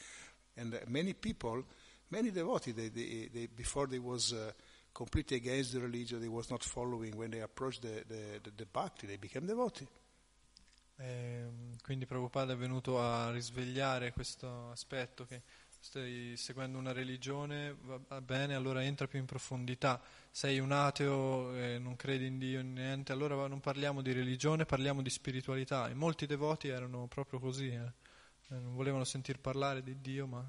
And 0.56 0.74
uh, 0.74 0.78
many 0.88 1.12
people, 1.14 1.64
many 2.10 2.30
devotees, 2.30 2.74
they, 2.74 2.88
they, 2.88 3.28
they, 3.32 3.46
before 3.46 3.86
they 3.86 3.98
was 3.98 4.32
uh, 4.32 4.52
completely 4.92 5.36
against 5.36 5.72
the 5.72 5.78
religion, 5.78 6.20
they 6.20 6.28
was 6.28 6.48
not 6.48 6.64
following, 6.64 7.14
when 7.14 7.30
they 7.30 7.40
approached 7.40 7.82
the, 7.82 8.04
the, 8.06 8.40
the, 8.42 8.52
the 8.54 8.66
bhakti, 8.70 9.06
they 9.06 9.18
became 9.18 9.46
devotee. 9.46 9.86
Ehm, 10.96 11.76
quindi 11.82 12.06
Prabhupada 12.06 12.52
è 12.52 12.56
venuto 12.56 13.00
a 13.00 13.30
risvegliare 13.30 14.12
questo 14.12 14.70
aspetto 14.70 15.24
che 15.24 15.42
stai 15.80 16.34
seguendo 16.36 16.76
una 16.76 16.92
religione, 16.92 17.74
va 17.80 18.20
bene, 18.20 18.54
allora 18.54 18.84
entra 18.84 19.06
più 19.06 19.18
in 19.18 19.24
profondità. 19.24 20.00
Sei 20.30 20.58
un 20.58 20.72
ateo 20.72 21.54
e 21.56 21.78
non 21.78 21.96
credi 21.96 22.26
in 22.26 22.38
Dio, 22.38 22.60
in 22.60 22.74
niente, 22.74 23.12
allora 23.12 23.46
non 23.46 23.60
parliamo 23.60 24.02
di 24.02 24.12
religione, 24.12 24.66
parliamo 24.66 25.00
di 25.00 25.10
spiritualità. 25.10 25.88
E 25.88 25.94
molti 25.94 26.26
devoti 26.26 26.68
erano 26.68 27.06
proprio 27.06 27.40
così, 27.40 27.68
eh. 27.68 27.92
Eh, 28.48 28.58
non 28.58 28.74
volevano 28.74 29.04
sentir 29.04 29.38
parlare 29.38 29.82
di 29.82 30.00
Dio, 30.00 30.26
ma 30.26 30.44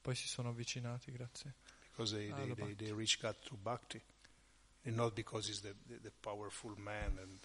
poi 0.00 0.14
si 0.14 0.26
sono 0.26 0.48
avvicinati, 0.48 1.12
grazie. 1.12 1.54
Because 1.94 2.12
they, 2.14 2.32
they, 2.32 2.48
the 2.48 2.54
they, 2.54 2.74
they 2.74 2.92
reach 2.92 3.20
God 3.20 3.36
through 3.42 3.58
bhakti, 3.62 4.00
and 4.84 4.96
not 4.96 5.14
because 5.14 5.46
he's 5.48 5.60
the, 5.60 5.74
the, 5.86 5.98
the 6.02 6.10
powerful 6.20 6.74
man. 6.76 7.18
And 7.20 7.38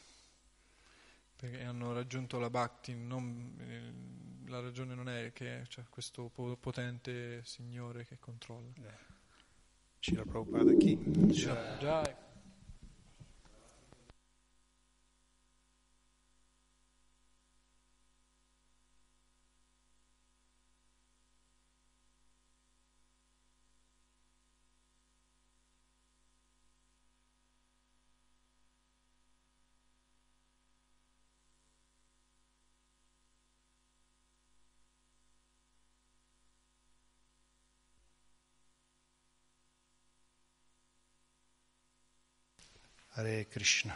Perché 1.40 1.64
hanno 1.64 1.94
raggiunto 1.94 2.38
la 2.38 2.50
Bhakti, 2.50 2.94
non- 2.96 3.56
eh, 3.62 4.50
la 4.50 4.60
ragione 4.60 4.94
non 4.94 5.08
è 5.08 5.32
che 5.32 5.64
c'è 5.70 5.84
questo 5.90 6.28
po- 6.28 6.58
potente 6.58 7.42
Signore 7.46 8.06
che 8.06 8.18
controlla. 8.20 8.74
yeah. 8.76 8.98
Srila 10.02 10.24
Prabhupada 10.26 10.74
ki. 10.74 10.98
Jai. 11.28 12.16
Hare 43.20 43.46
Krishna. 43.52 43.94